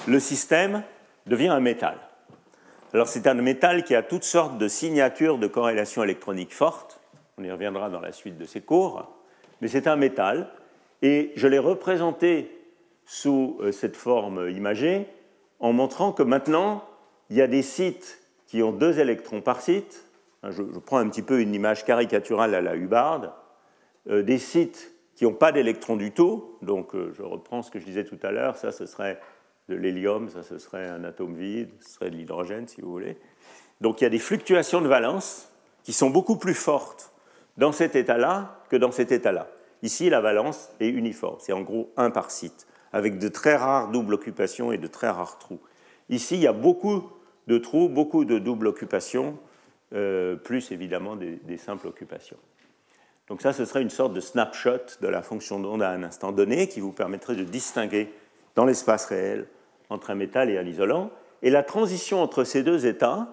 [0.09, 0.83] le système
[1.27, 1.97] devient un métal.
[2.93, 7.01] Alors c'est un métal qui a toutes sortes de signatures de corrélation électronique fortes,
[7.39, 9.09] on y reviendra dans la suite de ces cours,
[9.61, 10.51] mais c'est un métal,
[11.03, 12.51] et je l'ai représenté
[13.05, 15.07] sous euh, cette forme imagée
[15.61, 16.85] en montrant que maintenant,
[17.29, 20.10] il y a des sites qui ont deux électrons par site,
[20.49, 23.37] je, prends un petit peu une image caricaturale à la Hubbard,
[24.09, 27.79] euh, des sites qui n'ont pas d'électrons du tout, donc euh, je reprends ce que
[27.79, 29.21] je disais tout à l'heure, ça ce serait
[29.69, 33.19] de l'hélium, ça ce serait un atome vide, ce serait de l'hydrogène si vous voulez.
[33.81, 35.51] Donc il y a des fluctuations de valence
[35.83, 37.13] qui sont beaucoup plus fortes
[37.57, 39.49] dans cet état-là que dans cet état-là.
[39.83, 43.91] Ici, la valence est uniforme, c'est en gros un par site, avec de très rares
[43.91, 45.61] doubles occupations et de très rares trous.
[46.09, 47.11] Ici, il y a beaucoup
[47.47, 49.39] de trous, beaucoup de doubles occupations,
[49.95, 52.37] euh, plus évidemment des, simples occupations.
[53.29, 56.33] Donc ça, ce serait une sorte de snapshot de la fonction d'onde à un instant
[56.33, 58.13] donné qui vous permettrait de distinguer
[58.55, 59.47] dans l'espace réel
[59.89, 61.11] entre un métal et un isolant.
[61.43, 63.29] Et la transition entre ces deux états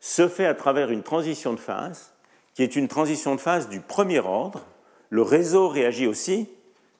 [0.00, 2.14] se fait à travers une transition de phase,
[2.54, 4.66] qui est une transition de phase du premier ordre.
[5.10, 6.48] Le réseau réagit aussi,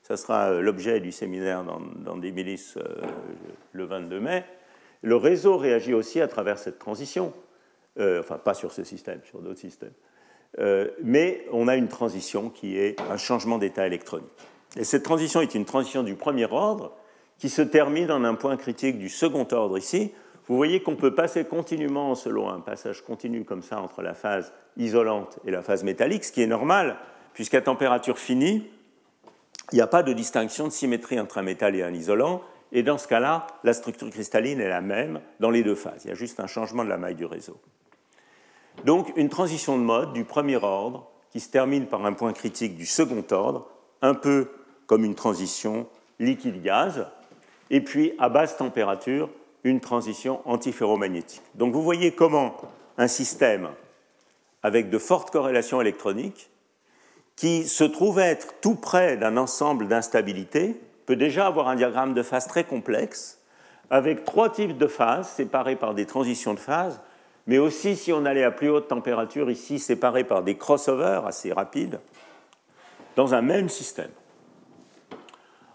[0.03, 3.03] ça sera euh, l'objet du séminaire dans, des milices euh,
[3.73, 4.45] le 22 mai.
[5.03, 7.33] Le réseau réagit aussi à travers cette transition,
[7.99, 9.95] euh, enfin pas sur ce système, sur d'autres systèmes.
[11.03, 14.29] mais on a une transition qui est un changement d'état électronique.
[14.77, 16.93] Et cette transition est une transition du premier ordre
[17.39, 20.13] qui se termine en un point critique du second ordre ici.
[20.47, 24.53] Vous voyez qu'on peut passer continuellement selon un passage continu comme ça entre la phase
[24.77, 26.97] isolante et la phase métallique, ce qui est normal,
[27.35, 28.71] puisqu'à température finie,
[29.73, 32.43] il n'y a pas de distinction de symétrie entre un métal et un isolant,
[32.73, 36.05] et dans ce cas-là, la structure cristalline est la même dans les deux phases.
[36.05, 37.59] Il y a juste un changement de la maille du réseau.
[38.85, 42.77] Donc une transition de mode du premier ordre qui se termine par un point critique
[42.77, 43.69] du second ordre,
[44.03, 44.51] un peu
[44.87, 45.87] comme une transition
[46.19, 47.07] liquide-gaz,
[47.71, 49.29] et puis à basse température,
[49.65, 51.43] une transition antiferromagnétique.
[51.55, 52.57] Donc vous voyez comment
[52.97, 53.69] un système
[54.63, 56.51] avec de fortes corrélations électroniques,
[57.37, 62.23] qui se trouve être tout près d'un ensemble d'instabilité, peut déjà avoir un diagramme de
[62.23, 63.41] phase très complexe,
[63.91, 67.01] avec trois types de phases séparées par des transitions de phase,
[67.49, 71.51] mais aussi, si on allait à plus haute température, ici séparées par des crossovers assez
[71.51, 71.99] rapides,
[73.17, 74.11] dans un même système.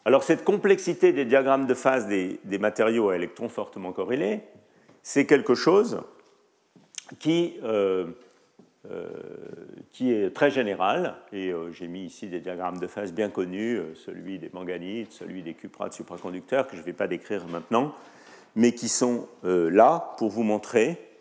[0.06, 4.42] Alors cette complexité des diagrammes de phase des, matériaux à électrons fortement corrélés,
[5.02, 6.02] c'est quelque chose
[7.18, 8.06] qui, euh,
[8.92, 9.08] euh,
[10.00, 14.38] est très général, et euh, j'ai mis ici des diagrammes de phase bien connus, celui
[14.38, 17.96] des manganites, celui des cuprates supraconducteurs, que je ne vais pas décrire maintenant,
[18.56, 21.13] mais qui sont là pour vous montrer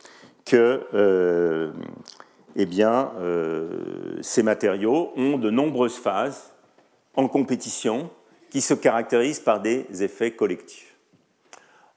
[0.45, 1.73] que
[2.57, 3.13] eh bien,
[4.21, 6.53] ces matériaux ont de nombreuses phases
[7.15, 8.11] en compétition
[8.51, 10.95] qui se caractérisent par des effets collectifs.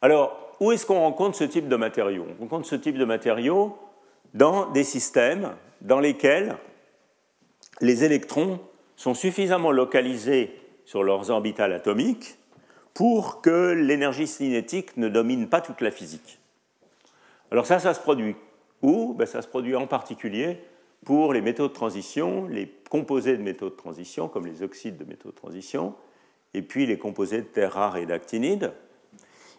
[0.01, 2.26] Alors, où est-ce qu'on rencontre ce type de matériaux?
[2.39, 3.77] On rencontre ce type de matériaux
[4.34, 5.51] dans des systèmes
[5.81, 6.55] dans lesquels
[7.81, 8.59] les électrons
[8.95, 12.38] sont suffisamment localisés sur leurs orbitales atomiques
[12.93, 16.39] pour que l'énergie cinétique ne domine pas toute la physique.
[17.56, 18.36] Alors ça, ça se produit
[18.82, 19.14] où?
[19.14, 20.57] Ben, Ça se produit en particulier
[21.06, 25.06] pour les métaux de transition, les composés de métaux de transition, comme les oxydes de
[25.06, 25.95] métaux de transition,
[26.53, 28.73] et puis les composés de terres rares et d'actinides.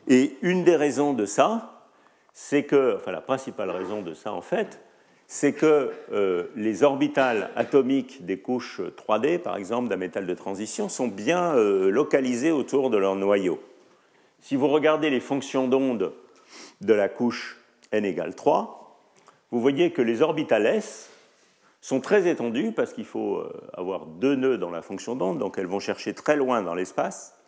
[0.08, 1.86] Et une des raisons de ça,
[2.34, 4.78] c'est que, enfin la principale raison de ça en fait,
[5.26, 10.90] c'est que euh, les orbitales atomiques des couches 3D, par exemple d'un métal de transition,
[10.90, 13.58] sont bien euh, localisées autour de leur noyau.
[14.42, 16.12] Si vous regardez les fonctions d'onde
[16.82, 17.56] de la couche
[17.92, 19.00] n égale 3,
[19.50, 21.10] vous voyez que les orbitales s
[21.80, 25.56] sont très étendues parce qu'il faut euh, avoir deux nœuds dans la fonction d'onde, donc
[25.58, 27.38] elles vont chercher très loin dans l'espace,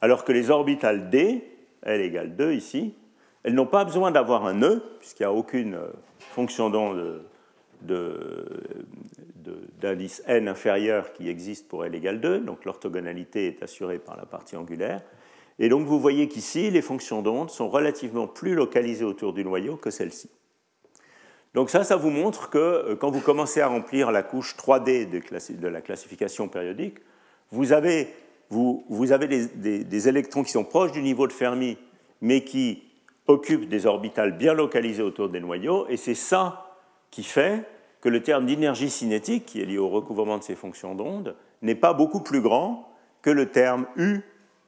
[0.00, 1.44] alors que les orbitales d,
[1.82, 2.94] L égale 2 ici,
[3.42, 5.88] elles n'ont pas besoin d'avoir un nœud, puisqu'il n'y a aucune euh,
[6.18, 7.24] fonction d'onde
[9.80, 14.24] d'indice n inférieur qui existe pour L égale 2, donc l'orthogonalité est assurée par la
[14.24, 15.00] partie angulaire.
[15.58, 19.76] Et donc vous voyez qu'ici, les fonctions d'onde sont relativement plus localisées autour du noyau
[19.76, 20.30] que celles-ci.
[21.54, 25.08] Donc ça, ça vous montre que euh, quand vous commencez à remplir la couche 3D
[25.08, 26.98] de, la classification périodique,
[27.50, 28.08] vous avez,
[28.50, 31.76] des, électrons qui sont proches du niveau de Fermi,
[32.22, 32.82] mais qui
[33.26, 36.78] occupent des orbitales bien localisées autour des noyaux, et c'est ça
[37.10, 37.64] qui fait
[38.00, 41.74] que le terme d'énergie cinétique, qui est lié au recouvrement de ces fonctions d'onde, n'est
[41.74, 42.88] pas beaucoup plus grand
[43.20, 44.22] que le terme U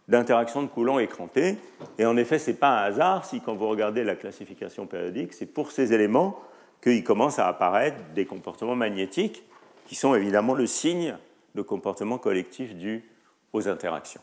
[0.08, 1.56] d'interaction de Coulomb écranté.
[1.98, 5.32] Et en effet, ce n'est pas un hasard si, quand vous regardez la classification périodique,
[5.32, 6.38] c'est pour ces éléments
[6.82, 9.44] qu'il commence à apparaître des comportements magnétiques
[9.86, 11.16] qui sont évidemment le signe
[11.54, 13.04] de comportements collectifs dus
[13.52, 14.20] aux interactions.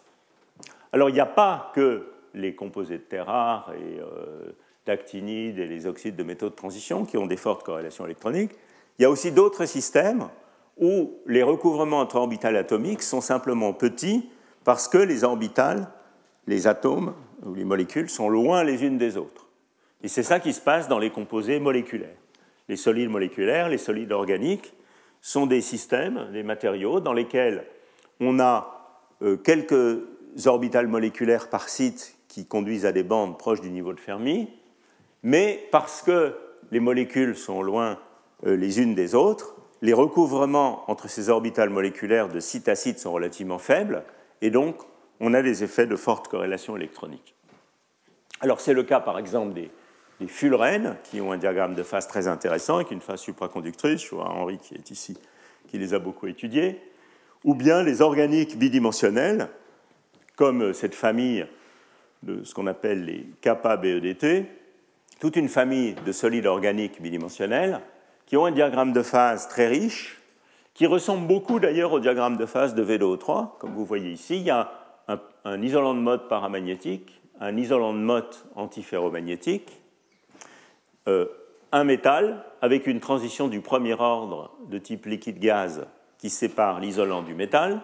[0.93, 4.51] Alors il n'y a pas que les composés de terres rares et euh,
[4.85, 8.51] d'actinides et les oxydes de métaux de transition qui ont des fortes corrélations électroniques.
[8.99, 10.27] Il y a aussi d'autres systèmes
[10.77, 14.29] où les recouvrements entre orbitales atomiques sont simplement petits
[14.63, 15.87] parce que les orbitales,
[16.47, 17.13] les atomes
[17.43, 19.47] ou les molécules sont loin les unes des autres.
[20.03, 22.17] Et c'est ça qui se passe dans les composés moléculaires
[22.71, 24.73] les solides moléculaires, les solides organiques,
[25.19, 27.65] sont des systèmes, des matériaux dans lesquels
[28.21, 29.99] on a euh, quelques
[30.45, 34.49] orbitales moléculaires par site qui conduisent à des bandes proches du niveau de Fermi,
[35.21, 36.33] mais parce que
[36.71, 37.99] les molécules sont loin
[38.45, 42.99] euh, les unes des autres, les recouvrements entre ces orbitales moléculaires de site à site
[42.99, 44.05] sont relativement faibles,
[44.41, 44.77] et donc
[45.19, 47.35] on a des effets de forte corrélation électronique.
[48.39, 49.69] Alors c'est le cas par exemple des,
[50.19, 50.27] des
[51.03, 54.57] qui ont un diagramme de phase très intéressant, avec une phase supraconductrice, je vois Henri
[54.57, 55.17] qui est ici,
[55.67, 56.79] qui les a beaucoup étudiés,
[57.43, 59.49] ou bien les organiques bidimensionnels,
[60.35, 61.45] comme cette famille
[62.23, 64.45] de ce qu'on appelle les kappa BEDT,
[65.19, 67.81] toute une famille de solides organiques bidimensionnels
[68.25, 70.20] qui ont un diagramme de phase très riche,
[70.73, 73.57] qui ressemble beaucoup d'ailleurs au diagramme de phase de V2O3.
[73.59, 74.71] Comme vous voyez ici, il y a
[75.07, 79.81] un, isolant de mode paramagnétique, un isolant de mode antiferromagnétique,
[81.07, 81.25] euh,
[81.71, 85.87] un métal avec une transition du premier ordre de type liquide-gaz
[86.17, 87.81] qui sépare l'isolant du métal,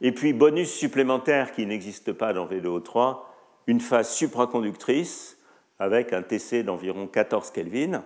[0.00, 3.18] et puis bonus supplémentaire qui n'existe pas dans V2O3,
[3.66, 5.38] une phase supraconductrice
[5.78, 8.02] avec un TC d'environ 14 Kelvin,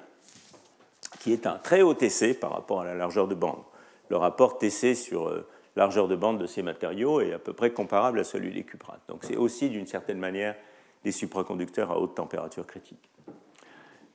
[1.21, 3.63] qui est un très haut TC par rapport à la largeur de bande.
[4.11, 5.47] Le rapport TC sur euh,
[5.77, 9.01] largeur de bande de ces matériaux est à peu près comparable à celui des cuprates.
[9.09, 10.57] Donc c'est aussi d'une certaine manière
[11.05, 13.09] des supraconducteurs à haute température critique.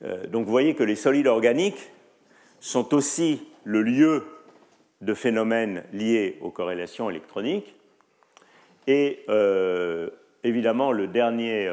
[0.03, 1.91] Euh, donc vous voyez que les solides organiques
[2.59, 4.25] sont aussi le lieu
[4.99, 7.73] de phénomènes liés aux corrélations électroniques.
[8.87, 10.09] Et euh,
[10.43, 11.71] évidemment, le dernier,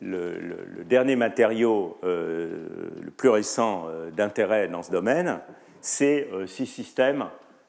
[0.00, 3.86] le, dernier matériau le plus récent
[4.16, 5.40] d'intérêt dans ce domaine,
[5.86, 7.26] c'est six systèmes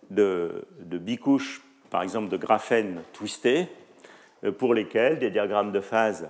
[0.10, 3.68] de, de bicouches, par exemple de graphène twisté,
[4.58, 6.30] pour lesquels des diagrammes de phase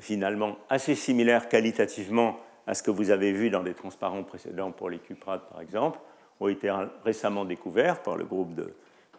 [0.00, 4.90] finalement assez similaires qualitativement à ce que vous avez vu dans des transparents précédents pour
[4.90, 5.98] les cuprates, par exemple,
[6.40, 6.72] ont été
[7.04, 8.72] récemment découverts par le groupe de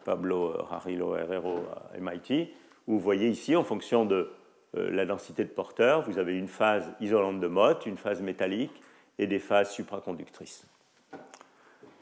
[0.05, 1.63] Pablo Rarillo Herrero
[1.93, 2.53] à MIT,
[2.87, 4.31] où vous voyez ici, en fonction de
[4.77, 8.81] euh, la densité de porteurs, vous avez une phase isolante de Mott, une phase métallique
[9.17, 10.65] et des phases supraconductrices.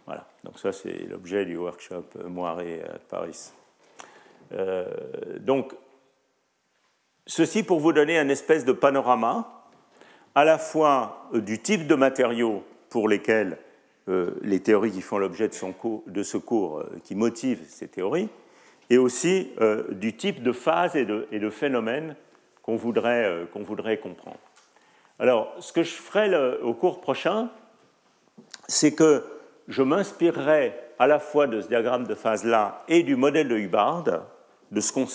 [0.08, 3.52] Voilà, donc ça c'est l'objet du workshop Moiré à Paris.
[4.54, 4.86] Euh,
[5.42, 5.74] donc,
[7.26, 9.66] ceci pour vous donner un espèce de panorama
[10.34, 13.58] à la fois euh, du type de matériaux pour lesquels
[14.08, 18.30] euh, les théories qui font l'objet de, ce cours, qui motivent ces théories,
[18.90, 19.52] et aussi
[19.92, 22.16] du type de phase et de, et phénomènes
[22.64, 24.40] qu'on voudrait, qu'on voudrait, comprendre.
[25.20, 27.50] Alors, ce que je ferai au cours prochain,
[28.70, 29.26] c'est que
[29.68, 34.04] je m'inspirerai à la fois de ce diagramme de phase-là et du modèle de Hubbard,
[34.72, 35.08] de ce qu'on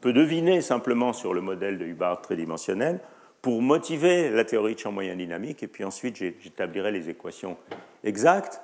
[0.00, 3.00] peut deviner simplement sur le modèle de Hubbard tridimensionnel,
[3.42, 7.56] pour motiver la théorie de champ moyen dynamique, et puis ensuite j'établirai les équations
[8.02, 8.60] exactes.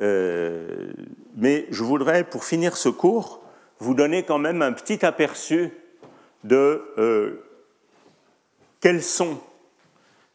[0.00, 0.92] Euh,
[1.36, 3.42] mais je voudrais, pour finir ce cours,
[3.78, 5.70] vous donner quand même un petit aperçu
[6.44, 7.44] de euh,
[8.80, 9.40] quelles sont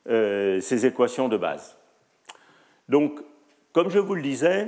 [0.09, 1.77] euh, ces équations de base.
[2.89, 3.19] Donc,
[3.73, 4.68] comme je vous le disais,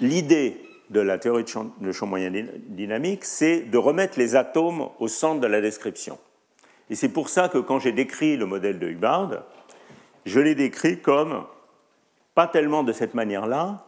[0.00, 0.60] l'idée
[0.90, 2.30] de la théorie de champ, moyen
[2.68, 6.18] dynamique, c'est de remettre les atomes au centre de la description.
[6.90, 9.44] Et c'est pour ça que quand j'ai décrit le modèle de Hubbard,
[10.24, 11.44] je l'ai décrit comme,
[12.34, 13.86] pas tellement de cette manière-là,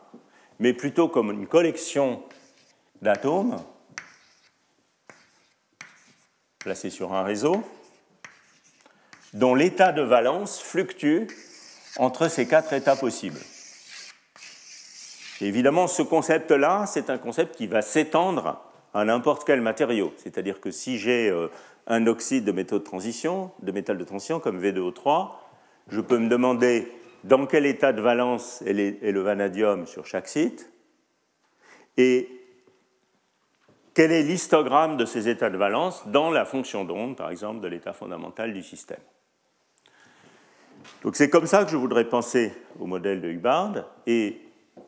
[0.58, 2.22] mais plutôt comme une collection
[3.02, 3.62] d'atomes
[6.58, 7.62] placés sur un réseau,
[9.32, 11.26] dont l'état de valence fluctue
[11.98, 13.40] entre ces quatre états possibles.
[15.40, 18.62] évidemment, ce concept-là, c'est un concept qui va s'étendre
[18.94, 20.12] à n'importe quel matériau.
[20.16, 21.48] C'est-à-dire que si j'ai euh,
[21.86, 25.30] un oxyde de métaux de transition, de métal de transition comme V2O3,
[25.88, 26.92] je peux me demander
[27.24, 28.72] dans quel état de valence est
[29.12, 30.70] le vanadium sur chaque site
[31.96, 32.28] et
[33.94, 37.66] quel est l'histogramme de ces états de valence dans la fonction d'onde, par exemple, de
[37.66, 39.00] l'état fondamental du système.
[41.02, 44.40] Donc c'est comme ça que je voudrais penser au modèle de Hubbard, et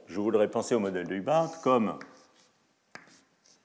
[0.07, 1.99] je voudrais penser au modèle de Hubbard comme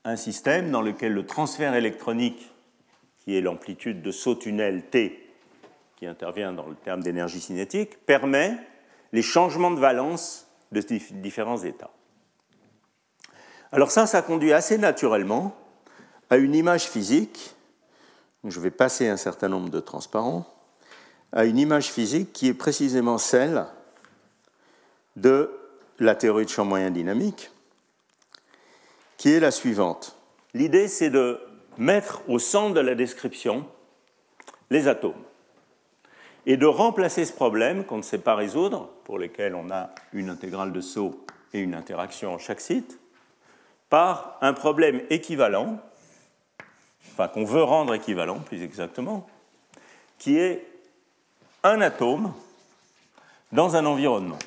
[0.04, 2.52] un système dans lequel le transfert électronique
[3.20, 5.28] qui est l'amplitude de saut tunnel T,
[5.96, 8.58] qui intervient dans le terme d'énergie cinétique, permet
[9.12, 10.82] les changements de valence de
[11.14, 11.92] différents états.
[13.72, 15.56] Alors ça, ça conduit assez naturellement
[16.30, 17.56] à une image physique,
[18.44, 20.46] je vais passer un certain nombre de transparents,
[21.36, 23.66] à une image physique qui est précisément celle
[25.18, 25.52] de
[26.00, 27.52] la théorie de champ moyen dynamique,
[29.18, 30.18] qui est la suivante.
[30.54, 31.40] L'idée, c'est de
[31.78, 33.68] mettre au centre de la description
[34.72, 35.14] les atomes
[36.46, 40.30] et de remplacer ce problème qu'on ne sait pas résoudre, pour lequel on a une
[40.30, 43.00] intégrale de saut et une interaction en chaque site,
[43.90, 45.80] par un problème équivalent,
[47.12, 49.28] enfin qu'on veut rendre équivalent plus exactement,
[50.18, 50.75] qui est
[51.66, 52.32] un atome
[53.52, 54.38] dans un environnement.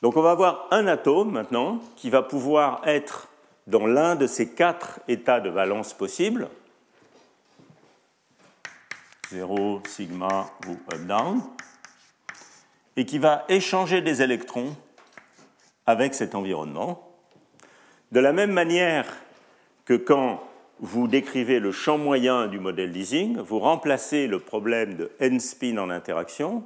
[0.00, 3.28] Donc on va avoir un atome maintenant qui va pouvoir être
[3.66, 6.48] dans l'un de ces quatre états de valence possibles,
[9.30, 11.42] 0, sigma ou up-down,
[12.96, 14.74] et qui va échanger des électrons
[15.84, 17.08] avec cet environnement.
[18.10, 19.06] De la même manière
[19.84, 20.42] que quand
[20.82, 25.78] vous décrivez le champ moyen du modèle Ising, vous remplacez le problème de n spin
[25.78, 26.64] en interaction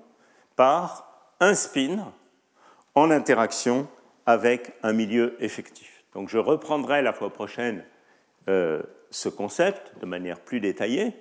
[0.56, 2.12] par un spin
[2.94, 3.86] en interaction
[4.24, 6.02] avec un milieu effectif.
[6.14, 7.84] Donc je reprendrai la fois prochaine
[8.48, 11.12] euh, ce concept de manière plus détaillée,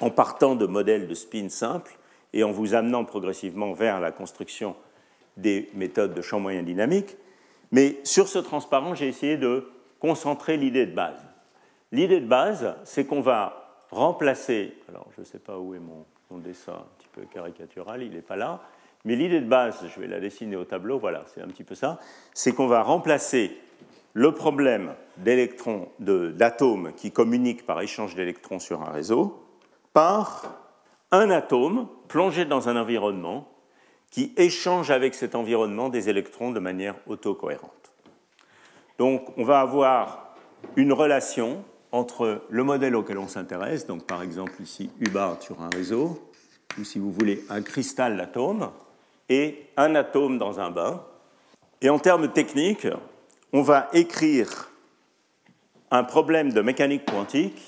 [0.00, 1.98] en partant de modèles de spin simples
[2.32, 4.76] et en vous amenant progressivement vers la construction
[5.36, 7.18] des méthodes de champ moyen dynamique.
[7.70, 9.70] Mais sur ce transparent, j'ai essayé de
[10.00, 11.22] concentrer l'idée de base.
[11.92, 16.04] L'idée de base, c'est qu'on va remplacer, alors je ne sais pas où est mon,
[16.38, 18.60] dessin un petit peu caricatural, il n'est pas là,
[19.04, 21.74] mais l'idée de base, je vais la dessiner au tableau, voilà, c'est un petit peu
[21.74, 22.00] ça,
[22.34, 23.56] c'est qu'on va remplacer
[24.12, 29.42] le problème d'électrons, d'atomes qui communiquent par échange d'électrons sur un réseau
[29.92, 30.58] par
[31.12, 33.48] un atome plongé dans un environnement
[34.10, 37.92] qui échange avec cet environnement des électrons de manière autocohérente.
[38.98, 40.34] Donc on va avoir
[40.76, 45.70] une relation entre le modèle auquel on s'intéresse, donc par exemple ici Hubbard sur un
[45.70, 46.30] réseau,
[46.78, 48.70] ou si vous voulez un cristal d'atomes,
[49.28, 51.02] et un atome dans un bain.
[51.80, 52.88] Et en termes techniques,
[53.52, 54.70] on va écrire
[55.90, 57.62] un problème de mécanique quantique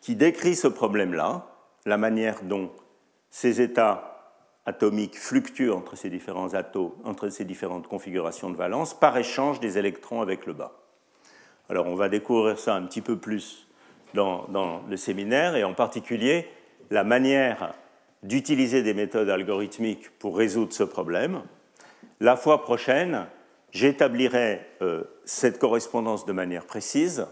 [0.00, 1.46] qui décrit ce problème-là,
[1.84, 2.70] la manière dont
[3.30, 4.12] ces états
[4.64, 9.78] atomiques fluctuent entre ces différents atomes, entre ces différentes configurations de valence par échange des
[9.78, 10.85] électrons avec le bas.
[11.68, 13.66] Alors on va découvrir ça un petit peu plus
[14.14, 16.48] dans, le séminaire et en particulier
[16.90, 17.74] la manière
[18.22, 21.42] d'utiliser des méthodes algorithmiques pour résoudre ce problème.
[22.20, 23.26] La fois prochaine,
[23.72, 27.26] j'établirai euh, cette correspondance de manière précise,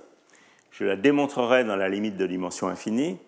[0.71, 3.19] je la démontrerai dans la limite de dimension infinie,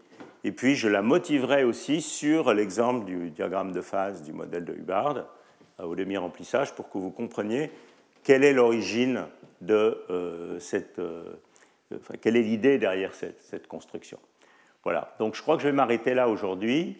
[0.44, 4.74] et puis je la motiverai aussi sur l'exemple du diagramme de phase du modèle de
[4.74, 5.24] Hubbard
[5.82, 7.70] au demi-remplissage pour que vous compreniez
[8.22, 9.24] quelle est l'origine
[9.66, 10.98] de euh, cette.
[10.98, 11.34] Euh,
[11.94, 14.18] enfin, quelle est l'idée derrière cette, cette construction.
[14.84, 16.98] Voilà, donc je crois que je vais m'arrêter là aujourd'hui.